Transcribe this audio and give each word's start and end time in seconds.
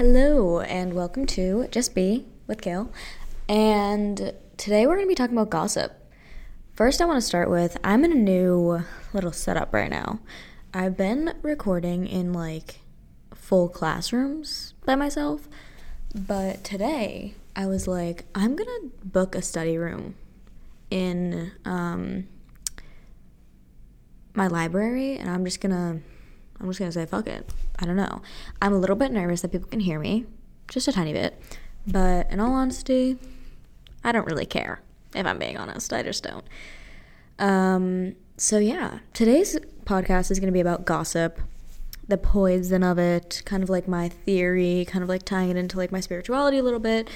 Hello, 0.00 0.60
and 0.60 0.94
welcome 0.94 1.26
to 1.26 1.68
Just 1.70 1.94
Be 1.94 2.24
with 2.46 2.62
Gail. 2.62 2.90
And 3.50 4.32
today 4.56 4.86
we're 4.86 4.94
going 4.94 5.04
to 5.04 5.10
be 5.10 5.14
talking 5.14 5.36
about 5.36 5.50
gossip. 5.50 5.92
First, 6.72 7.02
I 7.02 7.04
want 7.04 7.18
to 7.18 7.20
start 7.20 7.50
with 7.50 7.76
I'm 7.84 8.02
in 8.06 8.12
a 8.12 8.14
new 8.14 8.82
little 9.12 9.30
setup 9.30 9.74
right 9.74 9.90
now. 9.90 10.20
I've 10.72 10.96
been 10.96 11.34
recording 11.42 12.06
in 12.06 12.32
like 12.32 12.80
full 13.34 13.68
classrooms 13.68 14.72
by 14.86 14.94
myself, 14.94 15.46
but 16.14 16.64
today 16.64 17.34
I 17.54 17.66
was 17.66 17.86
like, 17.86 18.24
I'm 18.34 18.56
going 18.56 18.70
to 18.80 18.90
book 19.06 19.34
a 19.34 19.42
study 19.42 19.76
room 19.76 20.14
in 20.90 21.52
um, 21.66 22.26
my 24.32 24.46
library, 24.46 25.18
and 25.18 25.28
I'm 25.28 25.44
just 25.44 25.60
going 25.60 25.72
to 25.74 26.02
I'm 26.60 26.68
just 26.68 26.78
gonna 26.78 26.92
say 26.92 27.06
fuck 27.06 27.26
it. 27.26 27.50
I 27.80 27.86
don't 27.86 27.96
know. 27.96 28.22
I'm 28.60 28.72
a 28.72 28.78
little 28.78 28.96
bit 28.96 29.10
nervous 29.10 29.40
that 29.42 29.52
people 29.52 29.68
can 29.68 29.80
hear 29.80 29.98
me, 29.98 30.26
just 30.68 30.88
a 30.88 30.92
tiny 30.92 31.12
bit. 31.12 31.40
But 31.86 32.30
in 32.30 32.40
all 32.40 32.52
honesty, 32.52 33.18
I 34.04 34.12
don't 34.12 34.26
really 34.26 34.46
care. 34.46 34.80
If 35.14 35.26
I'm 35.26 35.38
being 35.38 35.56
honest, 35.56 35.92
I 35.92 36.02
just 36.02 36.22
don't. 36.22 36.44
Um, 37.38 38.14
so 38.36 38.58
yeah, 38.58 39.00
today's 39.14 39.58
podcast 39.84 40.30
is 40.30 40.38
gonna 40.38 40.52
be 40.52 40.60
about 40.60 40.84
gossip, 40.84 41.40
the 42.06 42.18
poison 42.18 42.82
of 42.82 42.98
it, 42.98 43.42
kind 43.44 43.62
of 43.62 43.70
like 43.70 43.88
my 43.88 44.08
theory, 44.08 44.84
kind 44.86 45.02
of 45.02 45.08
like 45.08 45.24
tying 45.24 45.50
it 45.50 45.56
into 45.56 45.76
like 45.76 45.90
my 45.90 46.00
spirituality 46.00 46.58
a 46.58 46.62
little 46.62 46.80
bit. 46.80 47.08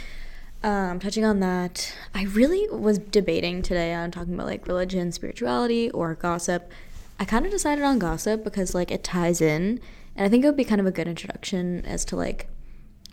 Um, 0.62 0.99
touching 0.99 1.27
on 1.27 1.41
that, 1.41 1.95
I 2.15 2.24
really 2.24 2.66
was 2.71 2.99
debating 2.99 3.60
today 3.60 3.93
on 3.93 4.10
talking 4.10 4.33
about 4.33 4.46
like 4.46 4.66
religion, 4.66 5.12
spirituality, 5.12 5.91
or 5.91 6.15
gossip. 6.15 6.73
I 7.21 7.27
kind 7.27 7.45
of 7.45 7.52
decided 7.52 7.85
on 7.85 7.99
gossip 7.99 8.43
because 8.43 8.74
like 8.74 8.91
it 8.91 9.05
ties 9.05 9.43
in, 9.43 9.80
and 10.16 10.27
I 10.27 10.28
think 10.28 10.45
it 10.45 10.46
would 10.46 10.56
be 10.56 10.64
kind 10.64 10.80
of 10.80 10.86
a 10.86 10.92
good 10.92 11.09
introduction 11.09 11.84
as 11.86 12.04
to 12.06 12.16
like 12.16 12.48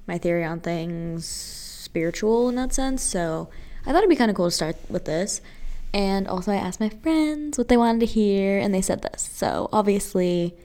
my 0.08 0.18
theory 0.18 0.44
on 0.44 0.60
things 0.60 1.26
spiritual 1.26 2.50
in 2.50 2.56
that 2.56 2.74
sense. 2.74 3.02
So 3.02 3.50
I 3.86 3.92
thought 3.92 4.00
it'd 4.00 4.10
be 4.10 4.16
kind 4.16 4.32
of 4.32 4.38
cool 4.38 4.48
to 4.48 4.52
start 4.52 4.76
with 4.90 5.06
this. 5.06 5.42
And 5.94 6.28
also, 6.28 6.52
I 6.54 6.56
asked 6.56 6.80
my 6.80 6.88
friends 6.88 7.58
what 7.58 7.68
they 7.68 7.76
wanted 7.76 8.00
to 8.00 8.06
hear, 8.06 8.58
and 8.58 8.74
they 8.74 8.82
said 8.82 9.02
this. 9.02 9.30
So 9.34 9.68
obviously, 9.74 10.56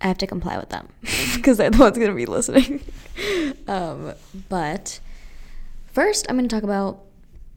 I 0.00 0.08
have 0.08 0.18
to 0.18 0.26
comply 0.26 0.58
with 0.58 0.70
them 0.70 0.88
because 1.36 1.56
they're 1.56 1.70
the 1.70 1.78
ones 1.78 1.96
going 1.96 2.10
to 2.10 2.16
be 2.16 2.26
listening. 2.26 2.82
um, 3.68 4.14
but 4.48 4.98
first, 5.86 6.26
I'm 6.28 6.36
going 6.36 6.48
to 6.48 6.54
talk 6.54 6.64
about 6.64 7.04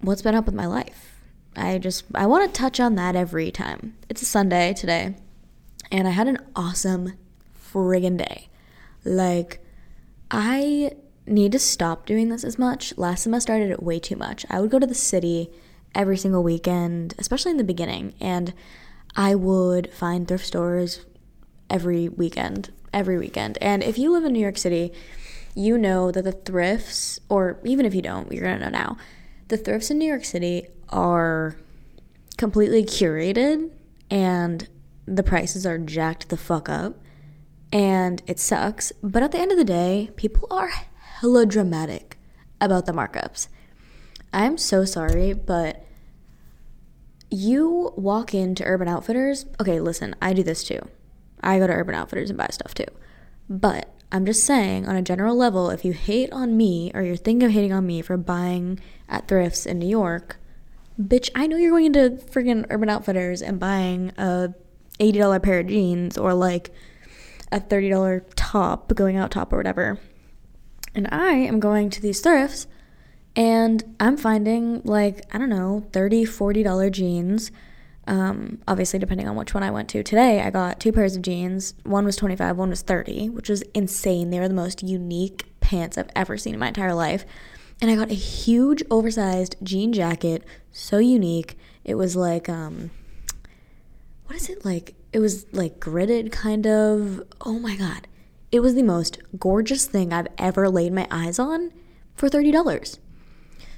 what's 0.01 0.21
been 0.21 0.35
up 0.35 0.45
with 0.45 0.53
my 0.53 0.67
life. 0.67 1.19
I 1.55 1.79
just 1.79 2.03
I 2.13 2.27
want 2.27 2.53
to 2.53 2.55
touch 2.55 2.79
on 2.79 2.93
that 2.95 3.15
every 3.15 3.49
time. 3.49 3.95
It's 4.07 4.21
a 4.21 4.25
Sunday 4.25 4.73
today 4.73 5.15
and 5.91 6.07
I 6.07 6.11
had 6.11 6.27
an 6.27 6.39
awesome 6.55 7.13
friggin' 7.75 8.17
day. 8.17 8.47
Like, 9.03 9.59
I 10.31 10.91
need 11.27 11.51
to 11.51 11.59
stop 11.59 12.05
doing 12.05 12.29
this 12.29 12.43
as 12.43 12.57
much. 12.57 12.97
Last 12.97 13.23
semester, 13.23 13.53
I 13.53 13.59
did 13.59 13.71
it 13.71 13.83
way 13.83 13.99
too 13.99 14.15
much. 14.15 14.45
I 14.49 14.61
would 14.61 14.71
go 14.71 14.79
to 14.79 14.87
the 14.87 14.95
city 14.95 15.51
every 15.93 16.17
single 16.17 16.43
weekend, 16.43 17.13
especially 17.17 17.51
in 17.51 17.57
the 17.57 17.63
beginning, 17.63 18.13
and 18.19 18.53
I 19.15 19.35
would 19.35 19.91
find 19.93 20.27
thrift 20.27 20.45
stores 20.45 21.05
every 21.69 22.09
weekend, 22.09 22.71
every 22.93 23.17
weekend. 23.17 23.57
And 23.59 23.83
if 23.83 23.97
you 23.97 24.11
live 24.11 24.23
in 24.23 24.33
New 24.33 24.39
York 24.39 24.57
City, 24.57 24.93
you 25.53 25.77
know 25.77 26.11
that 26.11 26.23
the 26.23 26.31
thrifts, 26.31 27.19
or 27.29 27.59
even 27.63 27.85
if 27.85 27.93
you 27.93 28.01
don't, 28.01 28.31
you're 28.31 28.43
gonna 28.43 28.59
know 28.59 28.69
now, 28.69 28.97
the 29.47 29.57
thrifts 29.57 29.89
in 29.89 29.97
New 29.97 30.07
York 30.07 30.25
City 30.25 30.67
are 30.89 31.55
completely 32.37 32.83
curated 32.83 33.71
and 34.09 34.67
the 35.05 35.23
prices 35.23 35.65
are 35.65 35.77
jacked 35.77 36.29
the 36.29 36.37
fuck 36.37 36.67
up 36.67 36.99
and 37.75 38.23
it 38.25 38.39
sucks. 38.39 38.93
But 39.03 39.21
at 39.21 39.33
the 39.33 39.37
end 39.37 39.51
of 39.51 39.57
the 39.57 39.65
day, 39.65 40.09
people 40.15 40.47
are 40.49 40.71
hella 41.19 41.45
dramatic 41.45 42.17
about 42.61 42.85
the 42.85 42.93
markups. 42.93 43.49
I'm 44.31 44.57
so 44.57 44.85
sorry, 44.85 45.33
but 45.33 45.85
you 47.29 47.91
walk 47.97 48.33
into 48.33 48.63
Urban 48.63 48.87
Outfitters. 48.87 49.45
Okay, 49.59 49.81
listen, 49.81 50.15
I 50.21 50.31
do 50.31 50.41
this 50.41 50.63
too. 50.63 50.87
I 51.43 51.59
go 51.59 51.67
to 51.67 51.73
Urban 51.73 51.95
Outfitters 51.95 52.29
and 52.29 52.37
buy 52.37 52.47
stuff 52.49 52.73
too. 52.73 52.85
But 53.49 53.93
I'm 54.09 54.25
just 54.25 54.45
saying, 54.45 54.87
on 54.87 54.95
a 54.95 55.01
general 55.01 55.35
level, 55.35 55.69
if 55.69 55.83
you 55.83 55.91
hate 55.91 56.31
on 56.31 56.55
me 56.55 56.93
or 56.93 57.01
you're 57.01 57.17
thinking 57.17 57.45
of 57.45 57.51
hating 57.51 57.73
on 57.73 57.85
me 57.85 58.01
for 58.01 58.15
buying 58.15 58.79
at 59.09 59.27
thrifts 59.27 59.65
in 59.65 59.79
New 59.79 59.89
York, 59.89 60.37
bitch, 60.97 61.29
I 61.35 61.45
know 61.45 61.57
you're 61.57 61.71
going 61.71 61.87
into 61.87 62.23
friggin' 62.31 62.67
Urban 62.69 62.87
Outfitters 62.87 63.41
and 63.41 63.59
buying 63.59 64.13
a 64.17 64.53
$80 64.97 65.43
pair 65.43 65.59
of 65.59 65.67
jeans 65.67 66.17
or 66.17 66.33
like 66.33 66.71
a 67.51 67.59
$30 67.59 68.23
top, 68.35 68.93
going 68.95 69.17
out 69.17 69.31
top 69.31 69.53
or 69.53 69.57
whatever. 69.57 69.99
And 70.93 71.07
I 71.11 71.31
am 71.31 71.59
going 71.59 71.89
to 71.91 72.01
these 72.01 72.21
thrifts 72.21 72.67
and 73.35 73.83
I'm 73.99 74.17
finding 74.17 74.81
like, 74.83 75.25
I 75.33 75.37
don't 75.37 75.49
know, 75.49 75.85
$30, 75.91 76.23
$40 76.23 76.91
jeans. 76.91 77.51
Um, 78.07 78.59
obviously, 78.67 78.99
depending 78.99 79.27
on 79.27 79.35
which 79.35 79.53
one 79.53 79.63
I 79.63 79.71
went 79.71 79.89
to. 79.89 80.03
Today, 80.03 80.41
I 80.41 80.51
got 80.51 80.79
two 80.79 80.91
pairs 80.91 81.15
of 81.15 81.21
jeans. 81.21 81.73
One 81.83 82.05
was 82.05 82.15
25, 82.15 82.55
one 82.55 82.69
was 82.69 82.81
30, 82.81 83.29
which 83.29 83.49
was 83.49 83.61
insane. 83.73 84.29
They 84.29 84.39
were 84.39 84.47
the 84.47 84.53
most 84.53 84.83
unique 84.83 85.45
pants 85.59 85.97
I've 85.97 86.09
ever 86.15 86.37
seen 86.37 86.53
in 86.53 86.59
my 86.59 86.67
entire 86.67 86.93
life. 86.93 87.25
And 87.81 87.91
I 87.91 87.95
got 87.95 88.11
a 88.11 88.15
huge 88.15 88.83
oversized 88.89 89.57
jean 89.63 89.91
jacket, 89.91 90.43
so 90.71 90.99
unique. 90.99 91.57
It 91.83 91.95
was 91.95 92.15
like, 92.15 92.47
um, 92.47 92.91
what 94.35 94.41
is 94.41 94.49
it 94.49 94.65
like? 94.65 94.95
It 95.13 95.19
was 95.19 95.45
like 95.53 95.79
gridded, 95.79 96.29
kind 96.29 96.67
of. 96.67 97.23
Oh 97.39 97.57
my 97.57 97.77
god. 97.77 98.05
It 98.51 98.59
was 98.59 98.75
the 98.75 98.83
most 98.83 99.17
gorgeous 99.39 99.85
thing 99.85 100.11
I've 100.11 100.27
ever 100.37 100.67
laid 100.67 100.91
my 100.91 101.07
eyes 101.09 101.39
on 101.39 101.71
for 102.15 102.27
$30. 102.27 102.99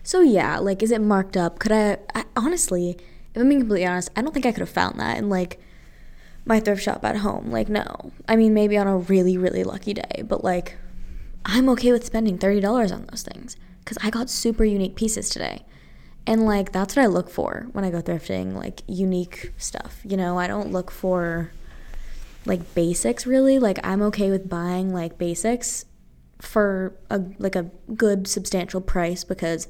So, 0.02 0.22
yeah, 0.22 0.58
like, 0.58 0.82
is 0.82 0.90
it 0.90 1.00
marked 1.00 1.38
up? 1.38 1.60
Could 1.60 1.72
I, 1.72 2.00
I 2.16 2.26
honestly, 2.36 2.98
if 3.36 3.40
I'm 3.40 3.50
being 3.50 3.62
completely 3.62 3.86
honest, 3.86 4.10
I 4.16 4.24
don't 4.24 4.34
think 4.34 4.48
I 4.48 4.52
could 4.52 4.62
have 4.62 4.70
found 4.70 5.00
that 5.00 5.20
in 5.20 5.30
like 5.30 5.60
my 6.44 6.60
thrift 6.60 6.82
shop 6.82 7.06
at 7.06 7.18
home. 7.18 7.52
Like, 7.52 7.70
no. 7.70 8.12
I 8.28 8.36
mean, 8.36 8.56
maybe 8.56 8.80
on 8.80 8.88
a 8.88 8.98
really, 8.98 9.38
really 9.38 9.64
lucky 9.64 9.94
day, 9.94 10.24
but 10.28 10.44
like, 10.44 10.76
I'm 11.46 11.70
okay 11.70 11.92
with 11.92 12.04
spending 12.04 12.40
$30 12.40 12.92
on 12.92 13.06
those 13.12 13.22
things 13.22 13.58
because 13.82 14.00
I 14.02 14.10
got 14.10 14.28
super 14.28 14.66
unique 14.66 14.96
pieces 14.96 15.30
today. 15.30 15.66
And 16.28 16.46
like 16.46 16.74
that's 16.74 16.96
what 16.96 17.04
I 17.04 17.08
look 17.08 17.30
for 17.30 17.68
when 17.72 17.86
I 17.86 17.90
go 17.90 18.02
thrifting, 18.02 18.54
like 18.54 18.82
unique 18.86 19.54
stuff. 19.58 20.02
You 20.04 20.18
know, 20.18 20.38
I 20.38 20.46
don't 20.46 20.74
look 20.74 20.92
for 20.92 21.52
like 22.46 22.76
basics 22.76 23.26
really. 23.26 23.60
Like 23.60 23.80
I'm 23.82 24.02
okay 24.04 24.30
with 24.30 24.50
buying 24.50 24.94
like 24.94 25.18
basics 25.18 25.86
for 26.40 26.94
a 27.10 27.24
like 27.40 27.56
a 27.56 27.72
good 27.96 28.28
substantial 28.28 28.82
price 28.82 29.24
because 29.24 29.70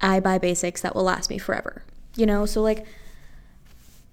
I 0.00 0.18
buy 0.18 0.38
basics 0.38 0.82
that 0.82 0.96
will 0.96 1.04
last 1.04 1.30
me 1.30 1.38
forever. 1.38 1.84
You 2.16 2.26
know, 2.26 2.46
so 2.46 2.62
like 2.62 2.84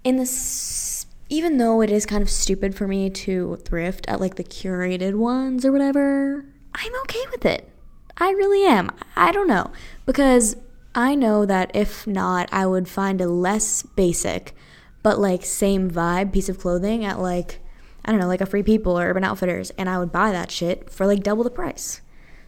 in 0.04 0.16
this 0.16 1.06
even 1.28 1.58
though 1.58 1.80
it 1.80 1.90
is 1.90 2.06
kind 2.06 2.22
of 2.22 2.30
stupid 2.30 2.76
for 2.76 2.86
me 2.86 3.10
to 3.10 3.56
thrift 3.64 4.04
at 4.06 4.20
like 4.20 4.36
the 4.36 4.44
curated 4.44 5.16
ones 5.16 5.64
or 5.64 5.72
whatever, 5.72 6.44
I'm 6.72 7.00
okay 7.00 7.24
with 7.32 7.44
it. 7.44 7.68
I 8.16 8.30
really 8.30 8.64
am. 8.64 8.92
I 9.16 9.32
don't 9.32 9.48
know 9.48 9.72
because 10.06 10.54
I 10.94 11.16
know 11.16 11.44
that 11.44 11.72
if 11.74 12.06
not, 12.06 12.48
I 12.52 12.66
would 12.66 12.88
find 12.88 13.20
a 13.20 13.26
less 13.26 13.82
basic, 13.82 14.54
but 15.02 15.18
like 15.18 15.44
same 15.44 15.90
vibe 15.90 16.32
piece 16.32 16.48
of 16.48 16.58
clothing 16.58 17.04
at 17.04 17.18
like, 17.18 17.60
I 18.04 18.12
don't 18.12 18.20
know, 18.20 18.28
like 18.28 18.40
a 18.40 18.46
Free 18.46 18.62
People 18.62 18.98
or 18.98 19.08
Urban 19.08 19.24
Outfitters, 19.24 19.70
and 19.70 19.88
I 19.88 19.98
would 19.98 20.12
buy 20.12 20.30
that 20.30 20.52
shit 20.52 20.90
for 20.90 21.06
like 21.06 21.24
double 21.24 21.42
the 21.42 21.50
price. 21.50 22.00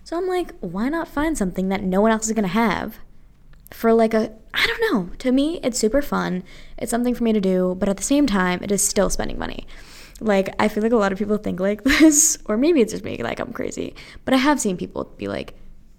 So 0.05 0.17
I'm 0.17 0.29
like, 0.29 0.53
why 0.61 0.89
not 0.89 1.09
find 1.09 1.37
something 1.37 1.69
that 1.71 1.83
no 1.83 2.01
one 2.01 2.13
else 2.13 2.27
is 2.27 2.33
gonna 2.35 2.49
have 2.49 2.99
for 3.73 3.93
like 3.93 4.15
a, 4.15 4.33
I 4.55 4.67
don't 4.67 4.93
know. 4.93 5.15
To 5.17 5.33
me, 5.33 5.59
it's 5.65 5.79
super 5.79 6.01
fun. 6.01 6.45
It's 6.79 6.91
something 6.91 7.17
for 7.17 7.25
me 7.25 7.33
to 7.33 7.41
do, 7.41 7.75
but 7.77 7.89
at 7.89 7.97
the 7.97 8.05
same 8.05 8.29
time, 8.29 8.63
it 8.63 8.71
is 8.71 8.87
still 8.87 9.11
spending 9.11 9.41
money. 9.41 9.67
Like, 10.21 10.55
I 10.61 10.69
feel 10.69 10.85
like 10.85 10.93
a 10.93 10.97
lot 10.97 11.11
of 11.11 11.19
people 11.19 11.37
think 11.37 11.59
like 11.59 11.83
this, 11.85 12.39
or 12.45 12.57
maybe 12.57 12.81
it's 12.81 12.93
just 12.93 13.05
me, 13.05 13.21
like 13.25 13.41
I'm 13.41 13.53
crazy, 13.53 13.97
but 14.25 14.35
I 14.35 14.37
have 14.37 14.61
seen 14.61 14.77
people 14.77 15.13
be 15.17 15.27
like, 15.27 15.55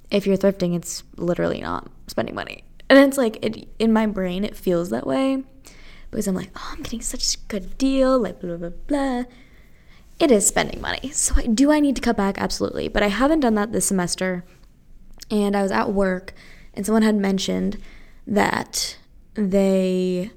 if 0.10 0.26
you're 0.26 0.38
thrifting, 0.38 0.78
it's 0.78 1.04
literally 1.18 1.60
not 1.60 1.92
spending 2.08 2.36
money. 2.36 2.64
And 2.90 3.00
it's 3.00 3.18
like 3.18 3.44
it 3.44 3.68
in 3.80 3.92
my 3.92 4.06
brain 4.06 4.44
it 4.44 4.56
feels 4.56 4.90
that 4.90 5.06
way 5.06 5.44
because 6.10 6.28
I'm 6.28 6.36
like, 6.36 6.52
oh, 6.56 6.74
I'm 6.74 6.84
getting 6.84 7.02
such 7.02 7.36
a 7.36 7.38
good 7.48 7.78
deal, 7.78 8.18
like 8.18 8.40
blah 8.40 8.56
blah 8.56 8.70
blah. 8.70 9.24
It 10.20 10.32
is 10.32 10.48
spending 10.48 10.82
money. 10.82 11.12
So 11.12 11.36
I, 11.38 11.46
do 11.46 11.72
I 11.72 11.80
need 11.80 11.96
to 11.96 12.02
cut 12.02 12.18
back? 12.18 12.40
Absolutely. 12.40 12.88
But 12.88 13.04
I 13.04 13.08
haven't 13.08 13.42
done 13.42 13.56
that 13.56 13.72
this 13.72 13.86
semester. 13.86 14.44
And 15.30 15.56
I 15.56 15.62
was 15.62 15.72
at 15.72 15.92
work 15.92 16.34
and 16.74 16.86
someone 16.86 17.02
had 17.02 17.16
mentioned 17.16 17.78
that 18.26 18.98
they 19.34 20.32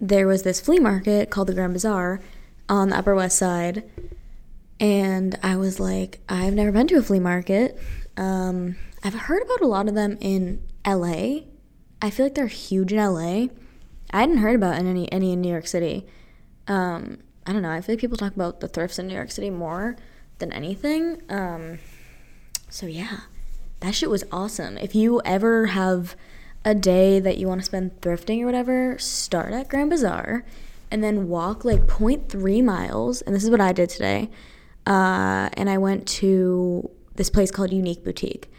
there 0.00 0.26
was 0.26 0.42
this 0.42 0.60
flea 0.60 0.78
market 0.78 1.30
called 1.30 1.48
the 1.48 1.54
Grand 1.54 1.72
Bazaar 1.72 2.20
on 2.68 2.88
the 2.90 2.96
Upper 2.96 3.14
West 3.14 3.38
Side. 3.38 3.84
And 4.80 5.38
I 5.42 5.56
was 5.56 5.78
like, 5.78 6.20
I've 6.28 6.54
never 6.54 6.72
been 6.72 6.86
to 6.88 6.96
a 6.96 7.02
flea 7.02 7.20
market. 7.20 7.78
Um, 8.16 8.76
I've 9.04 9.14
heard 9.14 9.42
about 9.42 9.60
a 9.60 9.66
lot 9.66 9.86
of 9.88 9.94
them 9.94 10.16
in 10.20 10.62
LA. 10.86 11.40
I 12.00 12.10
feel 12.10 12.26
like 12.26 12.34
they're 12.34 12.46
huge 12.46 12.92
in 12.92 12.98
LA. 12.98 13.48
I 14.10 14.20
hadn't 14.20 14.38
heard 14.38 14.54
about 14.56 14.76
any 14.76 15.10
any 15.12 15.32
in 15.32 15.40
New 15.40 15.50
York 15.50 15.66
City. 15.66 16.06
Um, 16.66 17.18
I 17.46 17.52
don't 17.52 17.62
know. 17.62 17.70
I 17.70 17.80
feel 17.80 17.94
like 17.94 18.00
people 18.00 18.16
talk 18.16 18.34
about 18.34 18.60
the 18.60 18.68
thrifts 18.68 18.98
in 18.98 19.06
New 19.06 19.14
York 19.14 19.30
City 19.30 19.50
more 19.50 19.96
than 20.38 20.52
anything. 20.52 21.20
Um, 21.28 21.78
So 22.70 22.86
yeah, 22.86 23.20
that 23.80 23.94
shit 23.94 24.10
was 24.10 24.24
awesome. 24.32 24.78
If 24.78 24.94
you 24.94 25.20
ever 25.24 25.66
have 25.66 26.16
a 26.64 26.74
day 26.74 27.20
that 27.20 27.36
you 27.36 27.46
want 27.46 27.60
to 27.60 27.64
spend 27.64 28.00
thrifting 28.00 28.40
or 28.42 28.46
whatever, 28.46 28.98
start 28.98 29.52
at 29.52 29.68
Grand 29.68 29.90
Bazaar 29.90 30.44
and 30.90 31.04
then 31.04 31.28
walk 31.28 31.64
like 31.64 31.86
0.3 31.86 32.64
miles. 32.64 33.20
And 33.22 33.36
this 33.36 33.44
is 33.44 33.50
what 33.50 33.60
I 33.60 33.72
did 33.72 33.90
today. 33.90 34.30
Uh, 34.86 35.50
and 35.52 35.68
I 35.68 35.76
went 35.78 36.06
to 36.08 36.90
this 37.14 37.28
place 37.30 37.50
called 37.50 37.72
Unique 37.72 38.02
Boutique. 38.02 38.50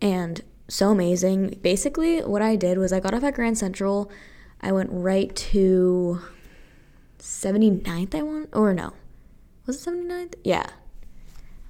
And 0.00 0.42
so 0.68 0.90
amazing. 0.90 1.58
Basically, 1.62 2.20
what 2.20 2.42
I 2.42 2.56
did 2.56 2.78
was 2.78 2.92
I 2.92 3.00
got 3.00 3.14
off 3.14 3.24
at 3.24 3.34
Grand 3.34 3.58
Central. 3.58 4.10
I 4.60 4.72
went 4.72 4.90
right 4.92 5.34
to 5.34 6.20
79th, 7.18 8.14
I 8.14 8.22
want, 8.22 8.48
or 8.52 8.72
no. 8.72 8.92
Was 9.66 9.86
it 9.86 9.90
79th? 9.90 10.34
Yeah. 10.44 10.66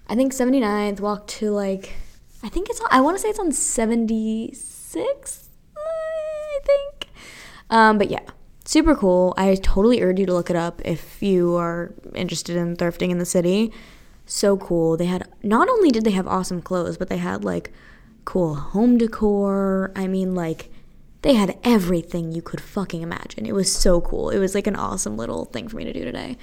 I 0.09 0.15
think 0.15 0.33
79th, 0.33 1.01
walked 1.01 1.31
to 1.31 1.51
like, 1.51 1.95
I 2.43 2.49
think 2.49 2.69
it's 2.69 2.81
on, 2.81 2.89
I 2.91 3.01
want 3.01 3.17
to 3.17 3.23
say 3.23 3.29
it's 3.29 3.39
on 3.39 3.51
76th, 3.51 5.49
I 5.77 6.59
think. 6.65 7.09
Um, 7.71 7.99
but 7.99 8.11
yeah, 8.11 8.23
super 8.65 8.95
cool. 8.95 9.35
I 9.37 9.55
totally 9.55 10.03
urge 10.03 10.19
you 10.19 10.27
to 10.27 10.33
look 10.33 10.51
it 10.51 10.57
up 10.57 10.83
if 10.85 11.23
you 11.23 11.57
are 11.57 11.95
interested 12.15 12.57
in 12.57 12.77
thrifting 12.77 13.11
in 13.11 13.19
the 13.19 13.25
city. 13.25 13.73
So 14.27 14.57
cool. 14.57 14.97
They 14.97 15.07
had, 15.07 15.29
not 15.43 15.69
only 15.69 15.91
did 15.91 16.05
they 16.05 16.11
have 16.11 16.27
awesome 16.27 16.61
clothes, 16.61 16.97
but 16.97 17.09
they 17.09 17.19
had 17.19 17.45
like 17.45 17.73
cool 18.31 18.55
home 18.55 18.97
decor. 18.97 19.91
I 19.97 20.07
mean, 20.07 20.37
like, 20.37 20.71
they 21.23 21.35
had 21.35 21.59
everything 21.65 22.31
you 22.31 22.41
could 22.41 22.61
fucking 22.61 23.03
imagine. 23.03 23.45
It 23.45 23.55
was 23.55 23.73
so 23.73 24.01
cool. 24.01 24.31
It 24.31 24.39
was 24.39 24.55
like 24.55 24.69
an 24.69 24.77
awesome 24.77 25.17
little 25.17 25.47
thing 25.47 25.67
for 25.67 25.77
me 25.77 25.83
to 25.83 25.93
do 25.93 26.05
today. 26.05 26.39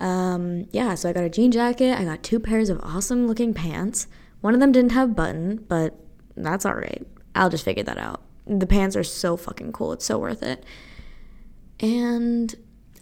Um, 0.00 0.66
yeah, 0.72 0.96
so 0.96 1.08
I 1.08 1.12
got 1.12 1.22
a 1.22 1.30
jean 1.30 1.52
jacket. 1.52 1.96
I 1.96 2.04
got 2.04 2.24
two 2.24 2.40
pairs 2.40 2.68
of 2.68 2.80
awesome 2.82 3.28
looking 3.28 3.54
pants. 3.54 4.08
One 4.40 4.54
of 4.54 4.60
them 4.60 4.72
didn't 4.72 4.90
have 4.90 5.14
button, 5.14 5.64
but 5.68 5.94
that's 6.36 6.66
all 6.66 6.74
right. 6.74 7.06
I'll 7.36 7.48
just 7.48 7.64
figure 7.64 7.84
that 7.84 7.96
out. 7.96 8.20
The 8.48 8.66
pants 8.66 8.96
are 8.96 9.04
so 9.04 9.36
fucking 9.36 9.70
cool. 9.70 9.92
It's 9.92 10.04
so 10.04 10.18
worth 10.18 10.42
it. 10.42 10.64
And 11.78 12.52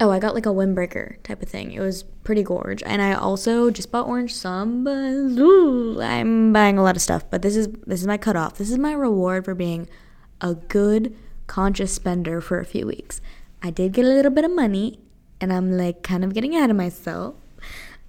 oh, 0.00 0.11
I 0.11 0.19
got 0.19 0.35
like 0.35 0.47
a 0.47 0.50
windbreaker 0.50 1.23
type 1.23 1.43
of 1.43 1.49
thing. 1.49 1.73
It 1.73 1.81
was 1.81 2.03
pretty 2.03 2.43
gorge. 2.43 2.83
And 2.85 3.00
I 3.00 3.12
also 3.15 3.71
just 3.71 3.91
bought 3.91 4.06
orange 4.06 4.35
sambas. 4.35 5.39
Ooh, 5.39 6.00
I'm 6.00 6.53
buying 6.53 6.79
a 6.79 6.83
lot 6.83 6.97
of 6.97 7.03
stuff, 7.03 7.25
but 7.31 7.43
this 7.43 7.56
is 7.56 7.69
this 7.87 8.00
is 8.00 8.06
my 8.06 8.17
cutoff. 8.17 8.59
This 8.59 8.71
is 8.71 8.79
my 8.79 8.93
reward 8.93 9.44
for 9.44 9.55
being 9.55 9.89
a 10.41 10.55
good 10.55 11.17
conscious 11.47 11.93
spender 11.93 12.41
for 12.41 12.59
a 12.59 12.65
few 12.65 12.87
weeks. 12.87 13.21
I 13.62 13.71
did 13.71 13.93
get 13.93 14.05
a 14.05 14.09
little 14.09 14.33
bit 14.33 14.44
of 14.44 14.50
money, 14.50 14.99
and 15.41 15.53
I'm 15.53 15.77
like 15.77 16.03
kind 16.03 16.25
of 16.25 16.35
getting 16.35 16.55
ahead 16.55 16.71
of 16.71 16.77
myself. 16.77 17.37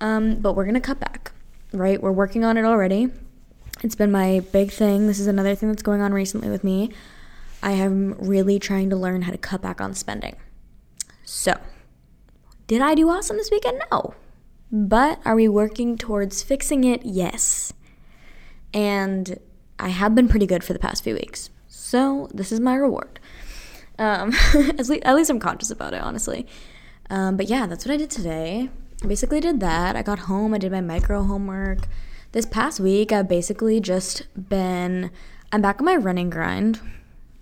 Um, 0.02 0.36
but 0.36 0.54
we're 0.54 0.66
gonna 0.66 0.82
cut 0.82 1.00
back, 1.00 1.32
right? 1.72 2.02
We're 2.02 2.12
working 2.12 2.44
on 2.44 2.58
it 2.58 2.66
already. 2.66 3.10
It's 3.82 3.96
been 3.96 4.12
my 4.12 4.40
big 4.52 4.72
thing. 4.72 5.08
This 5.08 5.20
is 5.20 5.28
another 5.28 5.56
thing 5.56 5.70
that's 5.70 5.84
going 5.84 6.02
on 6.02 6.14
recently 6.14 6.50
with 6.50 6.64
me. 6.64 6.92
I 7.62 7.72
am 7.72 8.16
really 8.20 8.60
trying 8.60 8.90
to 8.90 8.96
learn 8.96 9.24
how 9.24 9.32
to 9.32 9.38
cut 9.38 9.62
back 9.62 9.80
on 9.80 9.94
spending. 9.94 10.36
So, 11.24 11.58
did 12.68 12.82
I 12.82 12.96
do 12.96 13.10
awesome 13.10 13.38
this 13.38 13.52
weekend? 13.52 13.82
No. 13.92 14.14
But 14.72 15.20
are 15.26 15.36
we 15.36 15.48
working 15.48 15.98
towards 15.98 16.42
fixing 16.42 16.84
it? 16.84 17.06
Yes. 17.06 17.74
And 18.74 19.38
I 19.78 19.90
have 19.90 20.16
been 20.16 20.28
pretty 20.28 20.48
good 20.48 20.64
for 20.64 20.74
the 20.74 20.80
past 20.80 21.04
few 21.04 21.14
weeks. 21.14 21.50
So 21.68 22.28
this 22.34 22.52
is 22.52 22.60
my 22.60 22.76
reward. 22.76 23.20
Um, 24.00 24.34
at, 24.56 24.88
least, 24.88 25.30
I'm 25.30 25.40
conscious 25.40 25.70
about 25.70 25.94
it, 25.94 26.02
honestly. 26.02 26.48
Um, 27.10 27.38
but 27.38 27.48
yeah, 27.48 27.68
that's 27.68 27.86
what 27.86 27.94
I 27.94 27.98
did 27.98 28.10
today. 28.10 28.70
I 29.04 29.08
basically 29.08 29.40
did 29.40 29.60
that. 29.60 29.96
I 29.96 30.02
got 30.02 30.20
home, 30.20 30.54
I 30.54 30.58
did 30.58 30.72
my 30.72 30.82
micro 30.82 31.24
homework. 31.24 31.88
This 32.32 32.46
past 32.46 32.80
week, 32.80 33.12
I've 33.12 33.28
basically 33.28 33.80
just 33.80 34.24
been, 34.50 35.12
I'm 35.52 35.62
back 35.62 35.80
on 35.80 35.86
my 35.86 35.96
running 35.96 36.30
grind. 36.30 36.80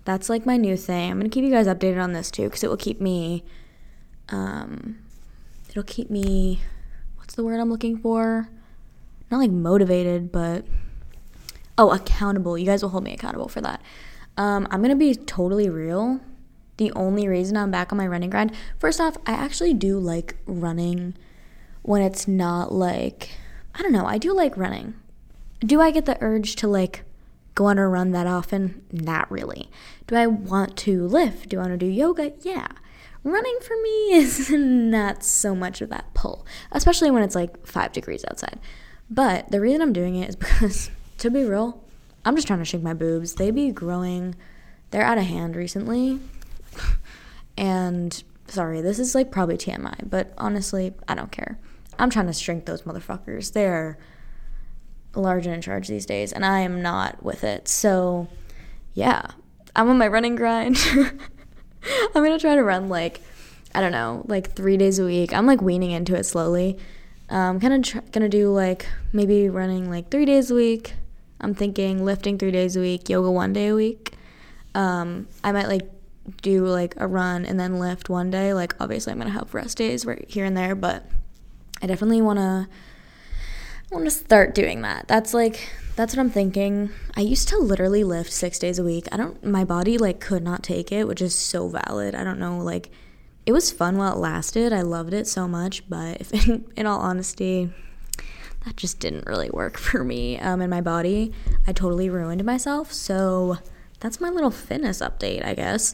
That's 0.03 0.29
like 0.29 0.45
my 0.45 0.57
new 0.57 0.75
thing. 0.75 1.11
I'm 1.11 1.19
gonna 1.19 1.29
keep 1.29 1.45
you 1.45 1.51
guys 1.51 1.67
updated 1.67 2.03
on 2.03 2.11
this 2.11 2.29
too, 2.29 2.45
because 2.45 2.63
it 2.63 2.69
will 2.69 2.77
keep 2.77 2.99
me, 2.99 3.45
um, 4.29 4.97
it'll 5.71 5.83
keep 5.83 6.09
me, 6.09 6.61
what's 7.15 7.35
the 7.35 7.43
word 7.43 7.59
I'm 7.59 7.69
looking 7.69 7.97
for? 7.97 8.47
Not 9.31 9.37
like 9.37 9.51
motivated, 9.51 10.31
but, 10.31 10.65
oh, 11.77 11.91
accountable. 11.91 12.57
You 12.57 12.65
guys 12.65 12.83
will 12.83 12.89
hold 12.89 13.05
me 13.05 13.13
accountable 13.13 13.47
for 13.47 13.61
that. 13.61 13.81
Um, 14.37 14.67
I'm 14.69 14.81
gonna 14.81 14.95
be 14.95 15.15
totally 15.15 15.69
real. 15.69 16.19
The 16.77 16.91
only 16.93 17.27
reason 17.27 17.57
I'm 17.57 17.71
back 17.71 17.91
on 17.91 17.97
my 17.97 18.07
running 18.07 18.29
grind, 18.29 18.53
first 18.79 18.99
off, 18.99 19.17
I 19.25 19.31
actually 19.31 19.73
do 19.73 19.97
like 19.97 20.35
running 20.45 21.15
when 21.83 22.01
it's 22.01 22.27
not 22.27 22.73
like, 22.73 23.29
I 23.73 23.81
don't 23.81 23.91
know, 23.91 24.05
I 24.05 24.17
do 24.17 24.33
like 24.33 24.57
running. 24.57 24.95
Do 25.59 25.79
I 25.79 25.91
get 25.91 26.05
the 26.05 26.17
urge 26.21 26.55
to 26.57 26.67
like 26.67 27.03
go 27.55 27.65
on 27.65 27.77
a 27.77 27.87
run 27.87 28.11
that 28.11 28.27
often? 28.27 28.83
Not 28.91 29.31
really. 29.31 29.69
Do 30.07 30.15
I 30.15 30.27
want 30.27 30.75
to 30.77 31.05
lift? 31.07 31.49
Do 31.49 31.57
I 31.57 31.61
want 31.61 31.73
to 31.73 31.77
do 31.77 31.85
yoga? 31.85 32.33
Yeah. 32.41 32.67
Running 33.23 33.57
for 33.61 33.75
me 33.81 34.13
is 34.13 34.49
not 34.49 35.23
so 35.23 35.55
much 35.55 35.81
of 35.81 35.89
that 35.89 36.13
pull, 36.13 36.45
especially 36.71 37.11
when 37.11 37.23
it's 37.23 37.35
like 37.35 37.65
five 37.65 37.91
degrees 37.91 38.25
outside. 38.29 38.59
But 39.09 39.51
the 39.51 39.61
reason 39.61 39.81
I'm 39.81 39.93
doing 39.93 40.15
it 40.15 40.29
is 40.29 40.35
because, 40.37 40.89
to 41.19 41.29
be 41.29 41.43
real, 41.43 41.83
I'm 42.25 42.35
just 42.35 42.47
trying 42.47 42.59
to 42.59 42.65
shrink 42.65 42.83
my 42.83 42.93
boobs. 42.93 43.35
They 43.35 43.51
be 43.51 43.71
growing. 43.71 44.35
They're 44.91 45.03
out 45.03 45.17
of 45.17 45.25
hand 45.25 45.55
recently. 45.55 46.19
and 47.57 48.23
sorry, 48.47 48.81
this 48.81 48.99
is 48.99 49.15
like 49.15 49.31
probably 49.31 49.57
TMI, 49.57 50.09
but 50.09 50.33
honestly, 50.37 50.93
I 51.07 51.15
don't 51.15 51.31
care. 51.31 51.59
I'm 51.99 52.09
trying 52.09 52.27
to 52.27 52.33
shrink 52.33 52.65
those 52.65 52.83
motherfuckers. 52.83 53.53
They're 53.53 53.97
large 55.15 55.45
and 55.45 55.55
in 55.55 55.61
charge 55.61 55.87
these 55.87 56.05
days, 56.05 56.31
and 56.33 56.45
I 56.45 56.61
am 56.61 56.81
not 56.81 57.21
with 57.23 57.43
it. 57.43 57.67
So, 57.67 58.27
yeah, 58.93 59.27
I'm 59.75 59.89
on 59.89 59.97
my 59.97 60.07
running 60.07 60.35
grind. 60.35 60.77
I'm 62.15 62.23
gonna 62.23 62.39
try 62.39 62.55
to 62.55 62.63
run 62.63 62.89
like, 62.89 63.21
I 63.73 63.81
don't 63.81 63.91
know, 63.91 64.23
like 64.27 64.53
three 64.53 64.77
days 64.77 64.99
a 64.99 65.05
week. 65.05 65.33
I'm 65.33 65.45
like 65.45 65.61
weaning 65.61 65.91
into 65.91 66.15
it 66.15 66.25
slowly. 66.25 66.77
I'm 67.29 67.59
kind 67.59 67.73
of 67.73 67.83
tr- 67.83 68.09
gonna 68.11 68.29
do 68.29 68.51
like 68.51 68.87
maybe 69.13 69.49
running 69.49 69.89
like 69.89 70.09
three 70.09 70.25
days 70.25 70.51
a 70.51 70.55
week, 70.55 70.93
I'm 71.39 71.55
thinking 71.55 72.05
lifting 72.05 72.37
three 72.37 72.51
days 72.51 72.75
a 72.75 72.81
week, 72.81 73.09
yoga 73.09 73.31
one 73.31 73.53
day 73.53 73.69
a 73.69 73.75
week. 73.75 74.13
Um, 74.75 75.27
I 75.43 75.51
might 75.51 75.67
like 75.67 75.89
do 76.41 76.65
like 76.65 76.93
a 76.97 77.07
run 77.07 77.45
and 77.45 77.59
then 77.59 77.79
lift 77.79 78.09
one 78.09 78.29
day. 78.29 78.53
Like 78.53 78.75
obviously 78.79 79.11
I'm 79.11 79.17
gonna 79.17 79.31
have 79.31 79.53
rest 79.53 79.77
days 79.77 80.05
right 80.05 80.25
here 80.29 80.45
and 80.45 80.55
there, 80.55 80.75
but 80.75 81.05
I 81.81 81.87
definitely 81.87 82.21
wanna 82.21 82.69
want 83.91 84.05
to 84.05 84.11
start 84.11 84.55
doing 84.55 84.81
that. 84.81 85.07
That's 85.07 85.33
like 85.33 85.69
that's 86.01 86.15
what 86.15 86.21
I'm 86.23 86.31
thinking. 86.31 86.89
I 87.15 87.21
used 87.21 87.47
to 87.49 87.59
literally 87.59 88.03
lift 88.03 88.33
six 88.33 88.57
days 88.57 88.79
a 88.79 88.83
week. 88.83 89.07
I 89.11 89.17
don't 89.17 89.43
my 89.43 89.63
body 89.63 89.99
like 89.99 90.19
could 90.19 90.41
not 90.41 90.63
take 90.63 90.91
it, 90.91 91.07
which 91.07 91.21
is 91.21 91.35
so 91.35 91.67
valid. 91.67 92.15
I 92.15 92.23
don't 92.23 92.39
know 92.39 92.57
like 92.57 92.89
it 93.45 93.51
was 93.51 93.71
fun 93.71 93.99
while 93.99 94.13
it 94.13 94.17
lasted. 94.17 94.73
I 94.73 94.81
loved 94.81 95.13
it 95.13 95.27
so 95.27 95.47
much, 95.47 95.87
but 95.87 96.31
in, 96.31 96.65
in 96.75 96.87
all 96.87 96.99
honesty, 96.99 97.71
that 98.65 98.77
just 98.77 98.99
didn't 98.99 99.27
really 99.27 99.51
work 99.51 99.77
for 99.77 100.03
me 100.03 100.39
um, 100.39 100.59
in 100.59 100.71
my 100.71 100.81
body. 100.81 101.33
I 101.67 101.71
totally 101.71 102.09
ruined 102.09 102.43
myself. 102.45 102.91
So 102.91 103.59
that's 103.99 104.19
my 104.19 104.29
little 104.29 104.49
fitness 104.49 105.01
update, 105.01 105.45
I 105.45 105.53
guess. 105.53 105.93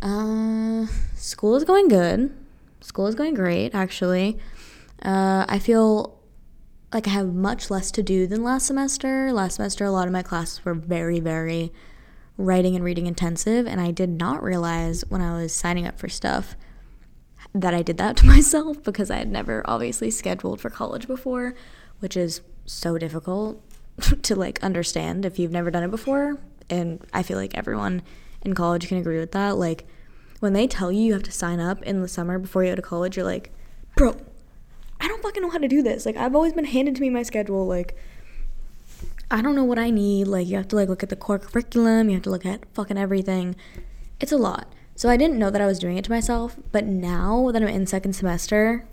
Uh, 0.00 0.86
school 1.16 1.56
is 1.56 1.64
going 1.64 1.88
good. 1.88 2.32
School 2.82 3.08
is 3.08 3.16
going 3.16 3.34
great, 3.34 3.74
actually. 3.74 4.38
Uh, 5.02 5.44
I 5.48 5.58
feel 5.58 6.20
like 6.94 7.06
I 7.06 7.10
have 7.10 7.34
much 7.34 7.70
less 7.70 7.90
to 7.90 8.02
do 8.02 8.26
than 8.26 8.42
last 8.42 8.66
semester. 8.66 9.32
Last 9.32 9.56
semester, 9.56 9.84
a 9.84 9.90
lot 9.90 10.06
of 10.06 10.12
my 10.12 10.22
classes 10.22 10.64
were 10.64 10.74
very, 10.74 11.20
very 11.20 11.72
writing 12.38 12.74
and 12.74 12.84
reading 12.84 13.06
intensive, 13.06 13.66
and 13.66 13.80
I 13.80 13.90
did 13.90 14.08
not 14.08 14.42
realize 14.42 15.04
when 15.08 15.20
I 15.20 15.34
was 15.34 15.54
signing 15.54 15.86
up 15.86 15.98
for 15.98 16.08
stuff 16.08 16.56
that 17.54 17.74
I 17.74 17.82
did 17.82 17.98
that 17.98 18.16
to 18.18 18.26
myself 18.26 18.82
because 18.82 19.10
I 19.10 19.16
had 19.16 19.30
never 19.30 19.62
obviously 19.66 20.10
scheduled 20.10 20.60
for 20.60 20.70
college 20.70 21.06
before 21.06 21.54
which 22.04 22.18
is 22.18 22.42
so 22.66 22.98
difficult 22.98 23.62
to 24.22 24.34
like 24.34 24.62
understand 24.62 25.24
if 25.24 25.38
you've 25.38 25.50
never 25.50 25.70
done 25.70 25.82
it 25.82 25.90
before. 25.90 26.38
And 26.70 27.04
I 27.12 27.22
feel 27.22 27.38
like 27.38 27.56
everyone 27.56 28.02
in 28.42 28.54
college 28.54 28.88
can 28.88 28.98
agree 28.98 29.18
with 29.18 29.32
that. 29.32 29.56
Like 29.56 29.86
when 30.40 30.52
they 30.52 30.66
tell 30.66 30.90
you 30.90 31.00
you 31.00 31.12
have 31.12 31.22
to 31.24 31.32
sign 31.32 31.60
up 31.60 31.82
in 31.82 32.02
the 32.02 32.08
summer 32.08 32.38
before 32.38 32.64
you 32.64 32.72
go 32.72 32.76
to 32.76 32.82
college, 32.82 33.16
you're 33.16 33.24
like, 33.24 33.52
bro, 33.96 34.16
I 35.04 35.08
don't 35.08 35.22
fucking 35.22 35.42
know 35.42 35.50
how 35.50 35.58
to 35.58 35.68
do 35.68 35.82
this. 35.82 36.06
Like 36.06 36.16
I've 36.16 36.34
always 36.34 36.54
been 36.54 36.64
handed 36.64 36.94
to 36.96 37.02
me 37.02 37.10
my 37.10 37.22
schedule. 37.22 37.66
Like 37.66 37.94
I 39.30 39.42
don't 39.42 39.54
know 39.54 39.64
what 39.64 39.78
I 39.78 39.90
need. 39.90 40.26
Like 40.26 40.46
you 40.46 40.56
have 40.56 40.68
to 40.68 40.76
like 40.76 40.88
look 40.88 41.02
at 41.02 41.10
the 41.10 41.16
core 41.16 41.38
curriculum. 41.38 42.08
You 42.08 42.14
have 42.14 42.22
to 42.22 42.30
look 42.30 42.46
at 42.46 42.64
fucking 42.72 42.96
everything. 42.96 43.54
It's 44.18 44.32
a 44.32 44.38
lot. 44.38 44.72
So 44.96 45.10
I 45.10 45.18
didn't 45.18 45.38
know 45.38 45.50
that 45.50 45.60
I 45.60 45.66
was 45.66 45.78
doing 45.78 45.98
it 45.98 46.04
to 46.06 46.10
myself. 46.10 46.56
But 46.72 46.86
now 46.86 47.50
that 47.50 47.60
I'm 47.60 47.68
in 47.68 47.86
second 47.86 48.14
semester, 48.14 48.86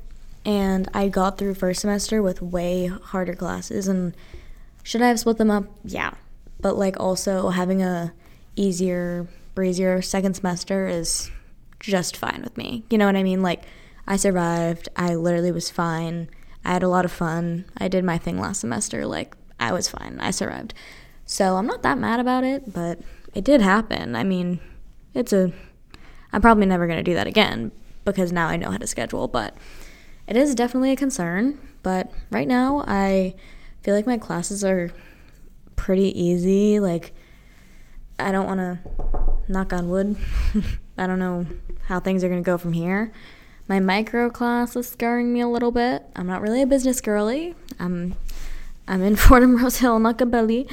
and 0.46 0.90
I 0.94 1.08
got 1.08 1.38
through 1.38 1.54
first 1.54 1.80
semester 1.80 2.22
with 2.22 2.42
way 2.42 2.88
harder 2.88 3.36
classes 3.36 3.88
and 3.88 4.14
should 4.84 5.02
I 5.02 5.08
have 5.08 5.20
split 5.20 5.38
them 5.38 5.52
up? 5.52 5.66
Yeah. 5.86 6.12
But 6.60 6.78
like 6.78 7.00
also 7.00 7.50
having 7.50 7.82
a 7.82 8.12
easier, 8.58 9.28
breezier 9.56 10.02
second 10.02 10.34
semester 10.34 10.88
is 10.88 11.32
just 11.80 12.18
fine 12.18 12.42
with 12.44 12.58
me. 12.58 12.84
You 12.90 12.98
know 12.98 13.06
what 13.06 13.16
I 13.16 13.24
mean? 13.24 13.42
Like 13.42 13.64
I 14.08 14.16
survived. 14.16 14.90
I 14.96 15.16
literally 15.16 15.52
was 15.52 15.70
fine. 15.70 16.30
I 16.64 16.74
had 16.74 16.84
a 16.84 16.88
lot 16.90 17.06
of 17.06 17.12
fun. 17.12 17.66
I 17.78 17.88
did 17.88 18.04
my 18.04 18.18
thing 18.18 18.40
last 18.40 18.62
semester. 18.62 19.06
Like 19.06 19.36
I 19.60 19.72
was 19.72 19.90
fine. 19.90 20.18
I 20.20 20.32
survived. 20.32 20.74
So 21.26 21.56
I'm 21.56 21.68
not 21.68 21.84
that 21.84 21.98
mad 21.98 22.20
about 22.20 22.44
it, 22.44 22.74
but 22.74 23.00
it 23.34 23.44
did 23.44 23.62
happen. 23.62 24.16
I 24.16 24.24
mean, 24.24 24.60
it's 25.14 25.34
a. 25.34 25.52
I'm 26.34 26.42
probably 26.42 26.66
never 26.66 26.88
going 26.88 26.98
to 26.98 27.04
do 27.04 27.14
that 27.14 27.28
again 27.28 27.72
because 28.06 28.32
now 28.32 28.48
I 28.48 28.58
know 28.58 28.72
how 28.72 28.78
to 28.78 28.88
schedule, 28.88 29.28
but 29.28 29.56
it 30.28 30.38
is 30.38 30.56
definitely 30.56 30.92
a 30.92 30.96
concern. 30.96 31.60
But 31.84 32.12
right 32.30 32.48
now, 32.48 32.84
I 32.88 33.36
feel 33.82 33.96
like 33.96 34.08
my 34.08 34.18
classes 34.18 34.64
are 34.64 34.92
pretty 35.76 36.18
easy. 36.20 36.80
Like, 36.80 37.14
I 38.20 38.32
don't 38.32 38.46
want 38.46 38.60
to 38.60 38.80
knock 39.48 39.74
on 39.74 39.90
wood. 39.90 40.16
I 40.98 41.08
don't 41.08 41.20
know 41.20 41.46
how 41.86 42.00
things 42.00 42.24
are 42.24 42.30
going 42.30 42.44
to 42.44 42.46
go 42.46 42.58
from 42.58 42.74
here. 42.74 43.12
My 43.72 43.80
micro 43.80 44.30
class 44.30 44.76
is 44.76 44.90
scaring 44.90 45.32
me 45.32 45.40
a 45.40 45.48
little 45.48 45.72
bit. 45.72 46.04
I'm 46.14 46.28
not 46.28 46.42
really 46.42 46.62
a 46.62 46.68
business 46.68 47.00
girly. 47.00 47.56
I'm 47.80 48.18
I'm 48.86 49.02
in 49.02 49.16
Fordham 49.16 49.56
Rose 49.56 49.78
Hill, 49.78 49.98
not 49.98 50.18
Gabelli. 50.18 50.70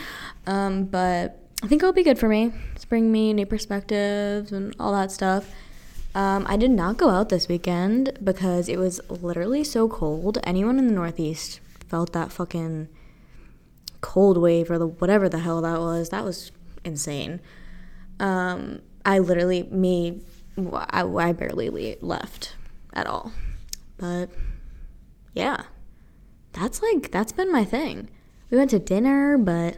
Um, 0.48 0.82
but 0.82 1.38
I 1.62 1.68
think 1.68 1.80
it'll 1.80 1.92
be 1.92 2.02
good 2.02 2.18
for 2.18 2.28
me. 2.28 2.52
It's 2.74 2.84
bring 2.84 3.12
me 3.12 3.32
new 3.32 3.46
perspectives 3.46 4.50
and 4.50 4.74
all 4.80 4.90
that 4.94 5.12
stuff. 5.12 5.48
Um, 6.16 6.44
I 6.48 6.56
did 6.56 6.72
not 6.72 6.96
go 6.96 7.08
out 7.08 7.28
this 7.28 7.46
weekend 7.46 8.18
because 8.20 8.68
it 8.68 8.78
was 8.78 9.00
literally 9.08 9.62
so 9.62 9.88
cold. 9.88 10.38
Anyone 10.42 10.80
in 10.80 10.88
the 10.88 10.92
Northeast 10.92 11.60
felt 11.88 12.12
that 12.14 12.32
fucking 12.32 12.88
cold 14.00 14.38
wave 14.38 14.72
or 14.72 14.76
the 14.76 14.88
whatever 14.88 15.28
the 15.28 15.38
hell 15.38 15.60
that 15.60 15.78
was. 15.78 16.08
That 16.08 16.24
was 16.24 16.50
insane. 16.84 17.38
Um, 18.18 18.80
I 19.04 19.20
literally, 19.20 19.62
me, 19.70 20.22
I, 20.90 21.04
I 21.04 21.30
barely 21.30 21.96
left 22.00 22.56
at 22.92 23.06
all. 23.06 23.32
But 23.96 24.30
yeah, 25.34 25.64
that's 26.52 26.82
like, 26.82 27.10
that's 27.10 27.32
been 27.32 27.52
my 27.52 27.64
thing. 27.64 28.08
We 28.50 28.56
went 28.56 28.70
to 28.70 28.78
dinner, 28.78 29.36
but 29.36 29.76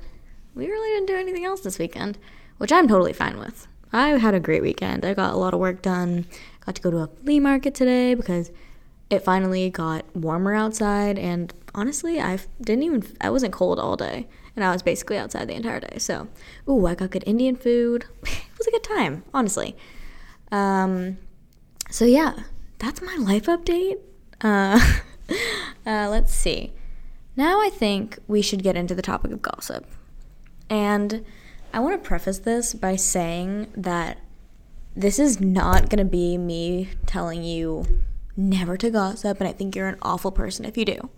we 0.54 0.66
really 0.66 0.94
didn't 0.94 1.08
do 1.08 1.16
anything 1.16 1.44
else 1.44 1.60
this 1.60 1.78
weekend, 1.78 2.18
which 2.58 2.72
I'm 2.72 2.88
totally 2.88 3.12
fine 3.12 3.38
with. 3.38 3.66
I 3.92 4.10
had 4.10 4.34
a 4.34 4.40
great 4.40 4.62
weekend. 4.62 5.04
I 5.04 5.14
got 5.14 5.32
a 5.32 5.36
lot 5.36 5.54
of 5.54 5.60
work 5.60 5.82
done. 5.82 6.26
Got 6.64 6.76
to 6.76 6.82
go 6.82 6.90
to 6.90 6.98
a 6.98 7.06
flea 7.08 7.40
market 7.40 7.74
today 7.74 8.14
because 8.14 8.52
it 9.08 9.24
finally 9.24 9.70
got 9.70 10.04
warmer 10.14 10.54
outside 10.54 11.18
and 11.18 11.52
honestly, 11.74 12.20
I 12.20 12.38
didn't 12.60 12.84
even 12.84 13.04
I 13.20 13.30
wasn't 13.30 13.52
cold 13.52 13.78
all 13.80 13.96
day 13.96 14.28
and 14.54 14.64
I 14.64 14.72
was 14.72 14.82
basically 14.82 15.18
outside 15.18 15.48
the 15.48 15.54
entire 15.54 15.80
day. 15.80 15.98
So, 15.98 16.28
ooh, 16.68 16.86
I 16.86 16.94
got 16.94 17.10
good 17.10 17.24
Indian 17.26 17.56
food. 17.56 18.04
it 18.22 18.58
was 18.58 18.66
a 18.66 18.70
good 18.70 18.84
time, 18.84 19.24
honestly. 19.34 19.76
Um, 20.52 21.18
so 21.90 22.04
yeah, 22.04 22.34
that's 22.80 23.00
my 23.02 23.14
life 23.16 23.46
update. 23.46 23.98
Uh, 24.40 24.80
uh, 25.86 26.08
let's 26.08 26.34
see. 26.34 26.72
Now 27.36 27.60
I 27.60 27.70
think 27.70 28.18
we 28.26 28.42
should 28.42 28.62
get 28.62 28.76
into 28.76 28.94
the 28.94 29.02
topic 29.02 29.30
of 29.30 29.42
gossip. 29.42 29.86
And 30.68 31.24
I 31.72 31.78
want 31.78 32.02
to 32.02 32.06
preface 32.06 32.38
this 32.40 32.74
by 32.74 32.96
saying 32.96 33.68
that 33.76 34.18
this 34.96 35.18
is 35.18 35.40
not 35.40 35.88
going 35.88 35.98
to 35.98 36.04
be 36.04 36.36
me 36.36 36.88
telling 37.06 37.44
you 37.44 37.86
never 38.36 38.76
to 38.76 38.90
gossip 38.90 39.38
and 39.40 39.48
I 39.48 39.52
think 39.52 39.76
you're 39.76 39.88
an 39.88 39.98
awful 40.02 40.32
person 40.32 40.64
if 40.64 40.76
you 40.76 40.84
do. 40.84 41.10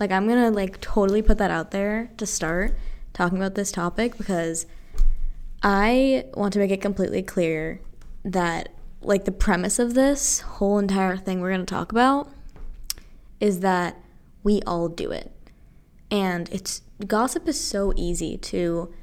Like 0.00 0.10
I'm 0.10 0.26
going 0.26 0.42
to 0.42 0.50
like 0.50 0.80
totally 0.80 1.22
put 1.22 1.38
that 1.38 1.50
out 1.50 1.70
there 1.70 2.10
to 2.16 2.26
start 2.26 2.74
talking 3.12 3.38
about 3.38 3.54
this 3.54 3.70
topic 3.70 4.16
because 4.16 4.66
I 5.62 6.24
want 6.34 6.52
to 6.54 6.58
make 6.58 6.70
it 6.70 6.80
completely 6.80 7.22
clear 7.22 7.80
that 8.24 8.70
like 9.02 9.24
the 9.24 9.32
premise 9.32 9.78
of 9.78 9.94
this 9.94 10.40
whole 10.40 10.78
entire 10.78 11.16
thing 11.16 11.40
we're 11.40 11.50
going 11.50 11.64
to 11.64 11.74
talk 11.74 11.92
about 11.92 12.30
is 13.40 13.60
that 13.60 13.96
we 14.42 14.62
all 14.62 14.88
do 14.88 15.10
it. 15.10 15.32
And 16.10 16.48
it's 16.50 16.82
gossip 17.06 17.48
is 17.48 17.58
so 17.58 17.92
easy 17.96 18.36
to 18.38 18.94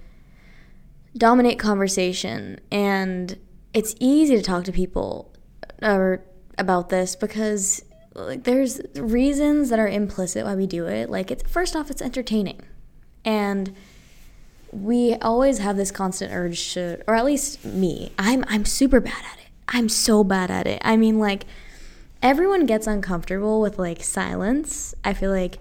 dominate 1.17 1.59
conversation. 1.59 2.59
And 2.71 3.37
it's 3.73 3.95
easy 3.99 4.35
to 4.35 4.41
talk 4.41 4.63
to 4.65 4.71
people 4.71 5.33
uh, 5.81 5.93
or 5.93 6.23
about 6.57 6.89
this 6.89 7.15
because 7.15 7.83
like 8.13 8.43
there's 8.43 8.81
reasons 8.95 9.69
that 9.69 9.79
are 9.79 9.87
implicit 9.87 10.45
why 10.45 10.55
we 10.55 10.67
do 10.67 10.85
it. 10.85 11.09
Like 11.09 11.31
it's 11.31 11.49
first 11.49 11.75
off 11.75 11.89
it's 11.89 12.01
entertaining. 12.01 12.61
And 13.25 13.75
we 14.71 15.15
always 15.15 15.59
have 15.59 15.77
this 15.77 15.91
constant 15.91 16.31
urge 16.33 16.73
to 16.73 17.01
or 17.07 17.15
at 17.15 17.25
least 17.25 17.63
me 17.65 18.11
i'm 18.19 18.43
i'm 18.47 18.65
super 18.65 18.99
bad 18.99 19.23
at 19.31 19.39
it 19.39 19.48
i'm 19.69 19.89
so 19.89 20.23
bad 20.23 20.51
at 20.51 20.67
it 20.67 20.81
i 20.83 20.95
mean 20.97 21.19
like 21.19 21.45
everyone 22.21 22.65
gets 22.65 22.87
uncomfortable 22.87 23.61
with 23.61 23.79
like 23.79 24.03
silence 24.03 24.93
i 25.03 25.13
feel 25.13 25.31
like 25.31 25.59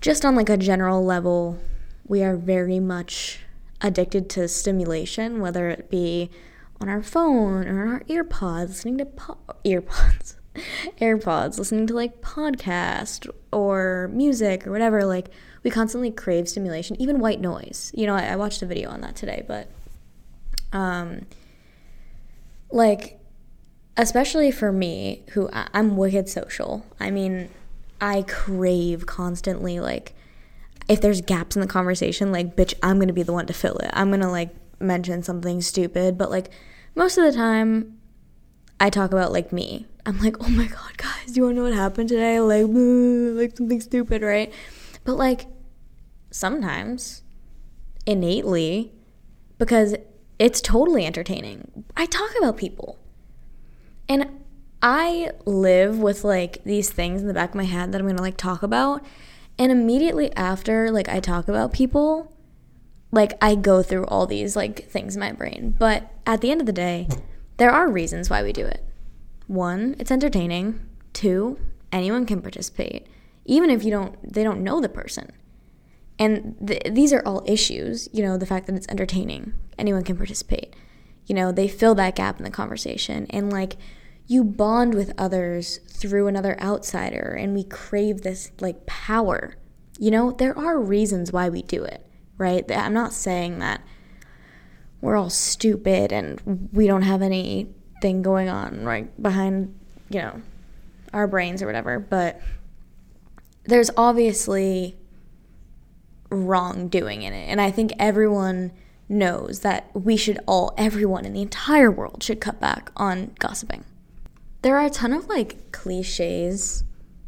just 0.00 0.24
on 0.24 0.34
like 0.34 0.48
a 0.48 0.56
general 0.56 1.04
level 1.04 1.58
we 2.06 2.22
are 2.22 2.36
very 2.36 2.78
much 2.78 3.40
addicted 3.80 4.28
to 4.30 4.48
stimulation, 4.48 5.40
whether 5.40 5.68
it 5.68 5.90
be 5.90 6.30
on 6.80 6.88
our 6.88 7.02
phone 7.02 7.66
or 7.66 7.82
on 7.82 7.88
our 7.88 8.00
earpods, 8.00 8.68
listening 8.68 8.98
to 8.98 9.04
po- 9.06 9.38
earpods, 9.64 10.36
AirPods, 11.00 11.58
listening 11.58 11.86
to 11.86 11.94
like 11.94 12.20
podcast 12.20 13.28
or 13.52 14.10
music 14.12 14.66
or 14.66 14.70
whatever. 14.70 15.04
Like 15.04 15.28
we 15.62 15.70
constantly 15.70 16.10
crave 16.10 16.48
stimulation, 16.48 17.00
even 17.00 17.18
white 17.18 17.40
noise. 17.40 17.92
You 17.94 18.06
know, 18.06 18.14
I, 18.14 18.26
I 18.26 18.36
watched 18.36 18.62
a 18.62 18.66
video 18.66 18.90
on 18.90 19.00
that 19.02 19.16
today, 19.16 19.44
but 19.46 19.68
um, 20.72 21.26
like 22.70 23.18
especially 23.96 24.50
for 24.50 24.72
me, 24.72 25.24
who 25.32 25.48
I, 25.52 25.68
I'm 25.72 25.96
wicked 25.96 26.28
social. 26.28 26.84
I 27.00 27.10
mean, 27.10 27.48
I 28.00 28.22
crave 28.22 29.06
constantly 29.06 29.80
like 29.80 30.14
if 30.88 31.00
there's 31.00 31.20
gaps 31.20 31.56
in 31.56 31.60
the 31.60 31.66
conversation, 31.66 32.30
like, 32.30 32.56
bitch, 32.56 32.74
I'm 32.82 32.98
gonna 32.98 33.12
be 33.12 33.22
the 33.22 33.32
one 33.32 33.46
to 33.46 33.52
fill 33.52 33.76
it. 33.78 33.90
I'm 33.92 34.10
gonna 34.10 34.30
like 34.30 34.50
mention 34.78 35.22
something 35.22 35.60
stupid, 35.60 36.16
but 36.16 36.30
like 36.30 36.50
most 36.94 37.18
of 37.18 37.24
the 37.24 37.32
time, 37.32 37.98
I 38.78 38.90
talk 38.90 39.12
about 39.12 39.32
like 39.32 39.52
me. 39.52 39.86
I'm 40.04 40.20
like, 40.20 40.36
oh 40.40 40.48
my 40.48 40.66
god, 40.66 40.96
guys, 40.96 41.26
do 41.26 41.34
you 41.34 41.42
wanna 41.42 41.56
know 41.56 41.62
what 41.64 41.72
happened 41.72 42.08
today? 42.08 42.40
Like, 42.40 42.66
like 42.68 43.56
something 43.56 43.80
stupid, 43.80 44.22
right? 44.22 44.52
But 45.04 45.16
like 45.16 45.46
sometimes, 46.30 47.22
innately, 48.04 48.92
because 49.58 49.96
it's 50.38 50.60
totally 50.60 51.06
entertaining. 51.06 51.84
I 51.96 52.06
talk 52.06 52.30
about 52.38 52.56
people. 52.56 52.98
And 54.08 54.44
I 54.82 55.30
live 55.44 55.98
with 55.98 56.22
like 56.24 56.62
these 56.64 56.90
things 56.90 57.22
in 57.22 57.28
the 57.28 57.34
back 57.34 57.50
of 57.50 57.54
my 57.56 57.64
head 57.64 57.92
that 57.92 58.00
I'm 58.00 58.06
gonna 58.06 58.22
like 58.22 58.36
talk 58.36 58.62
about. 58.62 59.04
And 59.58 59.72
immediately 59.72 60.34
after, 60.36 60.90
like, 60.90 61.08
I 61.08 61.20
talk 61.20 61.48
about 61.48 61.72
people, 61.72 62.36
like, 63.10 63.32
I 63.40 63.54
go 63.54 63.82
through 63.82 64.04
all 64.04 64.26
these, 64.26 64.54
like, 64.54 64.88
things 64.90 65.16
in 65.16 65.20
my 65.20 65.32
brain. 65.32 65.74
But 65.78 66.10
at 66.26 66.42
the 66.42 66.50
end 66.50 66.60
of 66.60 66.66
the 66.66 66.72
day, 66.72 67.08
there 67.56 67.70
are 67.70 67.90
reasons 67.90 68.28
why 68.28 68.42
we 68.42 68.52
do 68.52 68.66
it. 68.66 68.84
One, 69.46 69.96
it's 69.98 70.10
entertaining. 70.10 70.86
Two, 71.14 71.58
anyone 71.90 72.26
can 72.26 72.42
participate, 72.42 73.06
even 73.46 73.70
if 73.70 73.82
you 73.82 73.90
don't, 73.90 74.30
they 74.30 74.44
don't 74.44 74.62
know 74.62 74.80
the 74.82 74.88
person. 74.90 75.30
And 76.18 76.56
th- 76.66 76.92
these 76.92 77.12
are 77.14 77.22
all 77.24 77.42
issues, 77.46 78.08
you 78.12 78.22
know, 78.22 78.36
the 78.36 78.44
fact 78.44 78.66
that 78.66 78.74
it's 78.74 78.88
entertaining, 78.88 79.54
anyone 79.78 80.04
can 80.04 80.16
participate. 80.18 80.76
You 81.26 81.34
know, 81.34 81.52
they 81.52 81.68
fill 81.68 81.94
that 81.96 82.16
gap 82.16 82.38
in 82.38 82.44
the 82.44 82.50
conversation. 82.50 83.26
And, 83.30 83.52
like, 83.52 83.76
you 84.26 84.42
bond 84.42 84.94
with 84.94 85.12
others 85.16 85.78
through 85.88 86.26
another 86.26 86.60
outsider 86.60 87.36
and 87.38 87.54
we 87.54 87.64
crave 87.64 88.22
this 88.22 88.50
like 88.60 88.86
power. 88.86 89.56
You 89.98 90.10
know, 90.10 90.32
there 90.32 90.56
are 90.58 90.78
reasons 90.78 91.32
why 91.32 91.48
we 91.48 91.62
do 91.62 91.84
it, 91.84 92.04
right? 92.36 92.70
I'm 92.70 92.92
not 92.92 93.12
saying 93.12 93.60
that 93.60 93.82
we're 95.00 95.16
all 95.16 95.30
stupid 95.30 96.12
and 96.12 96.68
we 96.72 96.86
don't 96.86 97.02
have 97.02 97.22
anything 97.22 98.22
going 98.22 98.48
on 98.48 98.84
right 98.84 99.22
behind, 99.22 99.78
you 100.10 100.20
know, 100.20 100.42
our 101.12 101.26
brains 101.26 101.62
or 101.62 101.66
whatever, 101.66 101.98
but 101.98 102.40
there's 103.64 103.90
obviously 103.96 104.96
wrongdoing 106.30 107.22
in 107.22 107.32
it. 107.32 107.46
And 107.48 107.60
I 107.60 107.70
think 107.70 107.92
everyone 107.98 108.72
knows 109.08 109.60
that 109.60 109.90
we 109.94 110.16
should 110.16 110.38
all, 110.46 110.74
everyone 110.76 111.24
in 111.24 111.32
the 111.32 111.42
entire 111.42 111.90
world, 111.90 112.22
should 112.22 112.40
cut 112.40 112.60
back 112.60 112.90
on 112.96 113.32
gossiping. 113.38 113.84
There 114.62 114.76
are 114.76 114.86
a 114.86 114.90
ton 114.90 115.12
of 115.12 115.28
like 115.28 115.70
cliches 115.72 116.84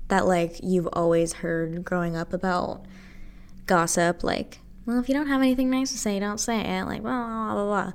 that 0.09 0.27
like 0.27 0.61
you've 0.63 0.89
always 0.93 1.35
heard 1.35 1.85
growing 1.85 2.17
up 2.17 2.33
about 2.33 2.85
gossip 3.67 4.25
like 4.25 4.61
well 4.87 4.99
if 4.99 5.09
you 5.09 5.15
don't 5.15 5.29
have 5.29 5.43
anything 5.43 5.71
nice 5.71 5.93
to 5.93 5.99
say 5.99 6.19
don't 6.19 6.41
say 6.41 6.59
it 6.61 6.85
like 6.87 7.03
blah 7.03 7.27
blah 7.27 7.53
blah 7.53 7.65
blah 7.65 7.93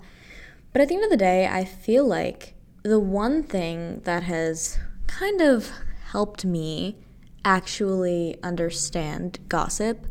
but 0.71 0.81
at 0.81 0.87
the 0.87 0.95
end 0.95 1.03
of 1.03 1.09
the 1.09 1.17
day 1.17 1.47
i 1.47 1.65
feel 1.65 2.05
like 2.05 2.53
the 2.83 2.99
one 2.99 3.41
thing 3.41 3.99
that 4.03 4.23
has 4.23 4.77
kind 5.07 5.41
of 5.41 5.71
helped 6.11 6.45
me 6.45 6.95
actually 7.43 8.37
understand 8.43 9.39
gossip 9.49 10.05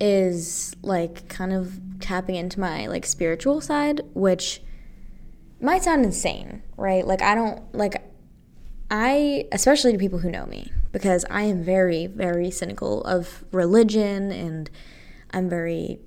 is 0.00 0.74
like 0.82 1.28
kind 1.28 1.52
of 1.52 1.78
tapping 2.00 2.34
into 2.34 2.58
my 2.58 2.86
like 2.86 3.04
spiritual 3.04 3.60
side 3.60 4.00
which 4.14 4.62
might 5.60 5.82
sound 5.82 6.04
insane, 6.04 6.62
right? 6.76 7.06
Like 7.06 7.20
I 7.22 7.34
don't 7.34 7.74
like 7.74 8.02
I 8.90 9.46
especially 9.52 9.92
to 9.92 9.98
people 9.98 10.18
who 10.18 10.30
know 10.30 10.46
me 10.46 10.72
because 10.90 11.24
I 11.30 11.42
am 11.42 11.62
very 11.62 12.06
very 12.06 12.50
cynical 12.50 13.02
of 13.04 13.44
religion 13.52 14.32
and 14.32 14.70
I'm 15.32 15.48
very 15.48 16.00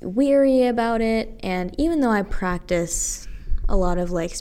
weary 0.00 0.66
about 0.66 1.00
it. 1.00 1.38
And 1.42 1.74
even 1.78 2.00
though 2.00 2.10
I 2.10 2.22
practice 2.22 3.26
a 3.68 3.76
lot 3.76 3.98
of 3.98 4.10
like 4.10 4.36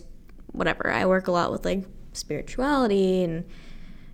whatever, 0.52 0.92
I 0.92 1.06
work 1.06 1.28
a 1.28 1.32
lot 1.32 1.52
with 1.52 1.66
like 1.66 1.86
spirituality 2.14 3.24
and 3.24 3.46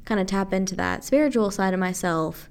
kind 0.05 0.21
of 0.21 0.27
tap 0.27 0.53
into 0.53 0.75
that 0.77 1.03
spiritual 1.03 1.51
side 1.51 1.73
of 1.73 1.79
myself, 1.79 2.49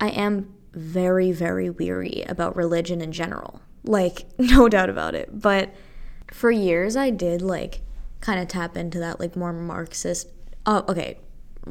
I 0.00 0.08
am 0.08 0.54
very, 0.78 1.32
very 1.32 1.68
weary 1.70 2.24
about 2.28 2.56
religion 2.56 3.00
in 3.00 3.12
general. 3.12 3.60
Like, 3.84 4.26
no 4.38 4.68
doubt 4.68 4.90
about 4.90 5.14
it. 5.14 5.40
But 5.40 5.74
for 6.32 6.50
years, 6.50 6.96
I 6.96 7.10
did 7.10 7.42
like 7.42 7.80
kind 8.20 8.40
of 8.40 8.48
tap 8.48 8.76
into 8.76 8.98
that 8.98 9.20
like 9.20 9.36
more 9.36 9.52
Marxist. 9.52 10.28
Oh, 10.66 10.84
okay. 10.88 11.18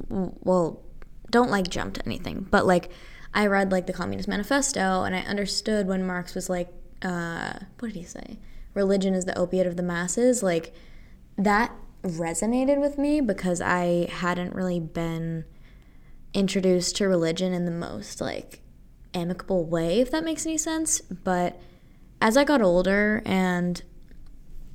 Well, 0.10 0.82
don't 1.30 1.50
like 1.50 1.70
jump 1.70 1.96
to 1.96 2.06
anything, 2.06 2.48
but 2.50 2.66
like 2.66 2.92
I 3.34 3.48
read 3.48 3.72
like 3.72 3.88
the 3.88 3.94
Communist 3.94 4.28
Manifesto 4.28 5.04
and 5.04 5.16
I 5.16 5.20
understood 5.20 5.88
when 5.88 6.06
Marx 6.06 6.36
was 6.36 6.50
like, 6.50 6.70
uh, 7.02 7.54
what 7.80 7.90
did 7.90 7.96
he 7.96 8.04
say? 8.04 8.40
Religion 8.74 9.14
is 9.14 9.26
the 9.26 9.38
opiate 9.38 9.68
of 9.68 9.76
the 9.76 9.84
masses. 9.84 10.42
Like 10.42 10.74
that 11.38 11.72
resonated 12.04 12.80
with 12.80 12.98
me 12.98 13.22
because 13.22 13.62
I 13.62 14.08
hadn't 14.12 14.56
really 14.56 14.80
been 14.80 15.46
introduced 16.34 16.96
to 16.98 17.08
religion 17.08 17.54
in 17.54 17.66
the 17.66 17.72
most 17.72 18.22
like 18.22 18.62
amicable 19.14 19.66
way, 19.66 20.00
if 20.00 20.12
that 20.12 20.24
makes 20.24 20.46
any 20.46 20.58
sense. 20.58 21.02
But 21.02 21.60
as 22.22 22.38
I 22.38 22.44
got 22.44 22.62
older 22.62 23.22
and 23.26 23.82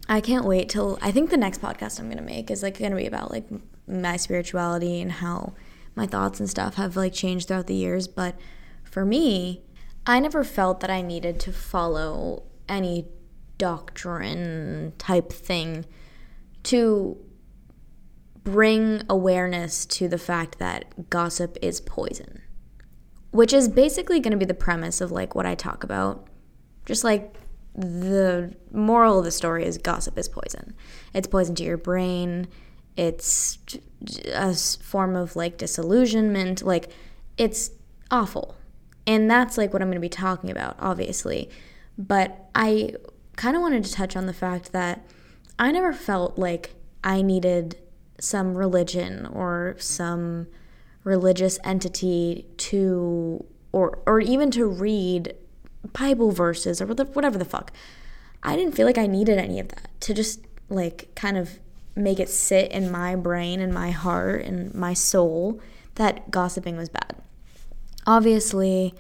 I 0.08 0.20
can't 0.20 0.44
wait 0.44 0.68
till 0.68 0.98
I 1.00 1.12
think 1.12 1.30
the 1.30 1.36
next 1.36 1.60
podcast 1.60 1.98
I'm 1.98 2.08
gonna 2.08 2.22
make 2.22 2.50
is 2.50 2.62
like 2.62 2.78
gonna 2.78 2.96
be 2.96 3.06
about 3.06 3.30
like 3.30 3.46
my 3.86 4.16
spirituality 4.16 5.00
and 5.00 5.12
how 5.12 5.54
my 5.94 6.06
thoughts 6.06 6.40
and 6.40 6.48
stuff 6.48 6.74
have 6.74 6.96
like 6.96 7.12
changed 7.12 7.48
throughout 7.48 7.66
the 7.66 7.74
years. 7.74 8.08
But 8.08 8.36
for 8.84 9.04
me, 9.04 9.62
I 10.06 10.18
never 10.20 10.44
felt 10.44 10.80
that 10.80 10.90
I 10.90 11.02
needed 11.02 11.38
to 11.40 11.52
follow 11.52 12.44
any 12.68 13.06
doctrine 13.58 14.92
type 14.98 15.32
thing 15.32 15.84
to 16.64 17.16
bring 18.44 19.02
awareness 19.08 19.86
to 19.86 20.08
the 20.08 20.18
fact 20.18 20.58
that 20.58 21.08
gossip 21.10 21.56
is 21.62 21.80
poison, 21.80 22.41
which 23.32 23.52
is 23.52 23.68
basically 23.68 24.20
going 24.20 24.30
to 24.30 24.36
be 24.36 24.44
the 24.44 24.54
premise 24.54 25.00
of 25.00 25.10
like 25.10 25.34
what 25.34 25.46
I 25.46 25.54
talk 25.54 25.82
about. 25.82 26.28
Just 26.86 27.02
like 27.02 27.34
the 27.74 28.54
moral 28.70 29.18
of 29.18 29.24
the 29.24 29.30
story 29.30 29.64
is 29.64 29.78
gossip 29.78 30.18
is 30.18 30.28
poison. 30.28 30.74
It's 31.12 31.26
poison 31.26 31.54
to 31.56 31.64
your 31.64 31.78
brain. 31.78 32.48
It's 32.96 33.58
a 34.32 34.54
form 34.54 35.16
of 35.16 35.34
like 35.34 35.56
disillusionment. 35.56 36.62
Like 36.62 36.90
it's 37.38 37.70
awful. 38.10 38.56
And 39.06 39.30
that's 39.30 39.56
like 39.56 39.72
what 39.72 39.82
I'm 39.82 39.88
going 39.88 39.96
to 39.96 40.00
be 40.00 40.08
talking 40.08 40.50
about, 40.50 40.76
obviously. 40.78 41.50
But 41.96 42.48
I 42.54 42.94
kind 43.36 43.56
of 43.56 43.62
wanted 43.62 43.84
to 43.84 43.92
touch 43.92 44.14
on 44.14 44.26
the 44.26 44.34
fact 44.34 44.72
that 44.72 45.06
I 45.58 45.72
never 45.72 45.92
felt 45.92 46.38
like 46.38 46.74
I 47.02 47.22
needed 47.22 47.78
some 48.20 48.54
religion 48.54 49.26
or 49.26 49.74
some 49.78 50.46
religious 51.04 51.58
entity 51.64 52.46
to 52.56 53.44
or 53.72 53.98
or 54.06 54.20
even 54.20 54.50
to 54.50 54.66
read 54.66 55.34
bible 55.92 56.30
verses 56.30 56.80
or 56.80 56.86
whatever 56.86 57.38
the 57.38 57.44
fuck. 57.44 57.72
I 58.42 58.56
didn't 58.56 58.74
feel 58.74 58.86
like 58.86 58.98
i 58.98 59.06
needed 59.06 59.38
any 59.38 59.60
of 59.60 59.68
that 59.68 59.88
to 60.00 60.14
just 60.14 60.40
like 60.68 61.14
kind 61.14 61.36
of 61.36 61.58
make 61.94 62.18
it 62.18 62.28
sit 62.28 62.70
in 62.72 62.90
my 62.90 63.14
brain 63.14 63.60
and 63.60 63.72
my 63.72 63.90
heart 63.90 64.44
and 64.44 64.74
my 64.74 64.94
soul 64.94 65.60
that 65.96 66.30
gossiping 66.30 66.76
was 66.76 66.88
bad. 66.88 67.16
Obviously 68.06 68.94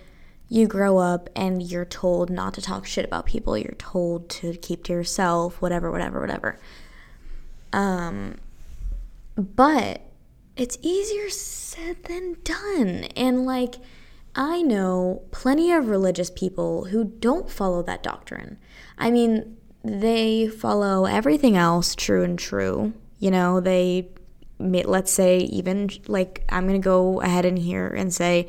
you 0.48 0.66
grow 0.66 0.98
up 0.98 1.30
and 1.34 1.62
you're 1.62 1.86
told 1.86 2.28
not 2.28 2.52
to 2.54 2.60
talk 2.60 2.84
shit 2.84 3.06
about 3.06 3.24
people. 3.24 3.56
You're 3.56 3.74
told 3.78 4.28
to 4.28 4.54
keep 4.56 4.84
to 4.84 4.92
yourself 4.92 5.62
whatever 5.62 5.90
whatever 5.90 6.20
whatever. 6.20 6.58
Um 7.72 8.36
but 9.36 10.02
it's 10.62 10.78
easier 10.80 11.28
said 11.28 12.04
than 12.04 12.36
done. 12.44 13.08
And 13.16 13.44
like, 13.44 13.74
I 14.36 14.62
know 14.62 15.24
plenty 15.32 15.72
of 15.72 15.88
religious 15.88 16.30
people 16.30 16.84
who 16.84 17.02
don't 17.04 17.50
follow 17.50 17.82
that 17.82 18.04
doctrine. 18.04 18.58
I 18.96 19.10
mean, 19.10 19.56
they 19.82 20.46
follow 20.46 21.04
everything 21.04 21.56
else 21.56 21.96
true 21.96 22.22
and 22.22 22.38
true. 22.38 22.92
You 23.18 23.32
know, 23.32 23.58
they, 23.58 24.10
let's 24.60 25.10
say, 25.10 25.38
even 25.38 25.90
like, 26.06 26.44
I'm 26.48 26.68
going 26.68 26.80
to 26.80 26.84
go 26.84 27.20
ahead 27.20 27.44
in 27.44 27.56
here 27.56 27.88
and 27.88 28.14
say, 28.14 28.48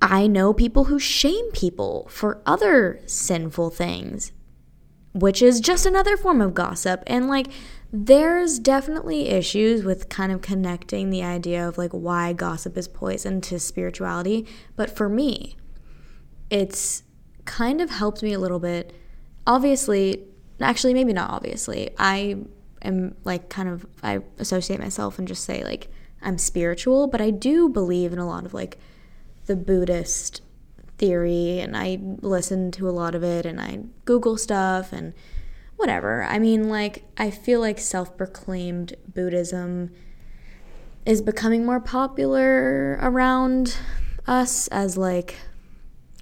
I 0.00 0.28
know 0.28 0.52
people 0.52 0.84
who 0.84 1.00
shame 1.00 1.50
people 1.50 2.06
for 2.08 2.40
other 2.46 3.00
sinful 3.06 3.70
things, 3.70 4.30
which 5.12 5.42
is 5.42 5.60
just 5.60 5.86
another 5.86 6.16
form 6.16 6.40
of 6.40 6.54
gossip. 6.54 7.02
And 7.08 7.26
like, 7.28 7.48
there's 7.92 8.58
definitely 8.58 9.28
issues 9.28 9.84
with 9.84 10.08
kind 10.08 10.32
of 10.32 10.40
connecting 10.40 11.10
the 11.10 11.22
idea 11.22 11.66
of 11.68 11.76
like 11.76 11.90
why 11.90 12.32
gossip 12.32 12.78
is 12.78 12.88
poison 12.88 13.42
to 13.42 13.60
spirituality. 13.60 14.46
But 14.76 14.90
for 14.90 15.10
me, 15.10 15.56
it's 16.48 17.02
kind 17.44 17.82
of 17.82 17.90
helped 17.90 18.22
me 18.22 18.32
a 18.32 18.38
little 18.38 18.58
bit. 18.58 18.94
Obviously, 19.46 20.24
actually, 20.58 20.94
maybe 20.94 21.12
not 21.12 21.30
obviously. 21.30 21.90
I 21.98 22.38
am 22.80 23.14
like 23.24 23.50
kind 23.50 23.68
of, 23.68 23.84
I 24.02 24.20
associate 24.38 24.80
myself 24.80 25.18
and 25.18 25.28
just 25.28 25.44
say 25.44 25.62
like 25.62 25.88
I'm 26.22 26.38
spiritual, 26.38 27.08
but 27.08 27.20
I 27.20 27.30
do 27.30 27.68
believe 27.68 28.14
in 28.14 28.18
a 28.18 28.26
lot 28.26 28.46
of 28.46 28.54
like 28.54 28.78
the 29.44 29.56
Buddhist 29.56 30.40
theory 30.96 31.58
and 31.58 31.76
I 31.76 31.98
listen 32.20 32.70
to 32.72 32.88
a 32.88 32.90
lot 32.90 33.14
of 33.14 33.22
it 33.22 33.44
and 33.44 33.60
I 33.60 33.80
Google 34.06 34.38
stuff 34.38 34.94
and 34.94 35.12
whatever. 35.82 36.22
I 36.22 36.38
mean, 36.38 36.68
like, 36.68 37.02
I 37.18 37.32
feel 37.32 37.58
like 37.58 37.80
self 37.80 38.16
proclaimed 38.16 38.94
Buddhism 39.12 39.90
is 41.04 41.20
becoming 41.20 41.66
more 41.66 41.80
popular 41.80 43.00
around 43.02 43.76
us 44.28 44.68
as, 44.68 44.96
like, 44.96 45.34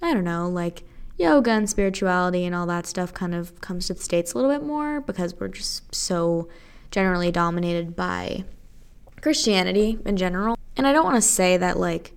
I 0.01 0.15
don't 0.15 0.23
know, 0.23 0.49
like 0.49 0.81
yoga 1.15 1.51
and 1.51 1.69
spirituality 1.69 2.43
and 2.43 2.55
all 2.55 2.65
that 2.65 2.87
stuff 2.87 3.13
kind 3.13 3.35
of 3.35 3.61
comes 3.61 3.85
to 3.85 3.93
the 3.93 4.01
States 4.01 4.33
a 4.33 4.35
little 4.39 4.49
bit 4.49 4.65
more 4.65 4.99
because 4.99 5.35
we're 5.39 5.47
just 5.49 5.93
so 5.93 6.49
generally 6.89 7.31
dominated 7.31 7.95
by 7.95 8.43
Christianity 9.21 9.99
in 10.07 10.17
general. 10.17 10.57
And 10.75 10.87
I 10.87 10.91
don't 10.91 11.05
want 11.05 11.17
to 11.17 11.21
say 11.21 11.57
that, 11.57 11.77
like, 11.77 12.13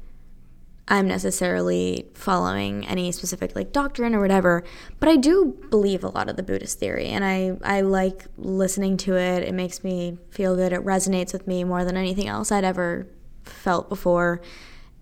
I'm 0.87 1.09
necessarily 1.09 2.11
following 2.15 2.87
any 2.87 3.11
specific 3.11 3.57
like 3.57 3.73
doctrine 3.73 4.15
or 4.15 4.21
whatever, 4.21 4.65
but 5.01 5.09
I 5.09 5.17
do 5.17 5.57
believe 5.71 6.05
a 6.05 6.09
lot 6.09 6.29
of 6.29 6.37
the 6.37 6.43
Buddhist 6.43 6.79
theory 6.79 7.07
and 7.07 7.25
I 7.25 7.57
I 7.65 7.81
like 7.81 8.27
listening 8.37 8.99
to 8.99 9.17
it. 9.17 9.43
It 9.43 9.55
makes 9.55 9.83
me 9.83 10.19
feel 10.31 10.57
good. 10.57 10.73
It 10.73 10.85
resonates 10.85 11.33
with 11.33 11.47
me 11.47 11.65
more 11.65 11.85
than 11.85 11.97
anything 11.97 12.29
else 12.29 12.53
I'd 12.53 12.65
ever 12.65 13.07
felt 13.45 13.89
before. 13.89 14.43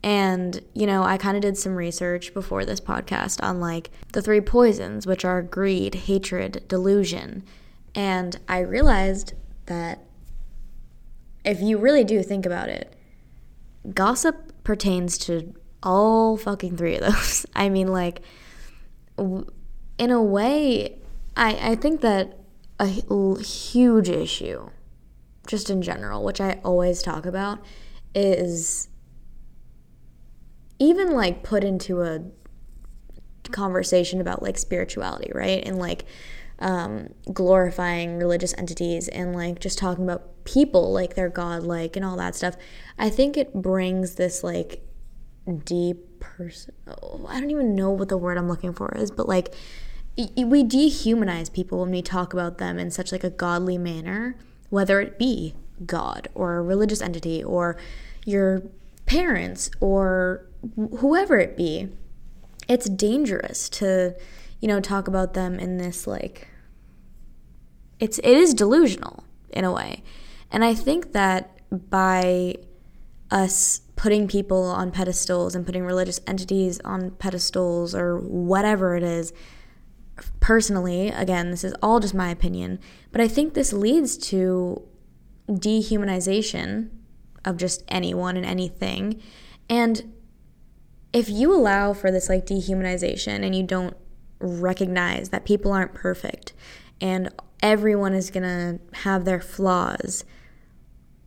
And, 0.05 0.61
you 0.75 0.87
know, 0.87 1.03
I 1.05 1.17
kind 1.17 1.37
of 1.37 1.43
did 1.43 1.57
some 1.57 1.75
research 1.75 2.35
before 2.35 2.65
this 2.65 2.81
podcast 2.81 3.43
on 3.43 3.61
like 3.61 3.91
the 4.13 4.23
three 4.23 4.41
poisons, 4.41 5.07
which 5.07 5.25
are 5.25 5.43
greed, 5.43 5.95
hatred, 5.95 6.65
delusion. 6.67 7.45
And 7.95 8.39
I 8.49 8.61
realized 8.61 9.35
that 9.67 10.05
if 11.45 11.61
you 11.61 11.79
really 11.79 12.05
do 12.05 12.23
think 12.23 12.47
about 12.47 12.69
it, 12.69 12.95
gossip 13.95 14.53
pertains 14.65 15.19
to 15.19 15.55
all 15.83 16.37
fucking 16.37 16.77
three 16.77 16.97
of 16.97 17.01
those. 17.01 17.47
I 17.55 17.69
mean, 17.69 17.89
like, 17.89 18.23
in 19.19 20.11
a 20.11 20.23
way, 20.23 20.99
I, 21.37 21.71
I 21.71 21.75
think 21.75 22.01
that 22.01 22.39
a 22.79 22.87
huge 22.87 24.09
issue, 24.09 24.69
just 25.47 25.71
in 25.71 25.83
general, 25.83 26.25
which 26.25 26.41
I 26.41 26.61
always 26.65 27.03
talk 27.03 27.27
about, 27.27 27.61
is 28.15 28.89
even 30.79 31.13
like 31.13 31.45
put 31.45 31.63
into 31.63 32.03
a 32.03 32.21
conversation 33.51 34.21
about 34.21 34.43
like 34.43 34.59
spirituality, 34.59 35.31
right? 35.33 35.63
And 35.65 35.79
like 35.79 36.05
um, 36.59 37.09
glorifying 37.33 38.19
religious 38.19 38.55
entities 38.57 39.09
and 39.09 39.35
like 39.35 39.61
just 39.61 39.79
talking 39.79 40.05
about 40.05 40.45
people 40.45 40.93
like 40.93 41.15
they're 41.15 41.29
godlike 41.29 41.97
and 41.97 42.05
all 42.05 42.17
that 42.17 42.35
stuff. 42.35 42.57
I 42.99 43.11
think 43.11 43.37
it 43.37 43.55
brings 43.55 44.17
this 44.17 44.43
like 44.43 44.83
deep 45.51 46.21
person. 46.21 46.75
Oh, 46.87 47.27
I 47.29 47.41
don't 47.41 47.51
even 47.51 47.75
know 47.75 47.91
what 47.91 48.09
the 48.09 48.17
word 48.17 48.39
I'm 48.39 48.49
looking 48.49 48.73
for 48.73 48.95
is, 48.97 49.11
but 49.11 49.29
like 49.29 49.55
we 50.17 50.63
dehumanize 50.63 51.53
people 51.53 51.81
when 51.81 51.91
we 51.91 52.03
talk 52.03 52.33
about 52.33 52.59
them 52.59 52.79
in 52.79 52.91
such 52.91 53.13
like 53.13 53.25
a 53.25 53.31
godly 53.31 53.79
manner, 53.79 54.37
whether 54.71 55.01
it 55.01 55.19
be 55.19 55.55
God 55.87 56.29
or 56.35 56.57
a 56.57 56.63
religious 56.63 57.01
entity 57.01 57.43
or 57.43 57.77
your 58.25 58.63
parents 59.07 59.71
or 59.81 60.47
whoever 60.99 61.39
it 61.39 61.57
be. 61.57 61.89
It's 62.69 62.89
dangerous 62.89 63.69
to, 63.71 64.15
you 64.61 64.69
know, 64.69 64.81
talk 64.81 65.09
about 65.09 65.35
them 65.35 65.59
in 65.59 65.79
this 65.79 66.07
like 66.07 66.49
it's 67.99 68.19
it 68.19 68.37
is 68.37 68.55
delusional 68.55 69.25
in 69.51 69.65
a 69.65 69.73
way. 69.73 70.03
And 70.51 70.65
I 70.65 70.75
think 70.75 71.13
that 71.13 71.59
by 71.71 72.57
us 73.33 73.81
putting 73.97 74.29
people 74.29 74.63
on 74.65 74.93
pedestals 74.93 75.55
and 75.55 75.65
putting 75.65 75.85
religious 75.85 76.21
entities 76.27 76.81
on 76.85 77.11
pedestals 77.13 77.95
or 77.95 78.19
whatever 78.19 78.95
it 78.95 79.03
is. 79.03 79.33
Personally, 80.39 81.09
again, 81.09 81.51
this 81.51 81.65
is 81.65 81.75
all 81.83 81.99
just 81.99 82.15
my 82.15 82.31
opinion, 82.31 82.79
but 83.11 83.21
I 83.21 83.27
think 83.27 83.55
this 83.55 83.73
leads 83.73 84.17
to 84.29 84.83
dehumanization 85.49 86.91
of 87.45 87.57
just 87.57 87.83
anyone 87.89 88.37
and 88.37 88.45
anything. 88.45 89.21
And 89.69 90.13
if 91.13 91.29
you 91.29 91.55
allow 91.55 91.93
for 91.95 92.11
this 92.11 92.29
like 92.29 92.47
dehumanization 92.47 93.45
and 93.45 93.55
you 93.55 93.63
don't 93.63 93.97
recognize 94.41 95.31
that 95.31 95.45
people 95.45 95.73
aren't 95.73 95.95
perfect 95.95 96.53
and 97.01 97.31
everyone 97.63 98.13
is 98.13 98.31
going 98.31 98.43
to 98.43 98.99
have 98.99 99.25
their 99.25 99.41
flaws, 99.41 100.25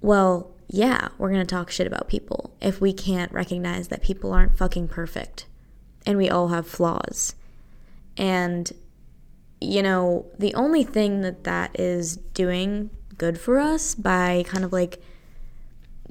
well, 0.02 0.55
yeah, 0.68 1.10
we're 1.18 1.30
going 1.30 1.46
to 1.46 1.56
talk 1.56 1.70
shit 1.70 1.88
about 1.88 2.08
people 2.08 2.56
if 2.62 2.82
we 2.82 2.94
can't 2.94 3.32
recognize 3.32 3.90
that 3.90 4.02
people 4.02 4.34
aren't 4.34 4.58
fucking 4.58 4.88
perfect 4.88 5.46
and 6.06 6.18
we 6.18 6.30
all 6.30 6.50
have 6.50 6.68
flaws. 6.68 7.36
And, 8.18 8.72
you 9.62 9.84
know, 9.84 10.26
the 10.38 10.54
only 10.56 10.84
thing 10.84 11.22
that 11.22 11.44
that 11.44 11.80
is 11.80 12.18
doing 12.18 12.90
good 13.18 13.40
for 13.40 13.60
us 13.60 13.96
by 13.96 14.44
kind 14.48 14.64
of 14.64 14.74
like 14.74 15.02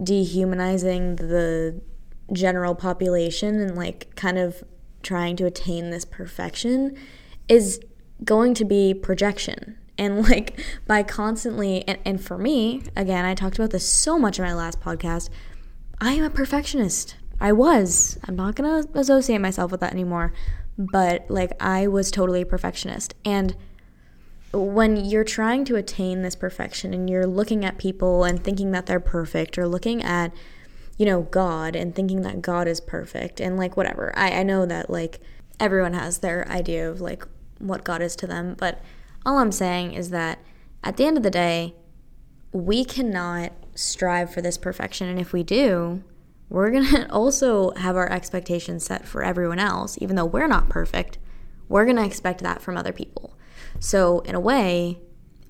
dehumanizing 0.02 1.16
the 1.16 1.80
general 2.32 2.74
population 2.74 3.60
and 3.60 3.76
like 3.76 4.14
kind 4.16 4.38
of 4.38 4.64
trying 5.02 5.36
to 5.36 5.46
attain 5.46 5.90
this 5.90 6.04
perfection 6.04 6.96
is 7.48 7.78
going 8.24 8.54
to 8.54 8.64
be 8.64 8.94
projection 8.94 9.76
and 9.98 10.22
like 10.28 10.60
by 10.86 11.02
constantly 11.02 11.86
and, 11.88 11.98
and 12.04 12.24
for 12.24 12.38
me 12.38 12.82
again 12.96 13.24
i 13.24 13.34
talked 13.34 13.56
about 13.56 13.70
this 13.70 13.88
so 13.88 14.18
much 14.18 14.38
in 14.38 14.44
my 14.44 14.54
last 14.54 14.80
podcast 14.80 15.28
i 16.00 16.12
am 16.12 16.24
a 16.24 16.30
perfectionist. 16.30 17.16
I 17.40 17.52
was. 17.52 18.16
I'm 18.26 18.36
not 18.36 18.56
to 18.56 18.88
associate 18.94 19.38
myself 19.38 19.70
with 19.72 19.80
that 19.80 19.92
anymore 19.92 20.32
but 20.78 21.24
like 21.28 21.52
i 21.60 21.86
was 21.86 22.10
totally 22.10 22.42
a 22.42 22.46
perfectionist. 22.46 23.14
And 23.24 23.56
when 24.52 25.04
you're 25.04 25.24
trying 25.24 25.64
to 25.64 25.76
attain 25.76 26.22
this 26.22 26.36
perfection 26.36 26.94
and 26.94 27.10
you're 27.10 27.26
looking 27.26 27.64
at 27.64 27.76
people 27.76 28.24
and 28.24 28.42
thinking 28.42 28.70
that 28.70 28.86
they're 28.86 29.00
perfect 29.00 29.58
or 29.58 29.66
looking 29.66 30.02
at 30.02 30.32
you 30.96 31.04
know 31.04 31.22
god 31.22 31.74
and 31.74 31.94
thinking 31.94 32.22
that 32.22 32.40
god 32.40 32.68
is 32.68 32.80
perfect 32.80 33.40
and 33.40 33.56
like 33.56 33.76
whatever 33.76 34.16
i, 34.16 34.30
I 34.30 34.42
know 34.44 34.64
that 34.64 34.88
like 34.88 35.18
everyone 35.58 35.92
has 35.92 36.18
their 36.18 36.46
idea 36.48 36.88
of 36.88 37.00
like 37.00 37.26
what 37.58 37.82
god 37.82 38.00
is 38.00 38.14
to 38.14 38.28
them 38.28 38.54
but 38.56 38.80
all 39.24 39.38
I'm 39.38 39.52
saying 39.52 39.92
is 39.92 40.10
that 40.10 40.38
at 40.82 40.96
the 40.96 41.04
end 41.04 41.16
of 41.16 41.22
the 41.22 41.30
day, 41.30 41.74
we 42.52 42.84
cannot 42.84 43.52
strive 43.74 44.32
for 44.32 44.40
this 44.40 44.58
perfection. 44.58 45.08
And 45.08 45.18
if 45.18 45.32
we 45.32 45.42
do, 45.42 46.02
we're 46.48 46.70
going 46.70 46.86
to 46.90 47.10
also 47.10 47.72
have 47.72 47.96
our 47.96 48.10
expectations 48.10 48.84
set 48.84 49.06
for 49.06 49.22
everyone 49.22 49.58
else. 49.58 49.98
Even 50.00 50.16
though 50.16 50.24
we're 50.24 50.46
not 50.46 50.68
perfect, 50.68 51.18
we're 51.68 51.84
going 51.84 51.96
to 51.96 52.04
expect 52.04 52.42
that 52.42 52.62
from 52.62 52.76
other 52.76 52.92
people. 52.92 53.36
So, 53.80 54.20
in 54.20 54.34
a 54.34 54.40
way, 54.40 55.00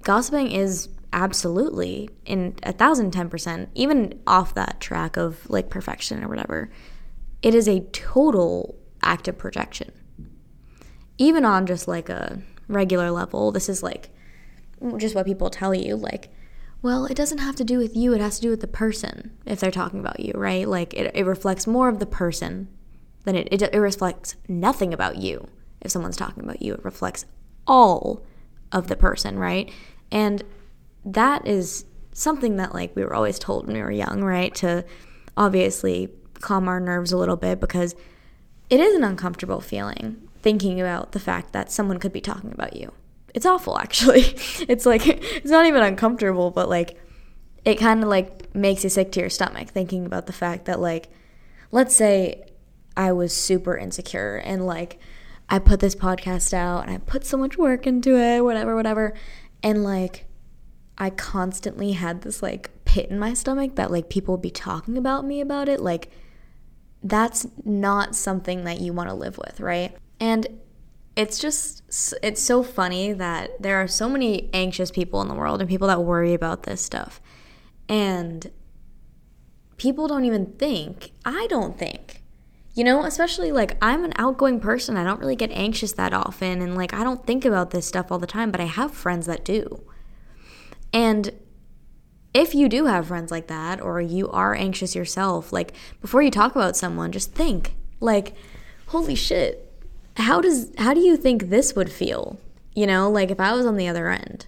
gossiping 0.02 0.50
is 0.50 0.88
absolutely 1.12 2.10
in 2.24 2.56
a 2.62 2.72
thousand 2.72 3.12
ten 3.12 3.28
percent, 3.28 3.68
even 3.74 4.20
off 4.26 4.54
that 4.54 4.80
track 4.80 5.16
of 5.16 5.48
like 5.50 5.68
perfection 5.68 6.24
or 6.24 6.28
whatever, 6.28 6.70
it 7.42 7.54
is 7.54 7.68
a 7.68 7.80
total 7.92 8.76
act 9.02 9.28
of 9.28 9.36
projection. 9.36 9.92
Even 11.18 11.44
on 11.44 11.66
just 11.66 11.86
like 11.86 12.08
a 12.08 12.42
regular 12.68 13.10
level. 13.10 13.52
This 13.52 13.68
is 13.68 13.82
like 13.82 14.10
just 14.96 15.14
what 15.14 15.26
people 15.26 15.50
tell 15.50 15.74
you. 15.74 15.96
Like, 15.96 16.30
well, 16.82 17.06
it 17.06 17.14
doesn't 17.14 17.38
have 17.38 17.56
to 17.56 17.64
do 17.64 17.78
with 17.78 17.96
you, 17.96 18.12
it 18.12 18.20
has 18.20 18.36
to 18.36 18.42
do 18.42 18.50
with 18.50 18.60
the 18.60 18.66
person 18.66 19.36
if 19.46 19.60
they're 19.60 19.70
talking 19.70 20.00
about 20.00 20.20
you, 20.20 20.32
right? 20.34 20.68
Like, 20.68 20.92
it, 20.94 21.14
it 21.14 21.24
reflects 21.24 21.66
more 21.66 21.88
of 21.88 21.98
the 21.98 22.06
person 22.06 22.68
than 23.24 23.36
it, 23.36 23.48
it, 23.50 23.62
it 23.62 23.78
reflects 23.78 24.36
nothing 24.48 24.92
about 24.92 25.16
you 25.16 25.48
if 25.80 25.90
someone's 25.90 26.16
talking 26.16 26.44
about 26.44 26.60
you. 26.60 26.74
It 26.74 26.84
reflects 26.84 27.24
all 27.66 28.22
of 28.70 28.88
the 28.88 28.96
person, 28.96 29.38
right? 29.38 29.72
And 30.10 30.42
that 31.04 31.46
is 31.46 31.84
something 32.12 32.56
that 32.56 32.74
like 32.74 32.94
we 32.94 33.04
were 33.04 33.14
always 33.14 33.38
told 33.38 33.66
when 33.66 33.76
we 33.76 33.82
were 33.82 33.90
young, 33.90 34.22
right? 34.22 34.54
To 34.56 34.84
obviously 35.36 36.10
calm 36.40 36.68
our 36.68 36.80
nerves 36.80 37.12
a 37.12 37.16
little 37.16 37.36
bit 37.36 37.60
because 37.60 37.94
it 38.70 38.80
is 38.80 38.94
an 38.94 39.04
uncomfortable 39.04 39.60
feeling 39.60 40.28
thinking 40.44 40.78
about 40.78 41.12
the 41.12 41.18
fact 41.18 41.54
that 41.54 41.72
someone 41.72 41.98
could 41.98 42.12
be 42.12 42.20
talking 42.20 42.52
about 42.52 42.76
you. 42.76 42.92
It's 43.34 43.46
awful, 43.46 43.78
actually. 43.78 44.20
It's 44.68 44.84
like, 44.84 45.06
it's 45.06 45.50
not 45.50 45.64
even 45.64 45.82
uncomfortable, 45.82 46.50
but 46.50 46.68
like, 46.68 47.00
it 47.64 47.76
kind 47.76 48.02
of 48.02 48.10
like 48.10 48.54
makes 48.54 48.84
you 48.84 48.90
sick 48.90 49.10
to 49.12 49.20
your 49.20 49.30
stomach 49.30 49.68
thinking 49.70 50.04
about 50.04 50.26
the 50.26 50.34
fact 50.34 50.66
that, 50.66 50.80
like, 50.80 51.08
let's 51.72 51.96
say 51.96 52.44
I 52.94 53.12
was 53.12 53.34
super 53.34 53.74
insecure 53.74 54.36
and 54.36 54.66
like, 54.66 54.98
I 55.48 55.58
put 55.58 55.80
this 55.80 55.94
podcast 55.94 56.52
out 56.52 56.82
and 56.82 56.90
I 56.90 56.98
put 56.98 57.24
so 57.24 57.38
much 57.38 57.56
work 57.56 57.86
into 57.86 58.14
it, 58.18 58.44
whatever, 58.44 58.76
whatever. 58.76 59.14
And 59.62 59.82
like, 59.82 60.26
I 60.98 61.08
constantly 61.08 61.92
had 61.92 62.20
this 62.20 62.42
like 62.42 62.70
pit 62.84 63.08
in 63.08 63.18
my 63.18 63.32
stomach 63.32 63.76
that 63.76 63.90
like 63.90 64.10
people 64.10 64.34
would 64.34 64.42
be 64.42 64.50
talking 64.50 64.98
about 64.98 65.24
me 65.24 65.40
about 65.40 65.70
it. 65.70 65.80
Like, 65.80 66.10
that's 67.02 67.46
not 67.64 68.14
something 68.14 68.64
that 68.64 68.80
you 68.80 68.92
want 68.92 69.08
to 69.08 69.14
live 69.14 69.38
with, 69.38 69.58
right? 69.58 69.96
And 70.24 70.46
it's 71.16 71.38
just 71.38 71.82
it's 72.22 72.40
so 72.40 72.62
funny 72.62 73.12
that 73.12 73.60
there 73.60 73.76
are 73.76 73.86
so 73.86 74.08
many 74.08 74.48
anxious 74.54 74.90
people 74.90 75.20
in 75.20 75.28
the 75.28 75.34
world 75.34 75.60
and 75.60 75.68
people 75.68 75.88
that 75.88 76.02
worry 76.02 76.32
about 76.32 76.62
this 76.62 76.80
stuff. 76.80 77.20
And 77.90 78.50
people 79.76 80.08
don't 80.08 80.24
even 80.24 80.46
think, 80.52 81.10
I 81.26 81.46
don't 81.50 81.78
think. 81.78 82.22
You 82.72 82.84
know, 82.84 83.04
especially 83.04 83.52
like 83.52 83.76
I'm 83.82 84.02
an 84.02 84.14
outgoing 84.16 84.60
person. 84.60 84.96
I 84.96 85.04
don't 85.04 85.20
really 85.20 85.36
get 85.36 85.50
anxious 85.50 85.92
that 85.92 86.14
often 86.14 86.62
and 86.62 86.74
like 86.74 86.94
I 86.94 87.04
don't 87.04 87.26
think 87.26 87.44
about 87.44 87.70
this 87.70 87.86
stuff 87.86 88.10
all 88.10 88.18
the 88.18 88.26
time, 88.26 88.50
but 88.50 88.62
I 88.62 88.64
have 88.64 88.92
friends 88.94 89.26
that 89.26 89.44
do. 89.44 89.82
And 90.90 91.32
if 92.32 92.54
you 92.54 92.66
do 92.70 92.86
have 92.86 93.08
friends 93.08 93.30
like 93.30 93.48
that 93.48 93.78
or 93.78 94.00
you 94.00 94.30
are 94.30 94.54
anxious 94.54 94.94
yourself, 94.94 95.52
like 95.52 95.74
before 96.00 96.22
you 96.22 96.30
talk 96.30 96.56
about 96.56 96.78
someone, 96.78 97.12
just 97.12 97.34
think 97.34 97.74
like 98.00 98.34
holy 98.86 99.14
shit, 99.14 99.70
how 100.16 100.40
does 100.40 100.72
how 100.78 100.94
do 100.94 101.00
you 101.00 101.16
think 101.16 101.48
this 101.48 101.74
would 101.74 101.90
feel? 101.90 102.38
You 102.74 102.86
know, 102.86 103.10
like 103.10 103.30
if 103.30 103.40
I 103.40 103.52
was 103.52 103.66
on 103.66 103.76
the 103.76 103.88
other 103.88 104.08
end. 104.10 104.46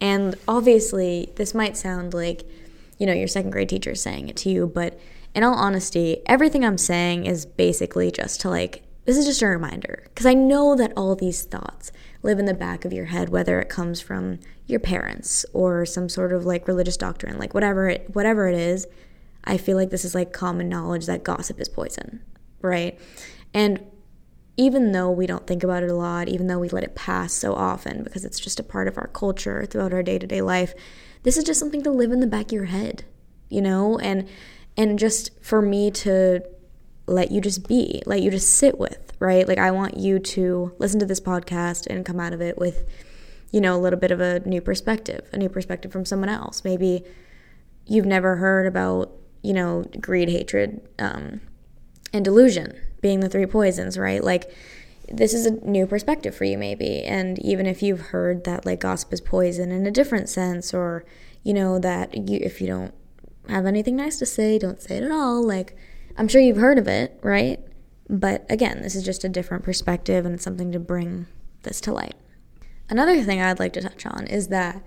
And 0.00 0.36
obviously, 0.46 1.32
this 1.36 1.54
might 1.54 1.76
sound 1.76 2.14
like, 2.14 2.44
you 2.98 3.06
know, 3.06 3.12
your 3.12 3.26
second 3.26 3.50
grade 3.50 3.68
teacher 3.68 3.96
saying 3.96 4.28
it 4.28 4.36
to 4.38 4.48
you, 4.48 4.68
but 4.68 4.98
in 5.34 5.42
all 5.42 5.54
honesty, 5.54 6.22
everything 6.26 6.64
I'm 6.64 6.78
saying 6.78 7.26
is 7.26 7.46
basically 7.46 8.10
just 8.10 8.40
to 8.42 8.50
like 8.50 8.82
this 9.04 9.16
is 9.16 9.24
just 9.24 9.42
a 9.42 9.46
reminder 9.46 10.02
because 10.04 10.26
I 10.26 10.34
know 10.34 10.76
that 10.76 10.92
all 10.96 11.16
these 11.16 11.42
thoughts 11.42 11.90
live 12.22 12.38
in 12.38 12.44
the 12.44 12.54
back 12.54 12.84
of 12.84 12.92
your 12.92 13.06
head 13.06 13.30
whether 13.30 13.58
it 13.60 13.68
comes 13.68 14.00
from 14.00 14.38
your 14.66 14.80
parents 14.80 15.46
or 15.52 15.86
some 15.86 16.08
sort 16.08 16.32
of 16.32 16.44
like 16.44 16.68
religious 16.68 16.96
doctrine, 16.96 17.38
like 17.38 17.54
whatever 17.54 17.88
it 17.88 18.14
whatever 18.14 18.48
it 18.48 18.54
is. 18.54 18.86
I 19.44 19.56
feel 19.56 19.76
like 19.76 19.90
this 19.90 20.04
is 20.04 20.14
like 20.14 20.32
common 20.32 20.68
knowledge 20.68 21.06
that 21.06 21.24
gossip 21.24 21.58
is 21.60 21.68
poison, 21.68 22.20
right? 22.60 22.98
And 23.54 23.80
even 24.58 24.90
though 24.90 25.08
we 25.08 25.24
don't 25.24 25.46
think 25.46 25.62
about 25.62 25.84
it 25.84 25.90
a 25.90 25.94
lot, 25.94 26.28
even 26.28 26.48
though 26.48 26.58
we 26.58 26.68
let 26.68 26.82
it 26.82 26.96
pass 26.96 27.32
so 27.32 27.54
often 27.54 28.02
because 28.02 28.24
it's 28.24 28.40
just 28.40 28.58
a 28.58 28.64
part 28.64 28.88
of 28.88 28.98
our 28.98 29.06
culture 29.06 29.64
throughout 29.64 29.94
our 29.94 30.02
day-to-day 30.02 30.42
life, 30.42 30.74
this 31.22 31.36
is 31.36 31.44
just 31.44 31.60
something 31.60 31.82
to 31.82 31.92
live 31.92 32.10
in 32.10 32.18
the 32.18 32.26
back 32.26 32.46
of 32.46 32.52
your 32.52 32.64
head, 32.64 33.04
you 33.48 33.62
know? 33.62 33.98
And 33.98 34.28
and 34.76 34.98
just 34.98 35.30
for 35.42 35.62
me 35.62 35.90
to 35.92 36.42
let 37.06 37.30
you 37.30 37.40
just 37.40 37.66
be, 37.68 38.02
let 38.04 38.20
you 38.20 38.30
just 38.30 38.54
sit 38.54 38.78
with, 38.78 39.12
right? 39.20 39.46
Like 39.46 39.58
I 39.58 39.70
want 39.70 39.96
you 39.96 40.18
to 40.18 40.74
listen 40.78 41.00
to 41.00 41.06
this 41.06 41.20
podcast 41.20 41.86
and 41.86 42.04
come 42.04 42.20
out 42.20 42.32
of 42.32 42.42
it 42.42 42.58
with 42.58 42.84
you 43.50 43.62
know, 43.62 43.74
a 43.74 43.80
little 43.80 43.98
bit 43.98 44.10
of 44.10 44.20
a 44.20 44.40
new 44.40 44.60
perspective, 44.60 45.26
a 45.32 45.38
new 45.38 45.48
perspective 45.48 45.90
from 45.90 46.04
someone 46.04 46.28
else. 46.28 46.64
Maybe 46.64 47.02
you've 47.86 48.04
never 48.04 48.36
heard 48.36 48.66
about, 48.66 49.10
you 49.40 49.54
know, 49.54 49.86
greed, 50.00 50.28
hatred, 50.28 50.86
um, 50.98 51.40
and 52.12 52.22
delusion 52.22 52.78
being 53.00 53.20
the 53.20 53.28
three 53.28 53.46
poisons, 53.46 53.98
right? 53.98 54.22
Like 54.22 54.52
this 55.10 55.32
is 55.32 55.46
a 55.46 55.52
new 55.64 55.86
perspective 55.86 56.34
for 56.34 56.44
you 56.44 56.58
maybe. 56.58 57.02
And 57.02 57.38
even 57.38 57.66
if 57.66 57.82
you've 57.82 58.00
heard 58.00 58.44
that 58.44 58.66
like 58.66 58.80
gossip 58.80 59.12
is 59.12 59.20
poison 59.20 59.70
in 59.70 59.86
a 59.86 59.90
different 59.90 60.28
sense 60.28 60.74
or 60.74 61.04
you 61.42 61.54
know 61.54 61.78
that 61.78 62.28
you 62.28 62.38
if 62.42 62.60
you 62.60 62.66
don't 62.66 62.94
have 63.48 63.66
anything 63.66 63.96
nice 63.96 64.18
to 64.18 64.26
say, 64.26 64.58
don't 64.58 64.80
say 64.80 64.98
it 64.98 65.02
at 65.02 65.10
all, 65.10 65.42
like 65.42 65.76
I'm 66.16 66.28
sure 66.28 66.40
you've 66.40 66.58
heard 66.58 66.78
of 66.78 66.88
it, 66.88 67.18
right? 67.22 67.60
But 68.10 68.44
again, 68.50 68.82
this 68.82 68.94
is 68.94 69.04
just 69.04 69.24
a 69.24 69.28
different 69.28 69.64
perspective 69.64 70.26
and 70.26 70.34
it's 70.34 70.44
something 70.44 70.72
to 70.72 70.80
bring 70.80 71.26
this 71.62 71.80
to 71.82 71.92
light. 71.92 72.14
Another 72.90 73.22
thing 73.22 73.40
I'd 73.40 73.58
like 73.58 73.74
to 73.74 73.82
touch 73.82 74.06
on 74.06 74.26
is 74.26 74.48
that 74.48 74.82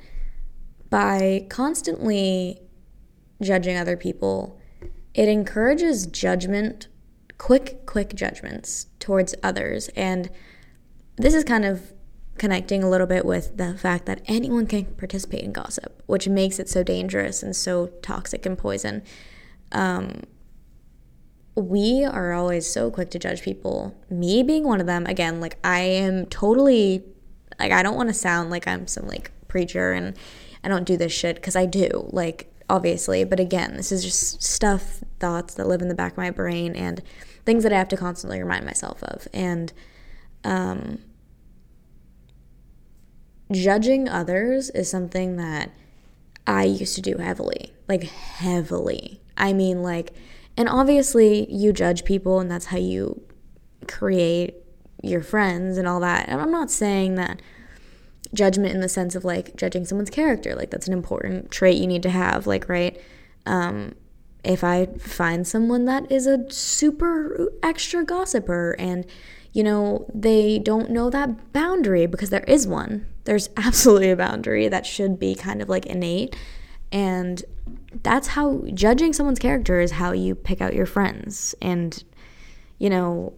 by 0.90 1.46
constantly 1.50 2.62
judging 3.42 3.78
other 3.78 3.96
people, 3.96 4.60
it 5.14 5.28
encourages 5.28 6.06
judgment 6.06 6.88
quick, 7.42 7.88
quick 7.88 8.14
judgments 8.14 8.86
towards 9.00 9.34
others. 9.42 9.90
And 9.96 10.30
this 11.16 11.34
is 11.34 11.44
kind 11.44 11.66
of 11.66 11.92
connecting 12.38 12.84
a 12.84 12.90
little 12.90 13.08
bit 13.08 13.26
with 13.26 13.58
the 13.58 13.76
fact 13.80 14.06
that 14.06 14.22
anyone 14.28 14.68
can 14.68 14.86
participate 14.86 15.44
in 15.44 15.52
gossip, 15.52 16.04
which 16.06 16.28
makes 16.28 16.60
it 16.60 16.70
so 16.70 16.84
dangerous 16.84 17.42
and 17.42 17.56
so 17.56 17.88
toxic 18.04 18.46
and 18.46 18.60
poison. 18.60 19.02
um, 19.72 20.22
we 21.56 22.06
are 22.06 22.32
always 22.32 22.72
so 22.72 22.92
quick 22.92 23.10
to 23.10 23.20
judge 23.20 23.42
people. 23.42 23.96
Me 24.10 24.44
being 24.44 24.64
one 24.64 24.80
of 24.80 24.88
them, 24.88 25.08
again, 25.08 25.42
like 25.42 25.58
I 25.64 25.80
am 25.80 26.28
totally, 26.28 27.04
like, 27.60 27.72
I 27.72 27.82
don't 27.82 27.96
want 27.96 28.10
to 28.10 28.14
sound 28.14 28.52
like 28.52 28.68
I'm 28.68 28.88
some 28.88 29.08
like 29.08 29.32
preacher 29.48 29.92
and 29.92 30.16
I 30.64 30.70
don't 30.70 30.86
do 30.86 30.96
this 30.96 31.12
shit 31.12 31.36
because 31.36 31.56
I 31.56 31.66
do, 31.66 32.08
like, 32.12 32.54
obviously. 32.70 33.24
But 33.26 33.40
again, 33.40 33.76
this 33.76 33.92
is 33.92 34.04
just 34.04 34.42
stuff, 34.42 35.04
thoughts 35.20 35.56
that 35.56 35.68
live 35.68 35.82
in 35.82 35.90
the 35.90 35.96
back 35.96 36.14
of 36.14 36.18
my 36.18 36.30
brain 36.30 36.76
and 36.76 37.02
things 37.46 37.64
that 37.64 37.74
I 37.74 37.78
have 37.78 37.90
to 37.90 37.98
constantly 37.98 38.40
remind 38.40 38.66
myself 38.66 39.04
of. 39.04 39.28
And, 39.34 39.74
um, 40.44 41.00
judging 43.52 44.08
others 44.08 44.70
is 44.70 44.90
something 44.90 45.36
that 45.38 45.72
I 46.48 46.64
used 46.64 46.96
to 46.96 47.02
do 47.02 47.18
heavily, 47.18 47.74
like 47.88 48.04
heavily. 48.04 49.22
I 49.38 49.54
mean, 49.54 49.84
like, 49.84 50.14
and 50.58 50.68
obviously 50.68 51.52
you 51.52 51.74
judge 51.74 52.04
people 52.04 52.40
and 52.40 52.50
that's 52.50 52.66
how 52.66 52.78
you 52.78 53.22
create 53.88 54.56
your 55.04 55.22
friends 55.22 55.78
and 55.78 55.88
all 55.88 56.00
that. 56.02 56.30
And 56.30 56.42
I'm 56.42 56.52
not 56.52 56.72
saying 56.72 57.16
that 57.16 57.42
judgment 58.34 58.74
in 58.74 58.82
the 58.82 58.90
sense 58.90 59.16
of 59.16 59.26
like 59.26 59.56
judging 59.56 59.86
someone's 59.86 60.10
character, 60.10 60.56
like 60.56 60.70
that's 60.70 60.88
an 60.88 60.94
important 60.94 61.52
trait 61.52 61.78
you 61.78 61.88
need 61.88 62.04
to 62.04 62.10
have, 62.10 62.48
like, 62.48 62.70
right? 62.70 63.00
Um, 63.46 63.96
if 64.44 64.64
I 64.64 64.88
find 64.98 65.48
someone 65.48 65.86
that 65.86 66.12
is 66.12 66.26
a 66.26 66.50
super 66.52 67.52
extra 67.62 68.04
gossiper 68.04 68.76
and 68.80 69.06
you 69.54 69.64
know, 69.64 70.06
they 70.14 70.60
don't 70.60 70.90
know 70.90 71.10
that 71.10 71.52
boundary 71.52 72.06
because 72.06 72.30
there 72.30 72.46
is 72.48 72.66
one. 72.66 73.06
There's 73.26 73.50
absolutely 73.58 74.10
a 74.10 74.16
boundary 74.16 74.68
that 74.68 74.86
should 74.86 75.20
be 75.20 75.36
kind 75.36 75.62
of 75.62 75.70
like 75.70 75.86
innate. 75.86 76.36
And 76.92 77.44
that's 78.04 78.28
how 78.28 78.64
judging 78.74 79.14
someone's 79.14 79.40
character 79.40 79.80
is 79.80 79.92
how 79.92 80.14
you 80.14 80.36
pick 80.36 80.62
out 80.62 80.74
your 80.74 80.86
friends. 80.86 81.56
And, 81.62 82.04
you 82.78 82.90
know, 82.90 83.34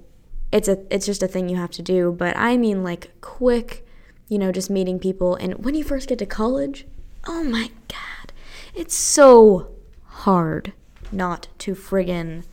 it's 0.51 0.67
a 0.67 0.77
it's 0.93 1.07
just 1.07 1.23
a 1.23 1.27
thing 1.27 1.49
you 1.49 1.55
have 1.55 1.71
to 1.71 1.81
do. 1.81 2.11
But 2.11 2.37
I 2.37 2.57
mean 2.57 2.83
like 2.83 3.09
quick, 3.21 3.85
you 4.27 4.37
know, 4.37 4.51
just 4.51 4.69
meeting 4.69 4.99
people 4.99 5.35
and 5.35 5.65
when 5.65 5.73
you 5.73 5.83
first 5.83 6.07
get 6.07 6.19
to 6.19 6.25
college, 6.25 6.85
oh 7.27 7.43
my 7.43 7.71
god. 7.87 8.33
It's 8.75 8.95
so 8.95 9.71
hard 10.05 10.73
not 11.13 11.47
to 11.59 11.75
friggin' 11.75 12.43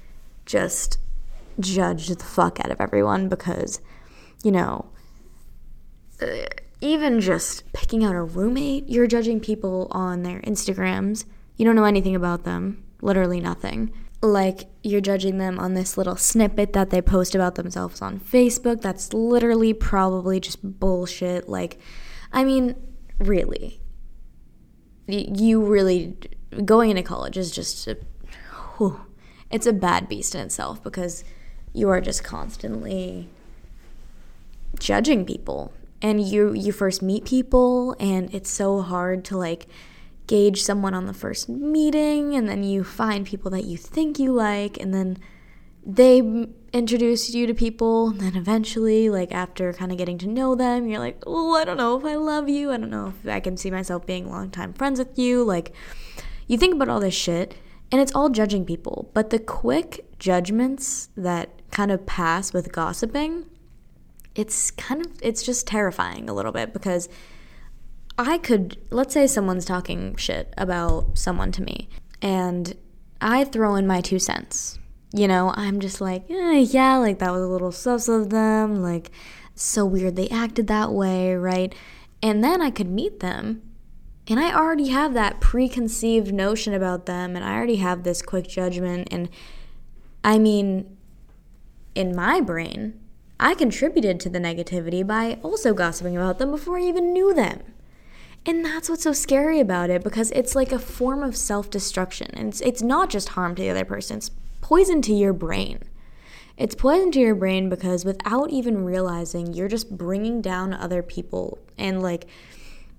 just 0.47 0.99
judge 1.59 2.09
the 2.09 2.17
fuck 2.17 2.61
out 2.61 2.71
of 2.71 2.81
everyone 2.81 3.29
because, 3.29 3.81
you 4.43 4.53
know, 4.53 4.87
uh, 6.23 6.45
even 6.81 7.21
just 7.21 7.71
picking 7.73 8.05
out 8.05 8.15
a 8.15 8.23
roommate, 8.23 8.89
you're 8.89 9.07
judging 9.07 9.41
people 9.41 9.89
on 9.91 10.23
their 10.23 10.41
Instagrams. 10.41 11.25
You 11.57 11.65
don't 11.65 11.77
know 11.77 11.85
anything 11.85 12.17
about 12.17 12.45
them, 12.45 12.83
literally 13.03 13.41
nothing. 13.41 13.93
Like, 14.23 14.69
you're 14.83 15.01
judging 15.01 15.39
them 15.39 15.59
on 15.59 15.75
this 15.75 15.97
little 15.97 16.17
snippet 16.17 16.73
that 16.75 16.91
they 16.91 17.01
post 17.01 17.35
about 17.35 17.55
themselves 17.55 18.03
on 18.03 18.21
Facebook. 18.21 18.81
That's 18.81 19.13
literally 19.13 19.73
probably 19.73 20.41
just 20.41 20.59
bullshit. 20.63 21.49
Like, 21.49 21.79
I 22.33 22.45
mean, 22.45 22.77
really. 23.19 23.81
You 25.07 25.65
really, 25.65 26.17
going 26.65 26.91
into 26.91 27.03
college 27.03 27.37
is 27.37 27.51
just 27.51 27.87
a, 27.87 27.99
whew, 28.81 28.99
it's 29.51 29.67
a 29.67 29.73
bad 29.75 30.09
beast 30.09 30.35
in 30.35 30.41
itself 30.41 30.83
because 30.83 31.23
you 31.75 31.91
are 31.91 32.01
just 32.01 32.25
constantly 32.25 33.29
judging 34.79 35.27
people. 35.27 35.73
And 36.01 36.27
you 36.27 36.55
you 36.55 36.73
first 36.73 37.03
meet 37.03 37.27
people 37.27 37.95
and 38.01 38.33
it's 38.35 38.49
so 38.49 38.81
hard 38.81 39.23
to 39.27 39.37
like 39.37 39.67
gauge 40.27 40.63
someone 40.63 40.95
on 40.95 41.05
the 41.05 41.13
first 41.13 41.47
meeting 41.47 42.35
and 42.35 42.49
then 42.49 42.63
you 42.63 42.83
find 42.83 43.27
people 43.27 43.51
that 43.51 43.65
you 43.65 43.77
think 43.77 44.19
you 44.19 44.33
like 44.33 44.81
and 44.81 44.95
then 44.95 45.19
they 45.85 46.47
introduce 46.73 47.35
you 47.35 47.47
to 47.47 47.53
people 47.53 48.11
and 48.11 48.21
then 48.21 48.37
eventually 48.37 49.11
like 49.11 49.31
after 49.33 49.75
kind 49.75 49.93
of 49.93 49.99
getting 49.99 50.17
to 50.17 50.27
know 50.27 50.55
them 50.55 50.87
you're 50.87 51.01
like 51.01 51.23
oh 51.27 51.55
i 51.57 51.65
don't 51.65 51.77
know 51.77 51.99
if 51.99 52.05
i 52.07 52.15
love 52.15 52.49
you. 52.49 52.73
I 52.73 52.79
don't 52.79 52.91
know 52.91 53.13
if 53.23 53.29
i 53.31 53.41
can 53.41 53.59
see 53.59 53.71
myself 53.71 54.07
being 54.07 54.31
long 54.31 54.51
time 54.51 54.73
friends 54.73 54.99
with 54.99 55.19
you. 55.19 55.45
Like 55.45 55.75
you 56.47 56.57
think 56.57 56.75
about 56.75 56.89
all 56.89 57.01
this 57.01 57.13
shit 57.13 57.57
and 57.93 58.01
it's 58.01 58.15
all 58.15 58.29
judging 58.29 58.65
people 58.65 59.11
but 59.15 59.31
the 59.31 59.39
quick 59.39 60.07
judgments 60.19 61.09
that 61.17 61.51
kind 61.71 61.91
of 61.91 62.07
pass 62.07 62.53
with 62.53 62.73
gossiping, 62.73 63.47
it's 64.35 64.71
kind 64.71 65.05
of 65.05 65.13
it's 65.23 65.43
just 65.43 65.67
terrifying 65.67 66.29
a 66.29 66.35
little 66.35 66.53
bit 66.53 66.73
because 66.73 67.09
I 68.19 68.39
could 68.39 68.79
let's 68.91 69.15
say 69.15 69.27
someone's 69.27 69.65
talking 69.65 70.15
shit 70.17 70.53
about 70.57 71.19
someone 71.19 71.53
to 71.53 71.63
me 71.63 71.89
and 72.23 72.77
I 73.21 73.45
throw 73.45 73.75
in 73.75 73.87
my 73.87 74.01
two 74.01 74.19
cents. 74.19 74.79
You 75.13 75.27
know, 75.27 75.53
I'm 75.57 75.81
just 75.81 76.01
like, 76.01 76.31
eh, 76.31 76.59
yeah, 76.59 76.97
like 76.99 77.19
that 77.19 77.33
was 77.33 77.43
a 77.43 77.47
little 77.47 77.73
sus 77.73 78.09
of 78.09 78.31
them, 78.31 78.81
like 78.81 79.11
so 79.57 79.85
weird 79.85 80.17
they 80.17 80.29
acted 80.29 80.69
that 80.69 80.93
way, 80.93 81.35
right? 81.35 81.75
And 82.23 82.45
then 82.45 82.63
I 82.63 82.71
could 82.71 82.89
meet 82.89 83.21
them 83.21 83.63
and 84.31 84.39
I 84.39 84.55
already 84.55 84.89
have 84.89 85.13
that 85.15 85.41
preconceived 85.41 86.33
notion 86.33 86.73
about 86.73 87.07
them 87.07 87.35
and 87.35 87.45
I 87.45 87.55
already 87.55 87.77
have 87.77 88.05
this 88.05 88.23
quick 88.23 88.49
judgment 88.49 89.09
and 89.11 89.29
I 90.23 90.39
mean, 90.39 90.97
in 91.95 92.15
my 92.15 92.41
brain, 92.41 92.99
I 93.41 93.55
contributed 93.55 94.21
to 94.21 94.29
the 94.29 94.39
negativity 94.39 95.05
by 95.05 95.39
also 95.43 95.75
gossiping 95.75 96.17
about 96.17 96.39
them 96.39 96.51
before 96.51 96.79
I 96.79 96.83
even 96.83 97.13
knew 97.13 97.35
them. 97.35 97.61
And 98.47 98.65
that's 98.65 98.89
what's 98.89 99.03
so 99.03 99.13
scary 99.13 99.61
about 99.61 99.91
it 99.91 100.05
because 100.05 100.31
it's 100.31 100.55
like 100.55 100.73
a 100.73 100.79
form 100.79 101.23
of 101.23 101.37
self 101.37 101.69
destruction. 101.69 102.31
And 102.33 102.49
it's, 102.49 102.61
it's 102.61 102.83
not 102.83 103.11
just 103.11 103.31
harm 103.31 103.55
to 103.57 103.63
the 103.63 103.71
other 103.71 103.85
person, 103.85 104.19
it's 104.19 104.31
poison 104.61 105.03
to 105.03 105.13
your 105.13 105.33
brain. 105.33 105.81
It's 106.57 106.75
poison 106.75 107.11
to 107.13 107.19
your 107.19 107.35
brain 107.35 107.71
because 107.71 108.05
without 108.05 108.51
even 108.51 108.85
realizing, 108.85 109.55
you're 109.55 109.69
just 109.69 109.97
bringing 109.97 110.43
down 110.43 110.75
other 110.75 111.03
people. 111.03 111.59
And 111.79 112.03
like, 112.03 112.27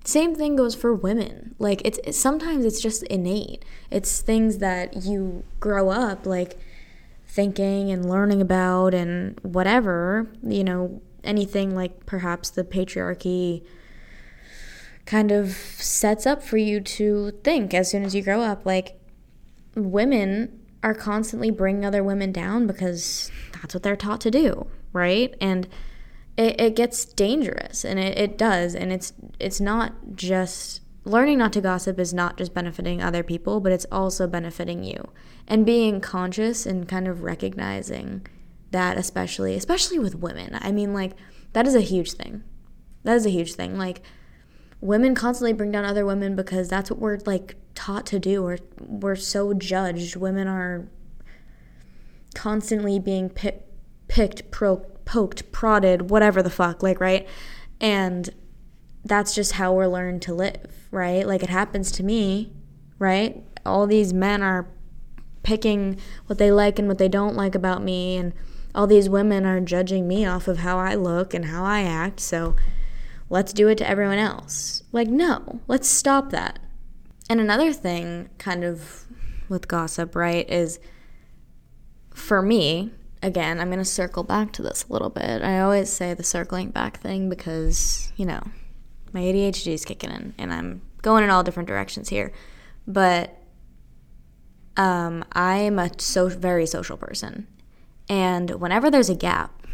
same 0.04 0.36
thing 0.36 0.56
goes 0.56 0.76
for 0.76 0.94
women. 0.94 1.56
Like, 1.60 1.82
it's, 1.86 2.18
sometimes 2.18 2.66
it's 2.66 2.82
just 2.82 3.04
innate, 3.04 3.64
it's 3.90 4.22
things 4.22 4.58
that 4.58 5.04
you 5.04 5.44
grow 5.60 5.90
up 5.90 6.26
like 6.26 6.58
thinking 7.28 7.92
and 7.92 8.10
learning 8.10 8.42
about 8.42 8.94
and 8.94 9.40
whatever, 9.42 10.28
you 10.44 10.64
know, 10.64 11.02
anything 11.24 11.76
like 11.76 12.06
perhaps 12.06 12.50
the 12.50 12.64
patriarchy 12.64 13.64
kind 15.06 15.32
of 15.32 15.52
sets 15.52 16.26
up 16.26 16.44
for 16.44 16.58
you 16.58 16.82
to 16.82 17.32
think 17.44 17.74
as 17.74 17.90
soon 17.90 18.04
as 18.04 18.16
you 18.16 18.22
grow 18.22 18.42
up. 18.42 18.66
Like, 18.66 19.00
women 19.76 20.60
are 20.84 20.94
constantly 20.94 21.52
bringing 21.52 21.86
other 21.86 22.04
women 22.04 22.32
down 22.32 22.66
because 22.66 23.32
that's 23.54 23.74
what 23.74 23.84
they're 23.84 23.96
taught 23.96 24.22
to 24.22 24.32
do, 24.32 24.68
right? 24.94 25.36
And 25.40 25.68
it, 26.38 26.60
it 26.60 26.76
gets 26.76 27.06
dangerous 27.06 27.84
and 27.84 28.00
it, 28.00 28.17
it 28.17 28.38
does. 28.38 28.76
And 28.76 28.91
it's 28.91 29.13
it's 29.39 29.60
not 29.60 29.94
just 30.15 30.82
learning 31.04 31.39
not 31.39 31.54
to 31.54 31.62
gossip 31.62 32.00
is 32.00 32.13
not 32.13 32.38
just 32.38 32.54
benefiting 32.54 33.02
other 33.02 33.24
people, 33.24 33.60
but 33.60 33.72
it's 33.72 33.86
also 33.91 34.28
benefiting 34.28 34.84
you. 34.84 35.10
And 35.48 35.65
being 35.65 36.00
conscious 36.00 36.65
and 36.65 36.88
kind 36.88 37.08
of 37.08 37.24
recognizing 37.24 38.26
that 38.72 38.98
especially 38.98 39.56
especially 39.56 40.00
with 40.00 40.15
women. 40.15 40.58
I 40.62 40.72
mean 40.72 40.94
like 40.94 41.13
that 41.54 41.67
is 41.67 41.76
a 41.76 41.82
huge 41.82 42.13
thing. 42.13 42.44
That 43.04 43.15
is 43.15 43.26
a 43.26 43.30
huge 43.32 43.54
thing. 43.54 43.78
Like 43.78 44.02
women 44.80 45.13
constantly 45.15 45.54
bring 45.54 45.72
down 45.72 45.86
other 45.86 46.06
women 46.06 46.36
because 46.36 46.70
that's 46.70 46.89
what 46.89 47.00
we're 47.00 47.20
like 47.26 47.56
taught 47.76 48.06
to 48.08 48.20
do. 48.20 48.44
We're 48.44 48.60
we're 48.80 49.15
so 49.15 49.54
judged. 49.54 50.15
Women 50.15 50.48
are 50.48 50.88
constantly 52.34 53.00
being 53.00 53.30
picked, 53.30 53.67
picked, 54.08 54.52
pro, 54.52 54.86
poked, 55.06 55.52
prodded, 55.52 56.10
whatever 56.10 56.42
the 56.42 56.50
fuck, 56.50 56.84
like 56.84 57.00
right? 57.00 57.28
And 57.80 58.30
that's 59.04 59.34
just 59.34 59.54
how 59.54 59.74
we're 59.74 59.88
learned 59.88 60.22
to 60.24 60.34
live, 60.34 60.88
right? 60.92 61.26
Like 61.26 61.44
it 61.44 61.50
happens 61.50 61.92
to 61.94 62.04
me, 62.04 62.52
right? 63.00 63.44
All 63.66 63.88
these 63.88 64.14
men 64.14 64.44
are 64.44 64.68
picking 65.44 66.00
what 66.28 66.38
they 66.38 66.52
like 66.52 66.78
and 66.78 66.88
what 66.88 67.00
they 67.00 67.10
don't 67.10 67.36
like 67.36 67.56
about 67.56 67.82
me, 67.84 68.16
and 68.16 68.34
all 68.76 68.88
these 68.88 69.10
women 69.10 69.46
are 69.46 69.60
judging 69.60 70.08
me 70.08 70.26
off 70.26 70.48
of 70.48 70.60
how 70.60 70.78
I 70.78 70.96
look 70.96 71.34
and 71.34 71.46
how 71.46 71.64
I 71.64 71.82
act, 71.82 72.20
so 72.20 72.56
let's 73.30 73.54
do 73.54 73.68
it 73.68 73.78
to 73.80 73.90
everyone 73.90 74.20
else. 74.20 74.84
Like, 74.92 75.08
no, 75.08 75.62
let's 75.68 75.88
stop 75.88 76.30
that. 76.30 76.60
And 77.30 77.40
another 77.40 77.74
thing, 77.74 78.30
kind 78.38 78.64
of 78.64 79.06
with 79.50 79.68
gossip, 79.68 80.16
right, 80.16 80.48
is 80.50 80.80
for 82.14 82.42
me, 82.42 82.92
again, 83.24 83.60
I'm 83.60 83.68
going 83.68 83.80
to 83.80 83.86
circle 83.86 84.24
back 84.24 84.52
to 84.54 84.62
this 84.62 84.86
a 84.90 84.94
little 84.94 85.10
bit. 85.10 85.42
I 85.42 85.60
always 85.60 85.90
say 85.90 86.14
the 86.14 86.24
circling 86.24 86.70
back 86.70 87.00
thing 87.00 87.30
because, 87.30 88.12
you 88.16 88.26
know, 88.26 88.42
my 89.14 89.22
ADHD 89.22 89.74
is 89.74 89.86
kicking 89.86 90.12
in 90.12 90.34
and 90.38 90.54
I'm 90.54 90.82
going 91.02 91.24
in 91.24 91.30
all 91.30 91.44
different 91.44 91.68
directions 91.68 92.10
here. 92.10 92.32
But 92.88 93.38
um, 94.78 95.24
I'm 95.34 95.78
a 95.80 95.92
so 96.00 96.28
very 96.30 96.66
social 96.66 96.98
person. 96.98 97.48
And 98.10 98.50
whenever 98.52 98.90
there's 98.90 99.10
a 99.10 99.16
gap 99.16 99.66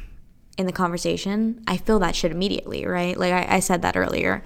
in 0.58 0.66
the 0.66 0.72
conversation, 0.72 1.64
I 1.68 1.78
feel 1.78 2.00
that 2.00 2.16
shit 2.16 2.32
immediately, 2.32 2.86
right? 2.86 3.18
Like 3.18 3.34
I, 3.34 3.56
I 3.56 3.60
said 3.60 3.82
that 3.84 3.96
earlier. 3.96 4.44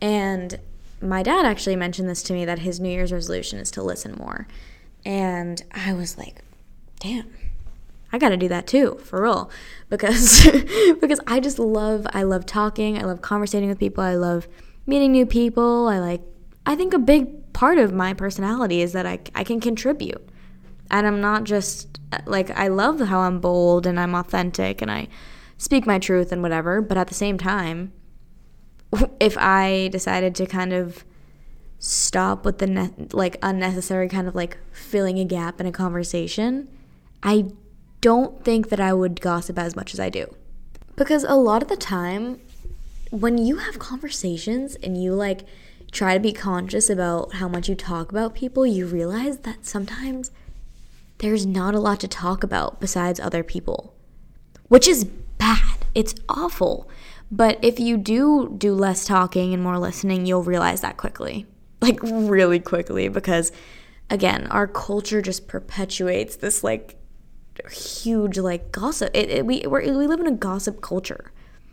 And 0.00 0.58
my 1.00 1.22
dad 1.22 1.44
actually 1.44 1.76
mentioned 1.76 2.08
this 2.08 2.22
to 2.24 2.32
me 2.32 2.44
that 2.44 2.60
his 2.60 2.78
New 2.78 2.90
Year's 2.90 3.12
resolution 3.12 3.58
is 3.58 3.70
to 3.72 3.82
listen 3.82 4.14
more. 4.14 4.46
And 5.04 5.62
I 5.72 5.94
was 5.94 6.16
like, 6.16 6.42
damn, 7.00 7.32
I 8.12 8.18
got 8.18 8.28
to 8.28 8.36
do 8.36 8.48
that 8.48 8.66
too, 8.66 8.98
for 9.02 9.22
real. 9.22 9.50
Because 9.88 10.46
because 11.00 11.20
I 11.26 11.40
just 11.40 11.58
love 11.58 12.06
I 12.12 12.22
love 12.22 12.46
talking, 12.46 12.98
I 12.98 13.02
love 13.02 13.22
conversating 13.22 13.68
with 13.68 13.78
people, 13.78 14.04
I 14.04 14.14
love 14.14 14.48
meeting 14.86 15.12
new 15.12 15.26
people. 15.26 15.88
I 15.88 15.98
like 15.98 16.22
I 16.66 16.76
think 16.76 16.94
a 16.94 16.98
big 16.98 17.52
part 17.52 17.78
of 17.78 17.92
my 17.92 18.14
personality 18.14 18.82
is 18.82 18.92
that 18.92 19.06
I 19.06 19.20
I 19.34 19.44
can 19.44 19.60
contribute. 19.60 20.28
And 20.90 21.06
I'm 21.06 21.20
not 21.20 21.44
just 21.44 21.98
uh, 22.12 22.18
like 22.26 22.50
I 22.50 22.68
love 22.68 23.00
how 23.00 23.20
I'm 23.20 23.40
bold 23.40 23.86
and 23.86 23.98
I'm 23.98 24.14
authentic 24.14 24.82
and 24.82 24.90
I 24.90 25.08
speak 25.56 25.86
my 25.86 25.98
truth 25.98 26.32
and 26.32 26.42
whatever, 26.42 26.82
but 26.82 26.98
at 26.98 27.06
the 27.06 27.14
same 27.14 27.38
time, 27.38 27.92
if 29.20 29.38
I 29.38 29.88
decided 29.90 30.34
to 30.36 30.46
kind 30.46 30.72
of 30.72 31.04
stop 31.78 32.44
with 32.44 32.58
the 32.58 32.66
ne- 32.66 33.08
like 33.12 33.36
unnecessary 33.42 34.08
kind 34.08 34.28
of 34.28 34.34
like 34.34 34.58
filling 34.70 35.18
a 35.18 35.24
gap 35.24 35.60
in 35.60 35.66
a 35.66 35.72
conversation, 35.72 36.68
I 37.22 37.46
don't 38.02 38.44
think 38.44 38.68
that 38.68 38.80
I 38.80 38.92
would 38.92 39.22
gossip 39.22 39.58
as 39.58 39.74
much 39.74 39.94
as 39.94 40.00
I 40.00 40.10
do. 40.10 40.26
Because 40.96 41.24
a 41.24 41.36
lot 41.36 41.62
of 41.62 41.68
the 41.68 41.76
time, 41.76 42.40
when 43.10 43.38
you 43.38 43.56
have 43.56 43.78
conversations 43.78 44.74
and 44.76 45.02
you 45.02 45.14
like 45.14 45.46
try 45.90 46.12
to 46.14 46.20
be 46.20 46.32
conscious 46.32 46.90
about 46.90 47.34
how 47.34 47.48
much 47.48 47.68
you 47.68 47.74
talk 47.74 48.10
about 48.10 48.34
people, 48.34 48.66
you 48.66 48.86
realize 48.86 49.38
that 49.38 49.64
sometimes 49.64 50.30
there's 51.18 51.46
not 51.46 51.74
a 51.74 51.80
lot 51.80 52.00
to 52.00 52.08
talk 52.08 52.42
about 52.42 52.80
besides 52.80 53.20
other 53.20 53.42
people, 53.42 53.94
which 54.68 54.86
is 54.86 55.04
bad. 55.04 55.78
It's 55.94 56.14
awful. 56.28 56.88
But 57.30 57.58
if 57.62 57.80
you 57.80 57.96
do 57.96 58.54
do 58.58 58.74
less 58.74 59.06
talking 59.06 59.54
and 59.54 59.62
more 59.62 59.78
listening, 59.78 60.26
you'll 60.26 60.42
realize 60.42 60.80
that 60.82 60.98
quickly. 60.98 61.46
Like, 61.80 61.98
really 62.02 62.60
quickly, 62.60 63.08
because 63.08 63.52
again, 64.10 64.46
our 64.48 64.66
culture 64.66 65.22
just 65.22 65.48
perpetuates 65.48 66.36
this 66.36 66.62
like 66.62 66.96
huge 67.70 68.38
like 68.38 68.72
gossip. 68.72 69.10
It, 69.14 69.30
it, 69.30 69.46
we 69.46 69.60
we 69.66 69.90
we 69.90 70.06
live 70.06 70.20
in 70.20 70.26
a 70.26 70.32
gossip 70.32 70.80
culture. 70.80 71.32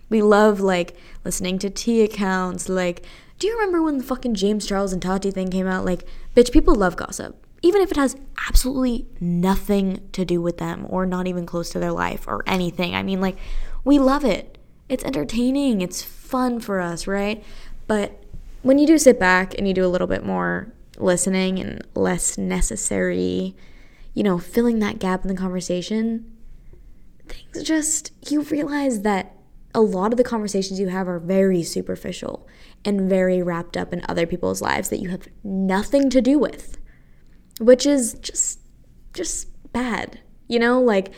We 0.09 0.21
love 0.21 0.59
like 0.59 0.95
listening 1.23 1.59
to 1.59 1.69
tea 1.69 2.01
accounts. 2.01 2.67
Like, 2.67 3.05
do 3.37 3.47
you 3.47 3.53
remember 3.53 3.81
when 3.81 3.97
the 3.97 4.03
fucking 4.03 4.35
James 4.35 4.65
Charles 4.65 4.91
and 4.91 5.01
Tati 5.01 5.31
thing 5.31 5.49
came 5.49 5.67
out? 5.67 5.85
Like, 5.85 6.03
bitch, 6.35 6.51
people 6.51 6.75
love 6.75 6.95
gossip, 6.95 7.35
even 7.61 7.81
if 7.81 7.91
it 7.91 7.97
has 7.97 8.15
absolutely 8.47 9.05
nothing 9.19 10.07
to 10.13 10.25
do 10.25 10.41
with 10.41 10.57
them 10.57 10.85
or 10.89 11.05
not 11.05 11.27
even 11.27 11.45
close 11.45 11.69
to 11.71 11.79
their 11.79 11.91
life 11.91 12.27
or 12.27 12.43
anything. 12.47 12.95
I 12.95 13.03
mean, 13.03 13.21
like, 13.21 13.37
we 13.85 13.99
love 13.99 14.25
it. 14.25 14.57
It's 14.89 15.03
entertaining. 15.03 15.81
It's 15.81 16.01
fun 16.01 16.59
for 16.59 16.79
us, 16.79 17.05
right? 17.05 17.43
But 17.87 18.23
when 18.61 18.77
you 18.77 18.87
do 18.87 18.97
sit 18.97 19.19
back 19.19 19.55
and 19.57 19.67
you 19.67 19.73
do 19.73 19.85
a 19.85 19.87
little 19.87 20.07
bit 20.07 20.25
more 20.25 20.73
listening 20.97 21.59
and 21.59 21.85
less 21.95 22.37
necessary 22.37 23.55
you 24.19 24.23
know, 24.23 24.37
filling 24.37 24.79
that 24.79 24.99
gap 24.99 25.21
in 25.21 25.29
the 25.29 25.33
conversation, 25.33 26.29
things 27.29 27.63
just, 27.63 28.11
you 28.29 28.41
realize 28.41 29.03
that 29.03 29.33
a 29.73 29.79
lot 29.79 30.11
of 30.11 30.17
the 30.17 30.25
conversations 30.25 30.77
you 30.77 30.89
have 30.89 31.07
are 31.07 31.19
very 31.19 31.63
superficial 31.63 32.45
and 32.83 33.09
very 33.09 33.41
wrapped 33.41 33.77
up 33.77 33.93
in 33.93 34.03
other 34.09 34.27
people's 34.27 34.61
lives 34.61 34.89
that 34.89 34.99
you 34.99 35.07
have 35.07 35.29
nothing 35.41 36.09
to 36.09 36.19
do 36.19 36.37
with, 36.37 36.77
which 37.61 37.85
is 37.85 38.15
just, 38.15 38.59
just 39.13 39.47
bad, 39.71 40.19
you 40.49 40.59
know, 40.59 40.81
like, 40.81 41.13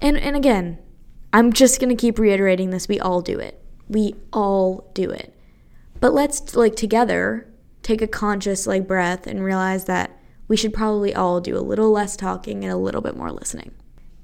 and, 0.00 0.16
and 0.16 0.36
again, 0.36 0.78
I'm 1.32 1.52
just 1.52 1.80
gonna 1.80 1.96
keep 1.96 2.20
reiterating 2.20 2.70
this. 2.70 2.86
We 2.86 3.00
all 3.00 3.20
do 3.20 3.40
it. 3.40 3.60
We 3.88 4.14
all 4.32 4.92
do 4.94 5.10
it. 5.10 5.36
But 5.98 6.14
let's, 6.14 6.54
like, 6.54 6.76
together 6.76 7.52
take 7.82 8.00
a 8.00 8.06
conscious, 8.06 8.64
like, 8.64 8.86
breath 8.86 9.26
and 9.26 9.42
realize 9.42 9.86
that 9.86 10.20
we 10.48 10.56
should 10.56 10.74
probably 10.74 11.14
all 11.14 11.40
do 11.40 11.56
a 11.56 11.60
little 11.60 11.90
less 11.90 12.16
talking 12.16 12.64
and 12.64 12.72
a 12.72 12.76
little 12.76 13.00
bit 13.00 13.16
more 13.16 13.32
listening. 13.32 13.72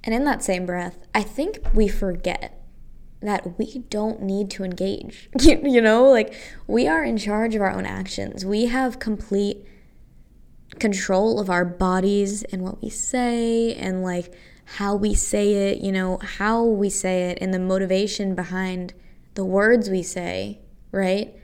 And 0.05 0.15
in 0.15 0.25
that 0.25 0.43
same 0.43 0.67
breath, 0.67 0.99
I 1.15 1.23
think 1.23 1.59
we 1.75 1.89
forget 1.89 2.57
that 3.21 3.59
we 3.59 3.85
don't 3.91 4.23
need 4.23 4.51
to 4.53 4.65
engage. 4.65 5.29
you 5.41 5.81
know, 5.81 6.05
like 6.11 6.35
we 6.67 6.87
are 6.87 7.05
in 7.05 7.19
charge 7.19 7.55
of 7.55 7.63
our 7.63 7.71
own 7.71 7.87
actions. 7.87 8.45
We 8.45 8.67
have 8.67 8.99
complete 8.99 9.67
control 10.79 11.41
of 11.41 11.51
our 11.51 11.65
bodies 11.65 12.43
and 12.45 12.63
what 12.63 12.83
we 12.83 12.89
say 12.89 13.75
and 13.75 14.03
like 14.03 14.33
how 14.77 14.95
we 14.95 15.15
say 15.15 15.71
it, 15.71 15.79
you 15.79 15.93
know, 15.93 16.19
how 16.23 16.63
we 16.65 16.89
say 16.89 17.31
it 17.31 17.39
and 17.41 17.53
the 17.53 17.59
motivation 17.59 18.35
behind 18.35 18.95
the 19.35 19.45
words 19.45 19.91
we 19.91 20.03
say, 20.03 20.61
right? 20.93 21.35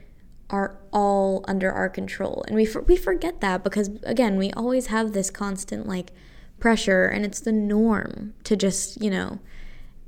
Are 0.49 0.77
all 0.93 1.43
under 1.47 1.71
our 1.71 1.89
control. 1.89 2.43
And 2.47 2.55
we 2.55 2.65
for, 2.65 2.81
we 2.81 2.95
forget 2.95 3.41
that 3.41 3.63
because 3.63 3.89
again, 4.03 4.37
we 4.37 4.51
always 4.51 4.87
have 4.87 5.11
this 5.11 5.29
constant 5.29 5.87
like 5.87 6.11
pressure 6.59 7.05
and 7.05 7.25
it's 7.25 7.39
the 7.39 7.51
norm 7.51 8.33
to 8.45 8.55
just, 8.55 9.01
you 9.01 9.09
know, 9.09 9.39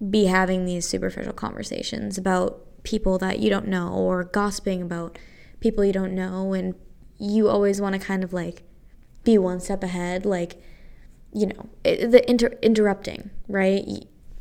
be 0.09 0.25
having 0.25 0.65
these 0.65 0.87
superficial 0.87 1.33
conversations 1.33 2.17
about 2.17 2.65
people 2.83 3.17
that 3.17 3.39
you 3.39 3.49
don't 3.49 3.67
know 3.67 3.91
or 3.93 4.23
gossiping 4.23 4.81
about 4.81 5.19
people 5.59 5.83
you 5.83 5.91
don't 5.91 6.15
know. 6.15 6.53
And 6.53 6.75
you 7.17 7.49
always 7.49 7.81
want 7.81 7.93
to 7.93 7.99
kind 7.99 8.23
of 8.23 8.31
like 8.31 8.63
be 9.23 9.37
one 9.37 9.59
step 9.59 9.83
ahead 9.83 10.25
like 10.25 10.61
you 11.33 11.45
know 11.45 11.69
the 11.83 12.23
inter- 12.27 12.57
interrupting 12.61 13.29
right? 13.47 13.85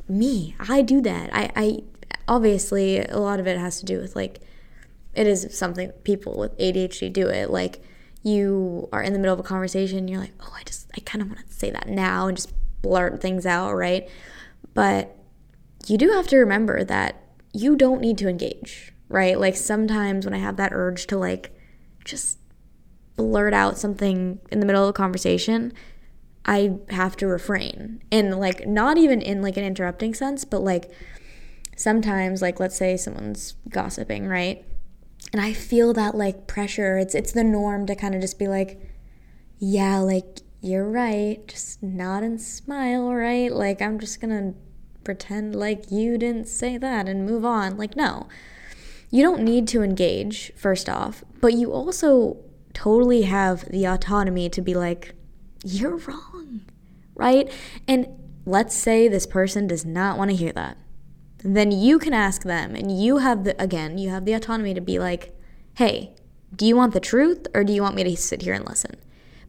Me 0.09 0.55
i 0.69 0.81
do 0.81 1.01
that. 1.03 1.31
I 1.35 1.51
i 1.57 1.79
obviously 2.27 3.01
a 3.01 3.19
lot 3.19 3.41
of 3.41 3.47
it 3.47 3.59
has 3.59 3.81
to 3.81 3.85
do 3.85 4.01
with 4.01 4.15
like 4.15 4.41
it 5.15 5.27
is 5.27 5.49
something 5.57 5.91
people 6.05 6.39
with 6.39 6.57
ADHD 6.59 7.13
do 7.13 7.29
it. 7.29 7.51
Like 7.51 7.83
you 8.23 8.89
are 8.93 9.03
in 9.03 9.13
the 9.13 9.19
middle 9.19 9.35
of 9.35 9.41
a 9.41 9.45
conversation, 9.45 10.09
you're 10.09 10.21
like, 10.21 10.35
oh, 10.41 10.55
I 10.55 10.63
just, 10.65 10.91
I 10.97 11.01
kind 11.01 11.23
of 11.23 11.29
want 11.29 11.47
to 11.47 11.53
say 11.53 11.71
that 11.71 11.89
now 11.89 12.29
and 12.29 12.37
just 12.37 12.53
blurt 12.83 13.21
things 13.21 13.47
out, 13.47 13.75
right? 13.75 14.09
But 14.75 15.17
you 15.87 15.99
do 15.99 16.11
have 16.11 16.27
to 16.29 16.39
remember 16.39 16.85
that 16.85 17.23
you 17.53 17.77
don't 17.77 18.01
need 18.01 18.19
to 18.19 18.29
engage, 18.29 18.93
right? 19.09 19.39
Like 19.39 19.57
sometimes 19.57 20.25
when 20.25 20.35
I 20.35 20.39
have 20.39 20.57
that 20.57 20.73
urge 20.73 21.07
to 21.09 21.19
like 21.19 21.57
just 22.05 22.39
blurt 23.17 23.53
out 23.53 23.79
something 23.79 24.39
in 24.51 24.61
the 24.61 24.67
middle 24.67 24.85
of 24.85 24.91
a 24.91 24.93
conversation, 24.93 25.73
I 26.45 26.79
have 26.91 27.17
to 27.17 27.27
refrain. 27.27 28.03
And 28.11 28.39
like 28.39 28.67
not 28.67 28.97
even 28.97 29.21
in 29.21 29.43
like 29.43 29.57
an 29.57 29.65
interrupting 29.65 30.15
sense, 30.15 30.45
but 30.45 30.63
like 30.63 30.91
sometimes 31.77 32.43
like 32.43 32.61
let's 32.61 32.77
say 32.77 32.97
someone's 32.97 33.55
gossiping, 33.69 34.27
right? 34.27 34.65
And 35.33 35.41
I 35.41 35.53
feel 35.53 35.93
that 35.95 36.15
like 36.15 36.47
pressure. 36.47 36.99
It's 36.99 37.15
it's 37.15 37.33
the 37.33 37.45
norm 37.45 37.87
to 37.87 37.95
kind 37.95 38.15
of 38.15 38.21
just 38.21 38.39
be 38.39 38.49
like, 38.49 38.81
yeah, 39.59 39.99
like 39.99 40.41
you're 40.61 40.89
right. 40.89 41.47
Just 41.47 41.83
nod 41.83 42.23
and 42.23 42.41
smile, 42.41 43.13
right? 43.13 43.53
Like 43.53 43.83
I'm 43.83 43.99
just 43.99 44.21
gonna 44.21 44.55
pretend 45.05 45.55
like 45.55 45.91
you 45.91 46.19
didn't 46.19 46.49
say 46.49 46.79
that 46.79 47.09
and 47.09 47.27
move 47.27 47.45
on. 47.45 47.77
Like 47.77 47.97
no. 47.97 48.29
You 49.11 49.23
don't 49.23 49.43
need 49.43 49.67
to 49.69 49.83
engage, 49.83 50.53
first 50.55 50.87
off, 50.87 51.25
but 51.41 51.55
you 51.55 51.73
also 51.73 52.37
totally 52.75 53.23
have 53.23 53.65
the 53.71 53.87
autonomy 53.87 54.51
to 54.51 54.61
be 54.61 54.75
like, 54.75 55.15
you're 55.65 55.97
wrong, 55.97 56.61
right? 57.15 57.51
And 57.87 58.07
let's 58.45 58.75
say 58.75 59.09
this 59.09 59.27
person 59.27 59.67
does 59.67 59.87
not 59.87 60.19
want 60.19 60.31
to 60.31 60.37
hear 60.37 60.53
that 60.53 60.77
then 61.39 61.71
you 61.71 61.99
can 61.99 62.13
ask 62.13 62.43
them 62.43 62.75
and 62.75 63.01
you 63.01 63.19
have 63.19 63.45
the 63.45 63.61
again 63.63 63.97
you 63.99 64.11
have 64.11 64.25
the 64.25 64.33
autonomy 64.33 64.75
to 64.75 64.81
be 64.81 64.99
like 64.99 65.35
hey 65.75 66.13
do 66.55 66.67
you 66.67 66.77
want 66.77 66.95
the 66.95 67.01
truth 67.01 67.47
or 67.55 67.65
do 67.65 67.73
you 67.73 67.83
want 67.83 67.95
me 67.95 68.05
to 68.05 68.17
sit 68.17 68.43
here 68.43 68.55
and 68.55 68.67
listen? 68.67 68.97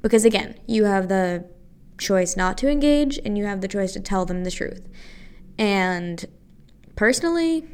Because 0.02 0.26
again 0.26 0.56
you 0.68 0.86
have 0.86 1.08
the 1.08 1.46
choice 1.98 2.38
not 2.38 2.58
to 2.58 2.70
engage 2.70 3.20
and 3.26 3.38
you 3.38 3.46
have 3.46 3.62
the 3.62 3.68
choice 3.68 3.94
to 3.94 4.00
tell 4.00 4.26
them 4.26 4.44
the 4.44 4.52
truth. 4.52 4.88
And 5.58 6.26
personally 6.96 7.66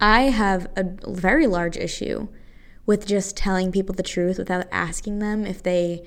i 0.00 0.22
have 0.22 0.68
a 0.76 0.84
very 1.08 1.46
large 1.46 1.76
issue 1.76 2.28
with 2.86 3.04
just 3.04 3.36
telling 3.36 3.72
people 3.72 3.92
the 3.92 4.02
truth 4.02 4.38
without 4.38 4.64
asking 4.70 5.18
them 5.18 5.44
if 5.44 5.60
they 5.62 6.00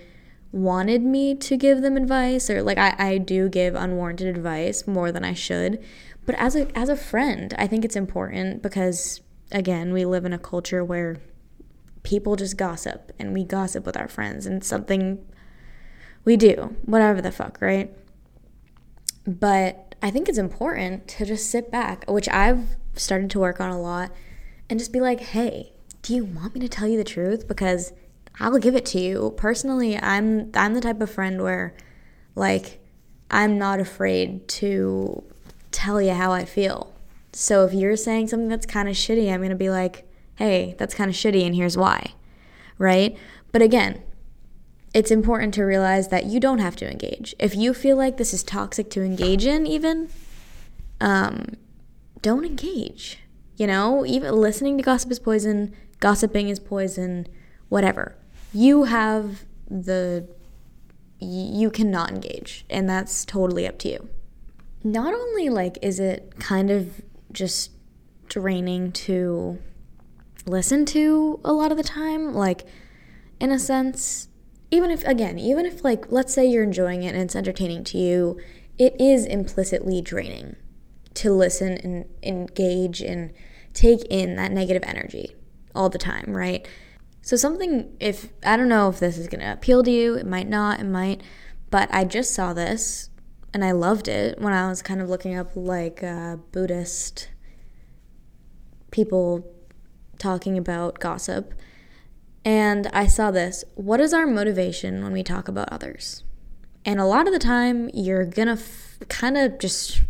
wanted 0.54 1.02
me 1.02 1.36
to 1.36 1.58
give 1.58 1.82
them 1.82 1.98
advice 1.98 2.50
or 2.50 2.64
like 2.64 2.78
I, 2.78 2.96
I 2.98 3.18
do 3.18 3.50
give 3.50 3.76
unwarranted 3.76 4.28
advice 4.28 4.88
more 4.88 5.12
than 5.12 5.26
I 5.26 5.34
should 5.34 5.84
but 6.26 6.36
as 6.36 6.56
a 6.56 6.76
as 6.78 6.90
a 6.90 6.96
friend, 6.96 7.54
I 7.58 7.68
think 7.68 7.84
it's 7.84 7.96
important 7.96 8.62
because 8.62 9.22
again, 9.52 9.94
we 9.94 10.06
live 10.06 10.26
in 10.26 10.34
a 10.34 10.40
culture 10.40 10.84
where 10.84 11.18
people 12.04 12.36
just 12.36 12.58
gossip 12.58 13.12
and 13.18 13.34
we 13.34 13.44
gossip 13.44 13.86
with 13.86 13.98
our 13.98 14.08
friends 14.08 14.46
and 14.46 14.64
something 14.64 15.26
we 16.26 16.38
do, 16.38 16.76
whatever 16.86 17.22
the 17.22 17.32
fuck, 17.32 17.58
right? 17.62 17.96
But 19.26 19.96
I 20.02 20.12
think 20.12 20.28
it's 20.28 20.38
important 20.38 21.08
to 21.10 21.26
just 21.26 21.50
sit 21.50 21.72
back, 21.72 22.06
which 22.10 22.28
I've 22.30 22.76
started 22.96 23.30
to 23.32 23.40
work 23.40 23.60
on 23.60 23.70
a 23.70 23.80
lot, 23.80 24.12
and 24.70 24.80
just 24.80 24.94
be 24.94 25.00
like, 25.00 25.20
hey, 25.22 25.74
do 26.02 26.14
you 26.14 26.26
want 26.26 26.54
me 26.54 26.62
to 26.62 26.70
tell 26.70 26.88
you 26.88 26.98
the 26.98 27.04
truth? 27.04 27.48
Because 27.48 27.94
I'll 28.40 28.58
give 28.58 28.76
it 28.76 28.86
to 28.88 29.00
you. 29.00 29.34
Personally, 29.38 29.98
I'm 29.98 30.52
I'm 30.54 30.74
the 30.74 30.82
type 30.82 31.02
of 31.02 31.10
friend 31.10 31.42
where 31.42 31.76
like 32.36 32.80
I'm 33.30 33.58
not 33.58 33.80
afraid 33.80 34.48
to 34.50 35.24
tell 35.74 36.02
you 36.02 36.14
how 36.14 36.32
I 36.32 36.46
feel. 36.46 36.94
So 37.34 37.66
if 37.66 37.74
you're 37.74 37.98
saying 37.98 38.28
something 38.28 38.48
that's 38.48 38.66
kind 38.66 38.88
of 38.88 38.96
shitty, 38.96 39.32
I'm 39.32 39.40
going 39.40 39.50
to 39.50 39.56
be 39.56 39.70
like, 39.70 40.08
hey, 40.36 40.76
that's 40.78 40.94
kind 40.94 41.10
of 41.10 41.16
shitty 41.16 41.46
and 41.46 41.56
here's 41.56 41.78
why. 41.78 42.14
Right? 42.78 43.18
But 43.52 43.62
again, 43.62 44.02
it's 44.94 45.12
important 45.12 45.54
to 45.56 45.64
realize 45.64 46.10
that 46.10 46.26
you 46.26 46.40
don't 46.40 46.60
have 46.60 46.76
to 46.78 46.90
engage. 46.90 47.36
If 47.40 47.56
you 47.56 47.74
feel 47.74 47.98
like 47.98 48.18
this 48.18 48.34
is 48.34 48.44
toxic 48.44 48.90
to 48.92 49.02
engage 49.02 49.46
in, 49.46 49.66
even, 49.66 50.10
um, 51.02 51.58
don't 52.22 52.46
engage. 52.46 53.20
You 53.58 53.68
know, 53.68 54.06
even 54.06 54.36
listening 54.36 54.78
to 54.78 54.84
gossip 54.84 55.12
is 55.12 55.20
poison, 55.20 55.76
gossiping 56.00 56.50
is 56.50 56.60
poison, 56.60 57.28
whatever. 57.70 58.16
You 58.54 58.84
have 58.84 59.46
the, 59.70 60.28
you 61.20 61.72
cannot 61.72 62.12
engage, 62.12 62.66
and 62.70 62.88
that's 62.88 63.26
totally 63.26 63.68
up 63.68 63.80
to 63.80 63.90
you. 63.90 64.10
Not 64.84 65.14
only 65.14 65.50
like 65.50 65.78
is 65.82 66.00
it 66.00 66.36
kind 66.40 66.70
of 66.70 67.02
just 67.32 67.72
draining 68.28 68.92
to 68.92 69.60
listen 70.46 70.86
to 70.86 71.40
a 71.44 71.54
lot 71.54 71.72
of 71.72 71.78
the 71.78 71.84
time, 71.84 72.34
like 72.34 72.66
in 73.40 73.52
a 73.52 73.60
sense, 73.60 74.28
even 74.72 74.92
if 74.92 75.04
again, 75.06 75.40
even 75.40 75.66
if 75.66 75.84
like 75.84 76.12
let's 76.12 76.34
say 76.34 76.46
you're 76.46 76.64
enjoying 76.64 77.04
it 77.04 77.14
and 77.14 77.24
it's 77.24 77.36
entertaining 77.36 77.84
to 77.86 77.98
you, 77.98 78.40
it 78.78 79.00
is 79.00 79.26
implicitly 79.26 80.02
draining 80.02 80.56
to 81.14 81.32
listen 81.32 81.78
and 81.84 82.06
engage 82.24 83.02
and 83.02 83.32
take 83.74 84.04
in 84.06 84.36
that 84.36 84.52
negative 84.52 84.84
energy 84.86 85.36
all 85.76 85.90
the 85.90 85.98
time, 85.98 86.36
right? 86.36 86.68
So 87.22 87.36
something 87.36 87.96
if 88.00 88.30
I 88.46 88.58
don't 88.58 88.70
know 88.70 88.90
if 88.90 89.00
this 89.00 89.18
is 89.18 89.28
going 89.28 89.42
to 89.42 89.54
appeal 89.54 89.84
to 89.84 89.92
you, 89.92 90.16
it 90.16 90.26
might 90.26 90.50
not, 90.50 90.80
it 90.80 90.86
might, 90.86 91.22
but 91.70 91.88
I 91.94 92.04
just 92.04 92.34
saw 92.34 92.54
this 92.54 93.10
and 93.54 93.64
I 93.64 93.72
loved 93.72 94.08
it 94.08 94.40
when 94.40 94.54
I 94.54 94.68
was 94.68 94.82
kind 94.82 95.02
of 95.02 95.10
looking 95.10 95.36
up 95.36 95.52
like 95.56 96.04
uh, 96.04 96.38
Buddhist 96.52 97.30
people 98.92 99.46
talking 100.18 100.58
about 100.58 101.00
gossip. 101.00 101.54
And 102.46 102.88
I 102.88 103.08
saw 103.08 103.32
this. 103.32 103.64
What 103.76 104.00
is 104.00 104.14
our 104.14 104.28
motivation 104.28 105.04
when 105.04 105.14
we 105.14 105.24
talk 105.24 105.48
about 105.48 105.70
others? 105.72 106.24
And 106.86 107.00
a 107.00 107.06
lot 107.06 107.28
of 107.28 107.34
the 107.34 107.40
time, 107.40 107.90
you're 107.94 108.26
gonna 108.26 108.54
f- 108.54 109.00
kind 109.08 109.38
of 109.38 109.60
just 109.60 110.02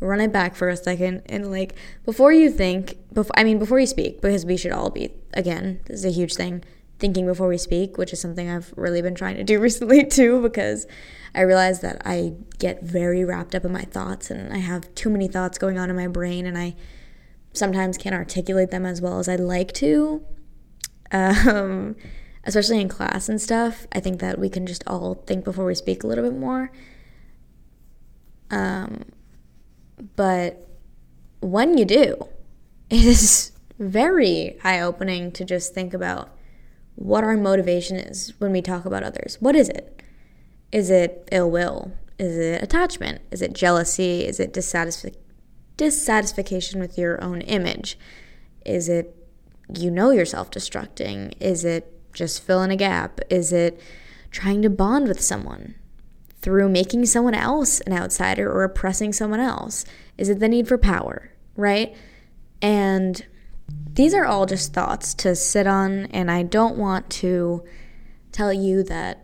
run 0.00 0.20
it 0.20 0.32
back 0.32 0.54
for 0.54 0.68
a 0.68 0.76
second 0.76 1.22
and 1.26 1.50
like 1.50 1.74
before 2.04 2.32
you 2.32 2.50
think 2.50 2.96
i 3.36 3.44
mean 3.44 3.58
before 3.58 3.78
you 3.78 3.86
speak 3.86 4.20
because 4.20 4.44
we 4.44 4.56
should 4.56 4.72
all 4.72 4.90
be 4.90 5.10
again 5.32 5.80
this 5.86 6.00
is 6.00 6.04
a 6.04 6.10
huge 6.10 6.34
thing 6.34 6.62
thinking 6.98 7.24
before 7.24 7.48
we 7.48 7.56
speak 7.56 7.96
which 7.96 8.12
is 8.12 8.20
something 8.20 8.50
i've 8.50 8.72
really 8.76 9.00
been 9.00 9.14
trying 9.14 9.36
to 9.36 9.44
do 9.44 9.58
recently 9.60 10.04
too 10.04 10.42
because 10.42 10.86
i 11.34 11.40
realize 11.40 11.80
that 11.80 12.00
i 12.04 12.32
get 12.58 12.82
very 12.82 13.24
wrapped 13.24 13.54
up 13.54 13.64
in 13.64 13.72
my 13.72 13.82
thoughts 13.82 14.30
and 14.30 14.52
i 14.52 14.58
have 14.58 14.92
too 14.94 15.10
many 15.10 15.28
thoughts 15.28 15.58
going 15.58 15.78
on 15.78 15.90
in 15.90 15.96
my 15.96 16.06
brain 16.06 16.46
and 16.46 16.56
i 16.56 16.74
sometimes 17.52 17.96
can't 17.96 18.14
articulate 18.14 18.70
them 18.70 18.84
as 18.84 19.00
well 19.00 19.18
as 19.18 19.28
i'd 19.28 19.40
like 19.40 19.72
to 19.72 20.24
um, 21.12 21.94
especially 22.44 22.80
in 22.80 22.88
class 22.88 23.28
and 23.28 23.40
stuff 23.40 23.86
i 23.92 24.00
think 24.00 24.20
that 24.20 24.38
we 24.38 24.48
can 24.48 24.66
just 24.66 24.82
all 24.86 25.14
think 25.26 25.44
before 25.44 25.64
we 25.64 25.74
speak 25.74 26.02
a 26.02 26.06
little 26.06 26.24
bit 26.24 26.36
more 26.36 26.70
um, 28.50 29.04
but 30.16 30.68
when 31.40 31.76
you 31.76 31.84
do, 31.84 32.28
it 32.90 33.04
is 33.04 33.52
very 33.78 34.56
eye 34.62 34.80
opening 34.80 35.32
to 35.32 35.44
just 35.44 35.74
think 35.74 35.92
about 35.92 36.30
what 36.94 37.24
our 37.24 37.36
motivation 37.36 37.96
is 37.96 38.32
when 38.38 38.52
we 38.52 38.62
talk 38.62 38.84
about 38.84 39.02
others. 39.02 39.36
What 39.40 39.56
is 39.56 39.68
it? 39.68 40.02
Is 40.74 40.90
it 40.90 41.28
ill 41.30 41.50
will? 41.50 41.92
Is 42.18 42.36
it 42.36 42.62
attachment? 42.62 43.22
Is 43.30 43.40
it 43.40 43.52
jealousy? 43.52 44.26
Is 44.26 44.40
it 44.40 44.52
dissatisf- 44.52 45.14
dissatisfaction 45.76 46.80
with 46.80 46.98
your 46.98 47.22
own 47.22 47.40
image? 47.42 47.96
Is 48.66 48.88
it 48.88 49.16
you 49.74 49.90
know 49.90 50.10
you're 50.10 50.24
self 50.24 50.50
destructing? 50.50 51.32
Is 51.40 51.64
it 51.64 51.90
just 52.12 52.42
filling 52.42 52.70
a 52.70 52.76
gap? 52.76 53.20
Is 53.30 53.52
it 53.52 53.80
trying 54.30 54.62
to 54.62 54.70
bond 54.70 55.08
with 55.08 55.20
someone? 55.20 55.76
through 56.44 56.68
making 56.68 57.06
someone 57.06 57.32
else 57.32 57.80
an 57.80 57.92
outsider 57.94 58.52
or 58.52 58.64
oppressing 58.64 59.14
someone 59.14 59.40
else? 59.40 59.86
Is 60.18 60.28
it 60.28 60.40
the 60.40 60.48
need 60.48 60.68
for 60.68 60.76
power, 60.76 61.30
right? 61.56 61.96
And 62.60 63.24
these 63.90 64.12
are 64.12 64.26
all 64.26 64.44
just 64.44 64.74
thoughts 64.74 65.14
to 65.14 65.34
sit 65.34 65.66
on, 65.66 66.04
and 66.06 66.30
I 66.30 66.42
don't 66.42 66.76
want 66.76 67.08
to 67.10 67.64
tell 68.30 68.52
you 68.52 68.82
that, 68.82 69.23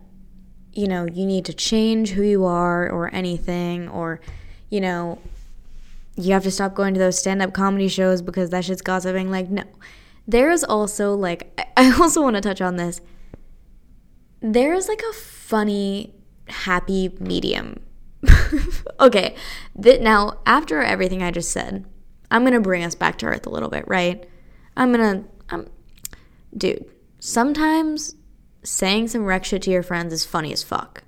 you 0.72 0.86
know, 0.86 1.06
you 1.06 1.26
need 1.26 1.44
to 1.46 1.52
change 1.52 2.10
who 2.10 2.22
you 2.22 2.44
are 2.44 2.88
or 2.88 3.12
anything, 3.14 3.88
or, 3.88 4.20
you 4.68 4.80
know, 4.80 5.18
you 6.16 6.32
have 6.32 6.42
to 6.44 6.50
stop 6.50 6.74
going 6.74 6.94
to 6.94 7.00
those 7.00 7.18
stand 7.18 7.42
up 7.42 7.52
comedy 7.52 7.88
shows 7.88 8.22
because 8.22 8.50
that 8.50 8.64
shit's 8.64 8.82
gossiping. 8.82 9.30
Like, 9.30 9.50
no. 9.50 9.64
There's 10.28 10.62
also, 10.62 11.14
like, 11.14 11.60
I 11.76 11.90
also 11.98 12.22
want 12.22 12.36
to 12.36 12.40
touch 12.40 12.60
on 12.60 12.76
this. 12.76 13.00
There's 14.40 14.88
like 14.88 15.02
a 15.08 15.12
funny 15.12 16.14
happy 16.48 17.14
medium. 17.20 17.80
okay, 19.00 19.34
th- 19.80 20.00
now 20.00 20.38
after 20.46 20.82
everything 20.82 21.22
I 21.22 21.30
just 21.30 21.50
said, 21.50 21.84
I'm 22.30 22.44
gonna 22.44 22.60
bring 22.60 22.84
us 22.84 22.94
back 22.94 23.18
to 23.18 23.26
earth 23.26 23.46
a 23.46 23.50
little 23.50 23.68
bit, 23.68 23.86
right? 23.86 24.28
I'm 24.76 24.92
gonna, 24.92 25.24
I'm, 25.48 25.68
dude. 26.56 26.84
Sometimes 27.18 28.14
saying 28.62 29.08
some 29.08 29.24
wreck 29.24 29.44
shit 29.44 29.62
to 29.62 29.70
your 29.70 29.82
friends 29.82 30.12
is 30.12 30.24
funny 30.24 30.52
as 30.52 30.62
fuck. 30.62 31.04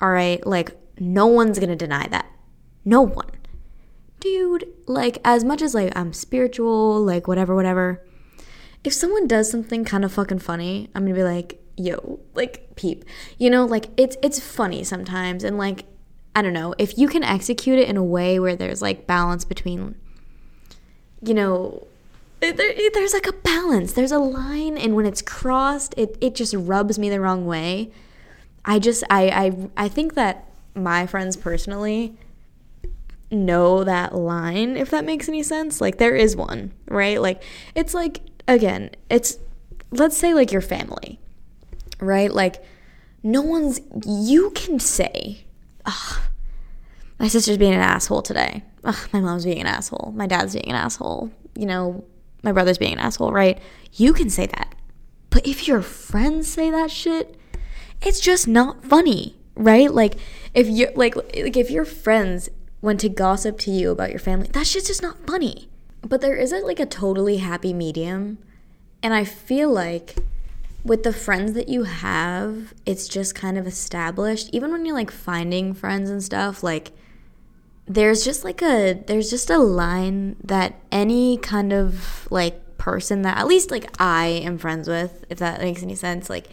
All 0.00 0.10
right, 0.10 0.44
like 0.46 0.76
no 0.98 1.26
one's 1.26 1.58
gonna 1.58 1.76
deny 1.76 2.06
that. 2.08 2.26
No 2.84 3.02
one, 3.02 3.30
dude. 4.20 4.66
Like 4.86 5.18
as 5.24 5.44
much 5.44 5.62
as 5.62 5.74
like 5.74 5.96
I'm 5.96 6.12
spiritual, 6.12 7.02
like 7.02 7.26
whatever, 7.26 7.54
whatever. 7.54 8.02
If 8.84 8.92
someone 8.92 9.26
does 9.26 9.50
something 9.50 9.84
kind 9.84 10.04
of 10.04 10.12
fucking 10.12 10.38
funny, 10.38 10.90
I'm 10.94 11.04
gonna 11.04 11.14
be 11.14 11.24
like, 11.24 11.60
yo, 11.76 12.20
like 12.34 12.76
peep. 12.76 13.04
You 13.38 13.50
know, 13.50 13.64
like 13.64 13.88
it's 13.96 14.16
it's 14.22 14.38
funny 14.38 14.84
sometimes 14.84 15.44
and 15.44 15.58
like 15.58 15.84
I 16.34 16.42
don't 16.42 16.52
know, 16.52 16.74
if 16.78 16.98
you 16.98 17.08
can 17.08 17.22
execute 17.24 17.78
it 17.78 17.88
in 17.88 17.96
a 17.96 18.04
way 18.04 18.38
where 18.38 18.56
there's 18.56 18.82
like 18.82 19.06
balance 19.06 19.44
between 19.44 19.96
you 21.22 21.34
know, 21.34 21.86
there, 22.52 22.72
eh, 22.74 22.90
there's 22.94 23.12
like 23.12 23.26
a 23.26 23.32
balance. 23.32 23.92
There's 23.92 24.12
a 24.12 24.18
line 24.18 24.76
and 24.76 24.94
when 24.94 25.06
it's 25.06 25.22
crossed, 25.22 25.94
it 25.96 26.16
it 26.20 26.34
just 26.34 26.54
rubs 26.54 26.98
me 26.98 27.08
the 27.08 27.20
wrong 27.20 27.46
way. 27.46 27.90
I 28.64 28.78
just 28.78 29.04
I 29.10 29.28
I 29.28 29.84
I 29.84 29.88
think 29.88 30.14
that 30.14 30.48
my 30.74 31.06
friends 31.06 31.36
personally 31.36 32.16
know 33.30 33.82
that 33.82 34.14
line 34.14 34.76
if 34.76 34.90
that 34.90 35.04
makes 35.04 35.28
any 35.28 35.42
sense. 35.42 35.80
Like 35.80 35.98
there 35.98 36.14
is 36.14 36.36
one, 36.36 36.72
right? 36.88 37.20
Like 37.20 37.42
it's 37.74 37.94
like 37.94 38.20
again, 38.46 38.90
it's 39.10 39.38
let's 39.90 40.16
say 40.16 40.34
like 40.34 40.52
your 40.52 40.60
family 40.60 41.18
right? 42.00 42.32
Like, 42.32 42.62
no 43.22 43.42
one's, 43.42 43.80
you 44.06 44.50
can 44.50 44.78
say, 44.78 45.44
ugh, 45.84 46.20
my 47.18 47.28
sister's 47.28 47.58
being 47.58 47.74
an 47.74 47.80
asshole 47.80 48.22
today. 48.22 48.62
Ugh, 48.84 49.08
my 49.12 49.20
mom's 49.20 49.44
being 49.44 49.60
an 49.60 49.66
asshole. 49.66 50.12
My 50.16 50.26
dad's 50.26 50.54
being 50.54 50.68
an 50.68 50.76
asshole. 50.76 51.30
You 51.56 51.66
know, 51.66 52.04
my 52.46 52.52
brother's 52.52 52.78
being 52.78 52.94
an 52.94 52.98
asshole, 52.98 53.32
right? 53.32 53.58
You 53.92 54.14
can 54.14 54.30
say 54.30 54.46
that. 54.46 54.74
But 55.28 55.46
if 55.46 55.68
your 55.68 55.82
friends 55.82 56.48
say 56.48 56.70
that 56.70 56.90
shit, 56.90 57.38
it's 58.00 58.20
just 58.20 58.48
not 58.48 58.84
funny, 58.84 59.36
right? 59.54 59.92
Like 59.92 60.14
if 60.54 60.68
you 60.68 60.88
like 60.94 61.16
like 61.16 61.56
if 61.56 61.70
your 61.70 61.84
friends 61.84 62.48
went 62.80 63.00
to 63.00 63.08
gossip 63.08 63.58
to 63.58 63.70
you 63.70 63.90
about 63.90 64.10
your 64.10 64.18
family, 64.18 64.48
that 64.52 64.66
shit's 64.66 64.86
just 64.86 65.02
not 65.02 65.26
funny. 65.26 65.68
But 66.02 66.20
there 66.20 66.36
isn't 66.36 66.64
like 66.64 66.80
a 66.80 66.86
totally 66.86 67.38
happy 67.38 67.72
medium. 67.72 68.38
And 69.02 69.12
I 69.12 69.24
feel 69.24 69.70
like 69.70 70.16
with 70.84 71.02
the 71.02 71.12
friends 71.12 71.52
that 71.54 71.68
you 71.68 71.82
have, 71.82 72.72
it's 72.86 73.08
just 73.08 73.34
kind 73.34 73.58
of 73.58 73.66
established. 73.66 74.50
Even 74.52 74.70
when 74.70 74.86
you're 74.86 74.94
like 74.94 75.10
finding 75.10 75.74
friends 75.74 76.08
and 76.08 76.22
stuff, 76.22 76.62
like 76.62 76.92
there's 77.86 78.24
just 78.24 78.44
like 78.44 78.62
a 78.62 78.94
there's 79.06 79.30
just 79.30 79.50
a 79.50 79.58
line 79.58 80.36
that 80.42 80.74
any 80.90 81.38
kind 81.38 81.72
of 81.72 82.26
like 82.30 82.78
person 82.78 83.22
that 83.22 83.38
at 83.38 83.46
least 83.46 83.70
like 83.70 83.90
I 84.00 84.26
am 84.26 84.58
friends 84.58 84.88
with, 84.88 85.24
if 85.30 85.38
that 85.38 85.60
makes 85.60 85.82
any 85.82 85.94
sense, 85.94 86.28
like 86.28 86.48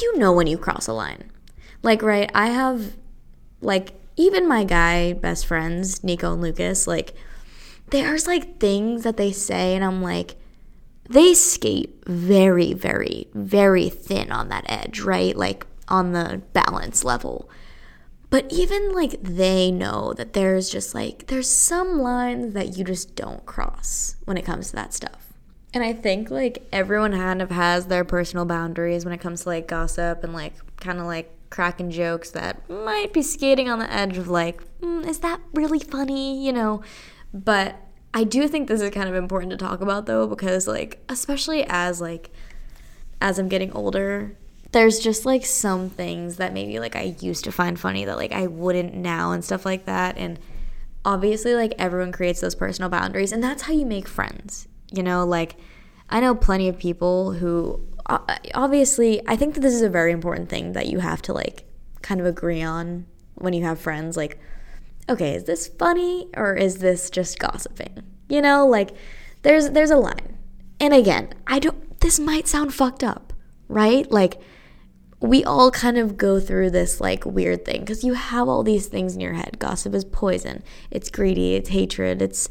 you 0.00 0.16
know 0.18 0.32
when 0.32 0.46
you 0.46 0.58
cross 0.58 0.86
a 0.86 0.92
line. 0.92 1.30
Like 1.82 2.02
right, 2.02 2.30
I 2.34 2.48
have 2.48 2.96
like 3.60 3.92
even 4.16 4.48
my 4.48 4.64
guy 4.64 5.12
best 5.12 5.46
friends, 5.46 6.02
Nico 6.02 6.32
and 6.32 6.42
Lucas, 6.42 6.86
like 6.86 7.14
there's 7.90 8.26
like 8.26 8.58
things 8.58 9.02
that 9.04 9.16
they 9.16 9.32
say 9.32 9.74
and 9.74 9.84
I'm 9.84 10.02
like 10.02 10.36
they 11.08 11.34
skate 11.34 12.02
very, 12.06 12.72
very, 12.72 13.28
very 13.34 13.88
thin 13.90 14.32
on 14.32 14.48
that 14.48 14.64
edge, 14.68 15.00
right? 15.00 15.36
Like 15.36 15.66
on 15.88 16.12
the 16.12 16.40
balance 16.52 17.04
level. 17.04 17.48
But 18.34 18.52
even 18.52 18.92
like 18.92 19.22
they 19.22 19.70
know 19.70 20.12
that 20.14 20.32
there's 20.32 20.68
just 20.68 20.92
like, 20.92 21.28
there's 21.28 21.48
some 21.48 22.00
lines 22.00 22.52
that 22.54 22.76
you 22.76 22.82
just 22.82 23.14
don't 23.14 23.46
cross 23.46 24.16
when 24.24 24.36
it 24.36 24.44
comes 24.44 24.70
to 24.70 24.74
that 24.74 24.92
stuff. 24.92 25.34
And 25.72 25.84
I 25.84 25.92
think 25.92 26.32
like 26.32 26.66
everyone 26.72 27.12
kind 27.12 27.40
of 27.40 27.52
has 27.52 27.86
their 27.86 28.02
personal 28.02 28.44
boundaries 28.44 29.04
when 29.04 29.14
it 29.14 29.20
comes 29.20 29.42
to 29.42 29.50
like 29.50 29.68
gossip 29.68 30.24
and 30.24 30.32
like 30.32 30.52
kind 30.78 30.98
of 30.98 31.06
like 31.06 31.30
cracking 31.50 31.92
jokes 31.92 32.32
that 32.32 32.68
might 32.68 33.12
be 33.12 33.22
skating 33.22 33.68
on 33.68 33.78
the 33.78 33.88
edge 33.88 34.18
of 34.18 34.26
like, 34.26 34.60
mm, 34.80 35.06
is 35.06 35.20
that 35.20 35.40
really 35.52 35.78
funny? 35.78 36.44
You 36.44 36.54
know? 36.54 36.82
But 37.32 37.76
I 38.14 38.24
do 38.24 38.48
think 38.48 38.66
this 38.66 38.80
is 38.80 38.90
kind 38.90 39.08
of 39.08 39.14
important 39.14 39.52
to 39.52 39.56
talk 39.56 39.80
about 39.80 40.06
though 40.06 40.26
because 40.26 40.66
like 40.66 41.00
especially 41.08 41.64
as 41.68 42.00
like 42.00 42.32
as 43.20 43.38
I'm 43.38 43.48
getting 43.48 43.70
older, 43.70 44.36
there's 44.74 44.98
just 44.98 45.24
like 45.24 45.46
some 45.46 45.88
things 45.88 46.36
that 46.36 46.52
maybe 46.52 46.80
like 46.80 46.96
I 46.96 47.14
used 47.20 47.44
to 47.44 47.52
find 47.52 47.78
funny 47.78 48.04
that 48.04 48.16
like 48.16 48.32
I 48.32 48.48
wouldn't 48.48 48.92
now 48.92 49.30
and 49.30 49.44
stuff 49.44 49.64
like 49.64 49.84
that. 49.86 50.18
And 50.18 50.38
obviously, 51.04 51.54
like 51.54 51.74
everyone 51.78 52.10
creates 52.10 52.40
those 52.40 52.56
personal 52.56 52.90
boundaries, 52.90 53.30
and 53.30 53.42
that's 53.42 53.62
how 53.62 53.72
you 53.72 53.86
make 53.86 54.08
friends. 54.08 54.66
You 54.92 55.04
know, 55.04 55.24
like 55.24 55.54
I 56.10 56.20
know 56.20 56.34
plenty 56.34 56.68
of 56.68 56.76
people 56.76 57.34
who 57.34 57.86
obviously, 58.06 59.22
I 59.28 59.36
think 59.36 59.54
that 59.54 59.60
this 59.60 59.74
is 59.74 59.80
a 59.80 59.88
very 59.88 60.10
important 60.10 60.48
thing 60.48 60.72
that 60.72 60.88
you 60.88 60.98
have 60.98 61.22
to 61.22 61.32
like 61.32 61.64
kind 62.02 62.20
of 62.20 62.26
agree 62.26 62.60
on 62.60 63.06
when 63.36 63.52
you 63.52 63.62
have 63.62 63.80
friends. 63.80 64.16
Like, 64.16 64.40
okay, 65.08 65.34
is 65.36 65.44
this 65.44 65.68
funny 65.68 66.28
or 66.36 66.54
is 66.54 66.78
this 66.78 67.10
just 67.10 67.38
gossiping? 67.38 68.02
You 68.28 68.42
know, 68.42 68.66
like 68.66 68.90
there's 69.42 69.70
there's 69.70 69.92
a 69.92 69.96
line. 69.96 70.36
And 70.80 70.92
again, 70.92 71.32
I 71.46 71.60
don't 71.60 72.00
this 72.00 72.18
might 72.18 72.48
sound 72.48 72.74
fucked 72.74 73.04
up, 73.04 73.32
right? 73.68 74.10
Like 74.10 74.40
we 75.24 75.44
all 75.44 75.70
kind 75.70 75.98
of 75.98 76.16
go 76.16 76.38
through 76.38 76.70
this 76.70 77.00
like 77.00 77.24
weird 77.24 77.64
thing 77.64 77.80
because 77.80 78.04
you 78.04 78.14
have 78.14 78.48
all 78.48 78.62
these 78.62 78.86
things 78.86 79.14
in 79.14 79.20
your 79.20 79.34
head. 79.34 79.58
Gossip 79.58 79.94
is 79.94 80.04
poison. 80.04 80.62
It's 80.90 81.10
greedy, 81.10 81.54
it's 81.54 81.70
hatred, 81.70 82.20
it's 82.22 82.48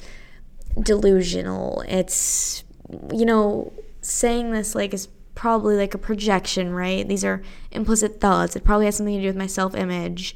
delusional. 0.82 1.84
It's 1.88 2.64
you 3.12 3.26
know, 3.26 3.72
saying 4.02 4.52
this 4.52 4.76
like 4.76 4.94
is 4.94 5.08
probably 5.36 5.76
like 5.76 5.94
a 5.94 5.98
projection, 5.98 6.74
right? 6.74 7.08
These 7.08 7.24
are 7.24 7.42
implicit 7.72 8.20
thoughts. 8.20 8.56
It 8.56 8.64
probably 8.64 8.86
has 8.86 8.98
something 8.98 9.16
to 9.16 9.22
do 9.22 9.28
with 9.28 9.36
my 9.36 9.48
self 9.48 9.76
image. 9.76 10.36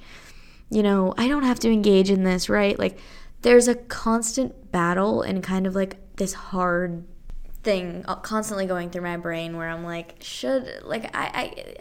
You 0.70 0.84
know, 0.84 1.14
I 1.18 1.28
don't 1.28 1.44
have 1.44 1.60
to 1.60 1.72
engage 1.72 2.10
in 2.10 2.24
this, 2.24 2.50
right? 2.50 2.78
Like, 2.78 3.00
there's 3.42 3.68
a 3.68 3.76
constant 3.76 4.72
battle 4.72 5.22
and 5.22 5.42
kind 5.44 5.66
of 5.66 5.76
like 5.76 5.98
this 6.18 6.34
hard 6.34 7.06
thing 7.68 8.06
uh, 8.08 8.16
constantly 8.16 8.66
going 8.66 8.90
through 8.90 9.02
my 9.02 9.18
brain 9.18 9.58
where 9.58 9.68
I'm 9.68 9.84
like, 9.84 10.16
should 10.22 10.84
like 10.86 11.14
I, 11.14 11.26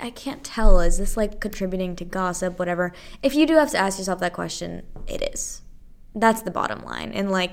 I 0.00 0.06
I 0.06 0.10
can't 0.10 0.42
tell. 0.42 0.80
Is 0.80 0.98
this 0.98 1.16
like 1.16 1.38
contributing 1.38 1.94
to 1.96 2.04
gossip, 2.04 2.58
whatever? 2.58 2.92
If 3.22 3.36
you 3.36 3.46
do 3.46 3.54
have 3.54 3.70
to 3.70 3.78
ask 3.78 3.96
yourself 3.96 4.18
that 4.18 4.32
question, 4.32 4.82
it 5.06 5.22
is. 5.32 5.62
That's 6.12 6.42
the 6.42 6.50
bottom 6.50 6.80
line. 6.80 7.12
And 7.12 7.30
like 7.30 7.52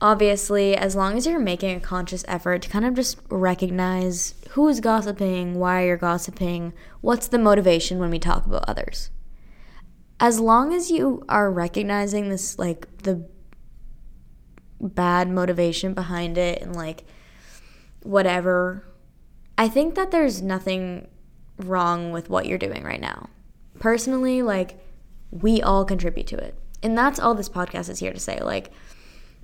obviously, 0.00 0.76
as 0.76 0.94
long 0.94 1.16
as 1.16 1.26
you're 1.26 1.40
making 1.40 1.76
a 1.76 1.80
conscious 1.80 2.24
effort 2.28 2.62
to 2.62 2.68
kind 2.68 2.84
of 2.84 2.94
just 2.94 3.18
recognize 3.28 4.34
who 4.50 4.68
is 4.68 4.78
gossiping, 4.78 5.58
why 5.58 5.84
you're 5.84 5.96
gossiping, 5.96 6.72
what's 7.00 7.26
the 7.26 7.38
motivation 7.38 7.98
when 7.98 8.10
we 8.10 8.20
talk 8.20 8.46
about 8.46 8.68
others. 8.68 9.10
As 10.20 10.38
long 10.38 10.72
as 10.72 10.92
you 10.92 11.24
are 11.28 11.50
recognizing 11.50 12.28
this, 12.28 12.56
like 12.56 12.86
the 12.98 13.28
bad 14.80 15.28
motivation 15.28 15.92
behind 15.92 16.38
it 16.38 16.62
and 16.62 16.76
like 16.76 17.04
whatever, 18.02 18.84
I 19.58 19.68
think 19.68 19.94
that 19.94 20.10
there's 20.10 20.42
nothing 20.42 21.08
wrong 21.58 22.12
with 22.12 22.28
what 22.30 22.46
you're 22.46 22.58
doing 22.58 22.82
right 22.82 23.00
now. 23.00 23.28
Personally, 23.78 24.42
like, 24.42 24.78
we 25.30 25.62
all 25.62 25.84
contribute 25.84 26.26
to 26.28 26.36
it. 26.36 26.54
And 26.82 26.96
that's 26.96 27.20
all 27.20 27.34
this 27.34 27.48
podcast 27.48 27.88
is 27.88 28.00
here 28.00 28.12
to 28.12 28.20
say. 28.20 28.40
Like, 28.40 28.70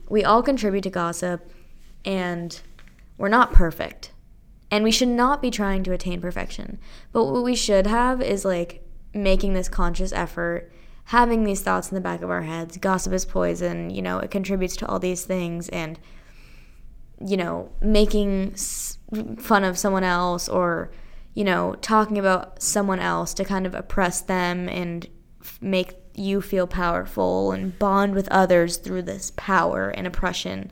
we 0.08 0.24
all 0.24 0.42
contribute 0.42 0.82
to 0.82 0.90
gossip 0.90 1.50
and 2.04 2.60
we're 3.16 3.28
not 3.28 3.52
perfect. 3.52 4.12
And 4.70 4.84
we 4.84 4.90
should 4.90 5.08
not 5.08 5.40
be 5.40 5.50
trying 5.50 5.82
to 5.84 5.92
attain 5.92 6.20
perfection. 6.20 6.78
But 7.12 7.24
what 7.24 7.44
we 7.44 7.54
should 7.54 7.86
have 7.86 8.20
is 8.20 8.44
like 8.44 8.84
making 9.14 9.54
this 9.54 9.68
conscious 9.68 10.12
effort, 10.12 10.70
having 11.04 11.44
these 11.44 11.62
thoughts 11.62 11.90
in 11.90 11.94
the 11.94 12.00
back 12.00 12.22
of 12.22 12.30
our 12.30 12.42
heads. 12.42 12.76
Gossip 12.76 13.12
is 13.12 13.24
poison, 13.24 13.90
you 13.90 14.02
know, 14.02 14.18
it 14.18 14.30
contributes 14.30 14.76
to 14.76 14.86
all 14.86 14.98
these 14.98 15.24
things. 15.24 15.68
And, 15.70 15.98
you 17.24 17.36
know, 17.36 17.70
making 17.80 18.54
fun 19.38 19.64
of 19.64 19.78
someone 19.78 20.04
else 20.04 20.48
or, 20.48 20.90
you 21.34 21.44
know, 21.44 21.74
talking 21.80 22.18
about 22.18 22.62
someone 22.62 23.00
else 23.00 23.34
to 23.34 23.44
kind 23.44 23.66
of 23.66 23.74
oppress 23.74 24.20
them 24.20 24.68
and 24.68 25.08
make 25.60 25.94
you 26.14 26.40
feel 26.40 26.66
powerful 26.66 27.52
and 27.52 27.78
bond 27.78 28.14
with 28.14 28.28
others 28.28 28.76
through 28.76 29.02
this 29.02 29.32
power 29.36 29.90
and 29.90 30.06
oppression. 30.06 30.70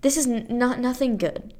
This 0.00 0.16
is 0.16 0.26
not 0.26 0.78
nothing 0.78 1.16
good. 1.16 1.54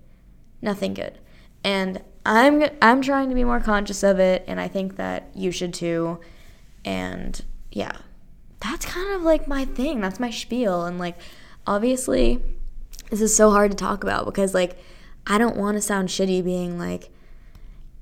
Nothing 0.62 0.94
good. 0.94 1.18
And 1.62 2.02
I'm 2.24 2.64
I'm 2.80 3.02
trying 3.02 3.28
to 3.28 3.34
be 3.34 3.44
more 3.44 3.60
conscious 3.60 4.02
of 4.02 4.18
it 4.18 4.44
and 4.46 4.60
I 4.60 4.68
think 4.68 4.96
that 4.96 5.30
you 5.34 5.50
should 5.50 5.74
too. 5.74 6.20
And 6.84 7.42
yeah. 7.70 7.98
That's 8.60 8.86
kind 8.86 9.14
of 9.14 9.22
like 9.22 9.46
my 9.46 9.64
thing. 9.64 10.00
That's 10.00 10.18
my 10.18 10.30
spiel 10.30 10.84
and 10.84 10.98
like 10.98 11.18
obviously 11.66 12.42
this 13.10 13.20
is 13.20 13.34
so 13.34 13.50
hard 13.50 13.70
to 13.70 13.76
talk 13.76 14.02
about 14.02 14.26
because 14.26 14.54
like 14.54 14.78
I 15.26 15.38
don't 15.38 15.56
want 15.56 15.76
to 15.76 15.80
sound 15.80 16.08
shitty 16.08 16.44
being 16.44 16.78
like 16.78 17.10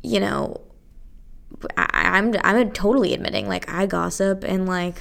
you 0.02 0.20
know 0.20 0.60
I, 1.76 2.18
am 2.18 2.34
I'm, 2.42 2.56
I'm 2.58 2.72
totally 2.72 3.14
admitting 3.14 3.48
like 3.48 3.68
I 3.68 3.86
gossip 3.86 4.44
and 4.44 4.66
like 4.66 5.00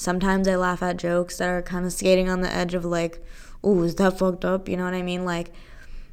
sometimes 0.00 0.48
I 0.48 0.56
laugh 0.56 0.82
at 0.82 0.96
jokes 0.96 1.36
that 1.38 1.48
are 1.48 1.62
kind 1.62 1.84
of 1.84 1.92
skating 1.92 2.30
on 2.30 2.40
the 2.40 2.52
edge 2.52 2.72
of 2.72 2.86
like, 2.86 3.22
oh, 3.62 3.82
is 3.82 3.96
that 3.96 4.18
fucked 4.18 4.46
up? 4.46 4.66
You 4.66 4.78
know 4.78 4.84
what 4.84 4.94
I 4.94 5.02
mean? 5.02 5.26
Like, 5.26 5.52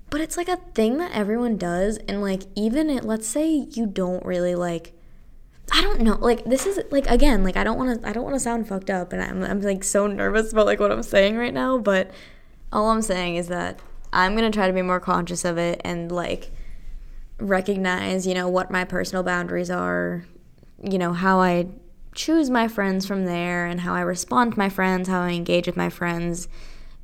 but 0.10 0.20
it's 0.20 0.36
like 0.36 0.50
a 0.50 0.58
thing 0.58 0.98
that 0.98 1.12
everyone 1.14 1.58
does, 1.58 1.98
and 2.08 2.22
like 2.22 2.44
even 2.56 2.90
it, 2.90 3.04
let's 3.04 3.28
say 3.28 3.68
you 3.72 3.86
don't 3.86 4.26
really 4.26 4.56
like. 4.56 4.94
I 5.72 5.82
don't 5.82 6.00
know. 6.02 6.16
Like 6.16 6.46
this 6.46 6.66
is 6.66 6.80
like 6.92 7.08
again, 7.08 7.44
like 7.44 7.58
I 7.58 7.64
don't 7.64 7.78
want 7.78 8.02
to 8.02 8.08
I 8.08 8.14
don't 8.14 8.24
want 8.24 8.36
to 8.36 8.40
sound 8.40 8.68
fucked 8.68 8.90
up 8.90 9.12
and 9.12 9.22
I'm 9.22 9.44
I'm 9.44 9.62
like 9.62 9.84
so 9.84 10.08
nervous 10.08 10.54
about 10.54 10.66
like 10.66 10.80
what 10.80 10.94
I'm 10.94 11.04
saying 11.04 11.36
right 11.36 11.54
now, 11.54 11.78
but 11.78 12.12
all 12.72 12.90
I'm 12.90 13.02
saying 13.02 13.36
is 13.36 13.48
that 13.48 13.80
I'm 14.12 14.36
going 14.36 14.50
to 14.50 14.56
try 14.56 14.68
to 14.68 14.74
be 14.74 14.82
more 14.82 15.00
conscious 15.00 15.46
of 15.46 15.58
it 15.58 15.82
and 15.84 16.12
like 16.12 16.52
recognize, 17.40 18.26
you 18.26 18.34
know, 18.34 18.48
what 18.48 18.72
my 18.72 18.84
personal 18.84 19.24
boundaries 19.24 19.70
are, 19.70 20.26
you 20.82 20.98
know, 20.98 21.14
how 21.14 21.40
I 21.40 21.68
choose 22.16 22.50
my 22.50 22.68
friends 22.68 23.06
from 23.06 23.26
there 23.26 23.66
and 23.66 23.82
how 23.82 23.94
I 23.94 24.02
respond 24.02 24.54
to 24.54 24.60
my 24.60 24.70
friends, 24.70 25.08
how 25.08 25.22
I 25.22 25.32
engage 25.32 25.68
with 25.68 25.78
my 25.78 25.90
friends. 25.90 26.48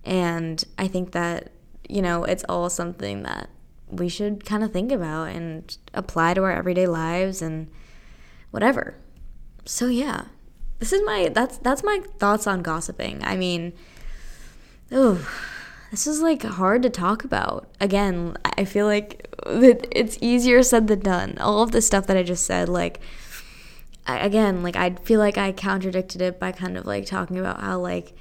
And 0.04 0.64
I 0.78 0.88
think 0.88 1.12
that, 1.12 1.52
you 1.88 2.02
know, 2.02 2.24
it's 2.24 2.44
all 2.50 2.70
something 2.70 3.24
that 3.24 3.50
we 3.90 4.10
should 4.10 4.44
kind 4.44 4.64
of 4.64 4.74
think 4.74 4.92
about 4.92 5.30
and 5.30 5.78
apply 5.94 6.34
to 6.34 6.44
our 6.44 6.52
everyday 6.52 6.88
lives 6.88 7.42
and 7.42 7.70
whatever. 8.52 8.96
So 9.66 9.88
yeah. 9.88 10.26
This 10.80 10.92
is 10.92 11.02
my 11.06 11.30
that's 11.30 11.58
that's 11.60 11.84
my 11.84 12.02
thoughts 12.18 12.46
on 12.48 12.62
gossiping. 12.62 13.24
I 13.24 13.38
mean, 13.38 13.72
oh, 14.92 15.26
this 15.94 16.08
is 16.08 16.24
like 16.24 16.42
hard 16.42 16.82
to 16.82 16.90
talk 16.90 17.24
about. 17.24 17.68
Again, 17.80 18.36
I 18.58 18.66
feel 18.66 18.88
like 18.88 19.28
it's 19.46 20.18
easier 20.22 20.64
said 20.64 20.88
than 20.88 21.02
done. 21.02 21.38
All 21.40 21.62
of 21.62 21.72
the 21.72 21.84
stuff 21.84 22.08
that 22.08 22.18
I 22.18 22.24
just 22.24 22.48
said, 22.48 22.68
like, 22.68 23.00
I, 24.08 24.18
again, 24.18 24.64
like, 24.64 24.76
I 24.76 24.96
feel 25.04 25.20
like 25.20 25.38
I 25.38 25.52
contradicted 25.52 26.20
it 26.20 26.40
by 26.40 26.52
kind 26.52 26.78
of 26.78 26.88
like 26.88 27.06
talking 27.06 27.38
about 27.38 27.62
how, 27.62 27.78
like, 27.78 28.16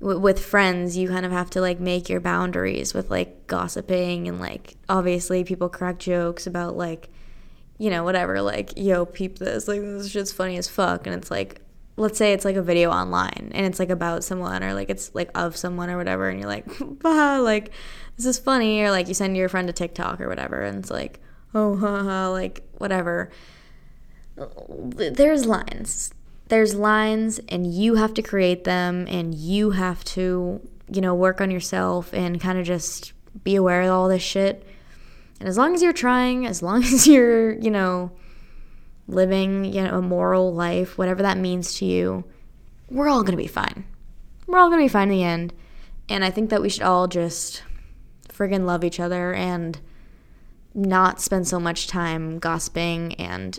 w- 0.00 0.18
with 0.18 0.42
friends, 0.42 0.96
you 0.96 1.06
kind 1.06 1.26
of 1.26 1.32
have 1.32 1.50
to 1.50 1.60
like 1.60 1.78
make 1.78 2.08
your 2.08 2.18
boundaries 2.18 2.94
with 2.94 3.10
like 3.10 3.46
gossiping 3.46 4.26
and 4.26 4.40
like, 4.40 4.76
obviously, 4.88 5.44
people 5.44 5.68
crack 5.68 5.98
jokes 5.98 6.46
about 6.46 6.78
like, 6.78 7.10
you 7.76 7.90
know, 7.90 8.04
whatever, 8.04 8.40
like, 8.40 8.72
yo, 8.74 9.04
peep 9.04 9.38
this, 9.38 9.68
like, 9.68 9.82
this 9.82 10.08
shit's 10.08 10.32
funny 10.32 10.56
as 10.56 10.66
fuck. 10.66 11.06
And 11.06 11.14
it's 11.14 11.30
like, 11.30 11.60
let's 11.96 12.16
say 12.18 12.32
it's 12.32 12.44
like 12.44 12.56
a 12.56 12.62
video 12.62 12.90
online 12.90 13.50
and 13.54 13.66
it's 13.66 13.78
like 13.78 13.90
about 13.90 14.24
someone 14.24 14.62
or 14.64 14.72
like 14.72 14.88
it's 14.88 15.14
like 15.14 15.30
of 15.34 15.56
someone 15.56 15.90
or 15.90 15.96
whatever 15.96 16.28
and 16.28 16.40
you're 16.40 16.48
like 16.48 16.66
bah 17.00 17.38
like 17.40 17.70
this 18.16 18.24
is 18.24 18.38
funny 18.38 18.80
or 18.80 18.90
like 18.90 19.08
you 19.08 19.14
send 19.14 19.36
your 19.36 19.48
friend 19.48 19.68
a 19.68 19.72
tiktok 19.72 20.20
or 20.20 20.28
whatever 20.28 20.62
and 20.62 20.78
it's 20.78 20.90
like 20.90 21.20
oh 21.54 21.76
haha 21.76 22.30
like 22.30 22.66
whatever. 22.78 23.30
There's 24.36 25.46
lines. 25.46 26.12
There's 26.48 26.74
lines 26.74 27.40
and 27.48 27.72
you 27.72 27.94
have 27.94 28.12
to 28.14 28.22
create 28.22 28.64
them 28.64 29.06
and 29.08 29.34
you 29.34 29.70
have 29.70 30.04
to 30.16 30.60
you 30.92 31.00
know 31.00 31.14
work 31.14 31.40
on 31.40 31.50
yourself 31.50 32.12
and 32.12 32.40
kind 32.40 32.58
of 32.58 32.66
just 32.66 33.12
be 33.44 33.54
aware 33.54 33.82
of 33.82 33.90
all 33.90 34.08
this 34.08 34.22
shit. 34.22 34.66
And 35.40 35.48
as 35.48 35.56
long 35.56 35.74
as 35.74 35.82
you're 35.82 35.92
trying 35.92 36.46
as 36.46 36.62
long 36.62 36.82
as 36.94 37.06
you're 37.06 37.52
you 37.54 37.70
know 37.70 38.12
living, 39.06 39.64
you 39.64 39.82
know, 39.82 39.98
a 39.98 40.02
moral 40.02 40.52
life, 40.54 40.96
whatever 40.96 41.22
that 41.22 41.38
means 41.38 41.74
to 41.74 41.84
you, 41.84 42.24
we're 42.88 43.08
all 43.08 43.22
going 43.22 43.36
to 43.36 43.42
be 43.42 43.46
fine. 43.46 43.84
We're 44.46 44.58
all 44.58 44.68
going 44.68 44.80
to 44.80 44.84
be 44.84 44.92
fine 44.92 45.10
in 45.10 45.16
the 45.16 45.24
end. 45.24 45.54
And 46.08 46.24
I 46.24 46.30
think 46.30 46.50
that 46.50 46.62
we 46.62 46.68
should 46.68 46.82
all 46.82 47.08
just 47.08 47.62
friggin' 48.28 48.64
love 48.64 48.84
each 48.84 49.00
other 49.00 49.32
and 49.32 49.80
not 50.74 51.20
spend 51.20 51.46
so 51.46 51.60
much 51.60 51.86
time 51.86 52.38
gossiping 52.38 53.14
and 53.14 53.58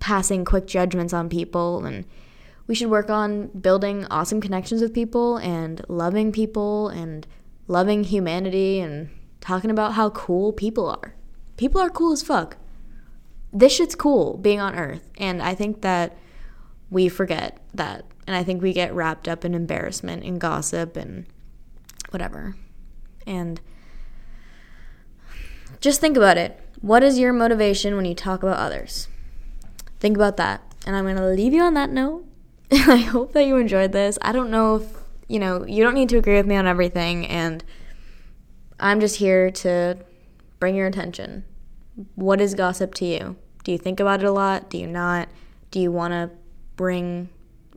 passing 0.00 0.44
quick 0.44 0.66
judgments 0.66 1.12
on 1.12 1.28
people 1.28 1.84
and 1.84 2.04
we 2.66 2.74
should 2.74 2.90
work 2.90 3.10
on 3.10 3.48
building 3.48 4.06
awesome 4.10 4.40
connections 4.40 4.80
with 4.80 4.94
people 4.94 5.36
and 5.38 5.82
loving 5.88 6.32
people 6.32 6.88
and 6.88 7.26
loving 7.68 8.04
humanity 8.04 8.80
and 8.80 9.10
talking 9.40 9.70
about 9.70 9.92
how 9.94 10.10
cool 10.10 10.52
people 10.52 10.88
are. 10.88 11.14
People 11.56 11.80
are 11.80 11.90
cool 11.90 12.12
as 12.12 12.22
fuck 12.22 12.56
this 13.54 13.72
shit's 13.72 13.94
cool 13.94 14.36
being 14.36 14.60
on 14.60 14.74
earth. 14.74 15.08
And 15.16 15.40
I 15.40 15.54
think 15.54 15.80
that 15.82 16.16
we 16.90 17.08
forget 17.08 17.58
that. 17.72 18.04
And 18.26 18.36
I 18.36 18.42
think 18.42 18.60
we 18.60 18.72
get 18.72 18.92
wrapped 18.92 19.28
up 19.28 19.44
in 19.44 19.54
embarrassment 19.54 20.24
and 20.24 20.40
gossip 20.40 20.96
and 20.96 21.26
whatever. 22.10 22.56
And 23.26 23.60
just 25.80 26.00
think 26.00 26.16
about 26.16 26.36
it. 26.36 26.60
What 26.80 27.02
is 27.02 27.18
your 27.18 27.32
motivation 27.32 27.96
when 27.96 28.04
you 28.04 28.14
talk 28.14 28.42
about 28.42 28.58
others? 28.58 29.08
Think 30.00 30.16
about 30.16 30.36
that. 30.36 30.62
And 30.86 30.96
I'm 30.96 31.04
going 31.04 31.16
to 31.16 31.28
leave 31.28 31.54
you 31.54 31.62
on 31.62 31.74
that 31.74 31.90
note. 31.90 32.26
I 32.72 32.96
hope 32.96 33.32
that 33.32 33.46
you 33.46 33.56
enjoyed 33.56 33.92
this. 33.92 34.18
I 34.20 34.32
don't 34.32 34.50
know 34.50 34.76
if, 34.76 34.88
you 35.28 35.38
know, 35.38 35.64
you 35.64 35.82
don't 35.82 35.94
need 35.94 36.08
to 36.10 36.18
agree 36.18 36.36
with 36.36 36.46
me 36.46 36.56
on 36.56 36.66
everything. 36.66 37.26
And 37.26 37.62
I'm 38.80 39.00
just 39.00 39.16
here 39.16 39.50
to 39.50 39.98
bring 40.58 40.74
your 40.74 40.86
attention. 40.86 41.44
What 42.16 42.40
is 42.40 42.54
gossip 42.54 42.94
to 42.94 43.04
you? 43.04 43.36
Do 43.64 43.72
you 43.72 43.78
think 43.78 43.98
about 43.98 44.20
it 44.20 44.26
a 44.26 44.32
lot? 44.32 44.70
Do 44.70 44.78
you 44.78 44.86
not? 44.86 45.28
Do 45.70 45.80
you 45.80 45.90
want 45.90 46.12
to 46.12 46.30
bring 46.76 47.30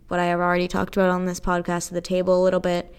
what 0.08 0.20
I 0.20 0.26
have 0.26 0.40
already 0.40 0.68
talked 0.68 0.96
about 0.96 1.10
on 1.10 1.26
this 1.26 1.40
podcast 1.40 1.88
to 1.88 1.94
the 1.94 2.02
table 2.02 2.40
a 2.40 2.44
little 2.44 2.60
bit? 2.60 2.94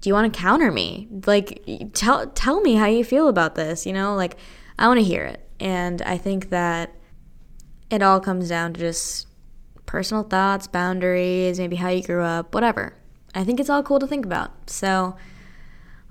Do 0.00 0.08
you 0.08 0.14
want 0.14 0.32
to 0.32 0.38
counter 0.38 0.72
me? 0.72 1.08
Like 1.26 1.62
tell 1.92 2.26
tell 2.28 2.60
me 2.60 2.74
how 2.74 2.86
you 2.86 3.04
feel 3.04 3.28
about 3.28 3.54
this, 3.54 3.86
you 3.86 3.92
know? 3.92 4.14
Like 4.14 4.36
I 4.78 4.88
want 4.88 4.98
to 4.98 5.04
hear 5.04 5.24
it. 5.24 5.48
And 5.60 6.02
I 6.02 6.16
think 6.16 6.50
that 6.50 6.94
it 7.90 8.02
all 8.02 8.20
comes 8.20 8.48
down 8.48 8.74
to 8.74 8.80
just 8.80 9.26
personal 9.86 10.22
thoughts, 10.22 10.66
boundaries, 10.66 11.58
maybe 11.58 11.76
how 11.76 11.88
you 11.88 12.02
grew 12.02 12.22
up, 12.22 12.54
whatever. 12.54 12.94
I 13.34 13.44
think 13.44 13.60
it's 13.60 13.70
all 13.70 13.82
cool 13.82 13.98
to 13.98 14.06
think 14.06 14.24
about. 14.24 14.70
So, 14.70 15.16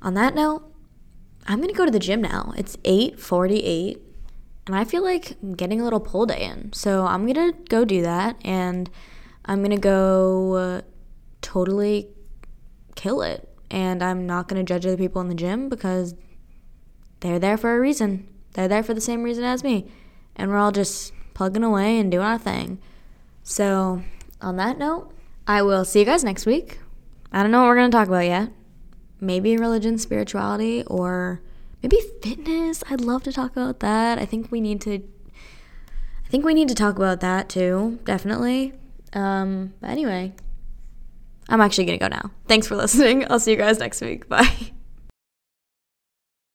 on 0.02 0.14
that 0.16 0.36
note, 0.36 0.64
I'm 1.48 1.58
going 1.58 1.70
to 1.70 1.76
go 1.76 1.86
to 1.86 1.92
the 1.92 2.00
gym 2.00 2.22
now. 2.22 2.54
It's 2.58 2.76
8:48 2.78 4.07
and 4.68 4.76
I 4.76 4.84
feel 4.84 5.02
like 5.02 5.38
getting 5.56 5.82
a 5.82 5.84
little 5.84 6.00
pull 6.00 6.26
day 6.26 6.42
in. 6.42 6.74
So, 6.74 7.06
I'm 7.06 7.26
to 7.34 7.54
go 7.70 7.86
do 7.86 8.02
that 8.04 8.36
and 8.44 8.90
I'm 9.46 9.62
to 9.72 9.78
go 9.78 10.54
uh, 10.56 10.82
totally 11.42 12.10
kill 12.96 13.22
it. 13.22 13.48
And 13.72 14.04
I'm 14.04 14.26
not 14.26 14.48
to 14.64 14.64
judge 14.64 14.86
other 14.86 14.98
people 14.98 15.22
in 15.22 15.30
the 15.30 15.36
gym 15.36 15.70
because 15.70 16.16
they're 17.22 17.40
there 17.40 17.58
for 17.58 17.76
a 17.76 17.80
reason. 17.80 18.28
They're 18.54 18.68
there 18.68 18.84
for 18.84 18.94
the 18.94 19.02
same 19.02 19.24
reason 19.24 19.44
as 19.44 19.64
me. 19.64 19.90
And 20.36 20.52
we're 20.52 20.58
all 20.58 20.72
just 20.72 21.14
plugging 21.34 21.64
away 21.64 22.00
and 22.00 22.12
doing 22.12 22.26
our 22.26 22.38
thing. 22.38 22.80
So, 23.44 24.04
on 24.42 24.58
that 24.58 24.78
note, 24.78 25.12
I 25.48 25.62
will 25.62 25.86
see 25.86 26.00
you 26.00 26.06
guys 26.06 26.24
next 26.24 26.46
week. 26.46 26.80
I 27.32 27.42
don't 27.42 27.52
know 27.52 27.62
what 27.62 27.70
we're 27.70 27.76
to 27.92 27.98
talk 27.98 28.08
about 28.08 28.26
yet. 28.26 28.52
Maybe 29.20 29.58
religion, 29.58 29.98
spirituality, 29.98 30.84
or 30.86 31.42
maybe 31.82 31.98
fitness. 32.22 32.84
I'd 32.90 33.02
love 33.02 33.24
to 33.24 33.32
talk 33.32 33.52
about 33.52 33.80
that. 33.80 34.18
I 34.18 34.26
think 34.26 34.52
we 34.52 34.62
need 34.62 34.82
to 34.82 35.04
I 36.28 36.30
think 36.30 36.44
we 36.44 36.54
need 36.54 36.68
to 36.68 36.76
talk 36.76 36.98
about 36.98 37.22
that 37.22 37.48
too, 37.48 38.00
definitely. 38.04 38.74
Um, 39.14 39.74
but 39.80 39.90
anyway, 39.90 40.34
I'm 41.48 41.62
actually 41.62 41.86
going 41.86 42.00
to 42.00 42.04
go 42.04 42.10
now. 42.10 42.32
Thanks 42.50 42.68
for 42.68 42.76
listening. 42.76 43.26
I'll 43.32 43.40
see 43.40 43.52
you 43.52 43.58
guys 43.58 43.80
next 43.80 44.02
week. 44.02 44.28
Bye. 44.30 44.74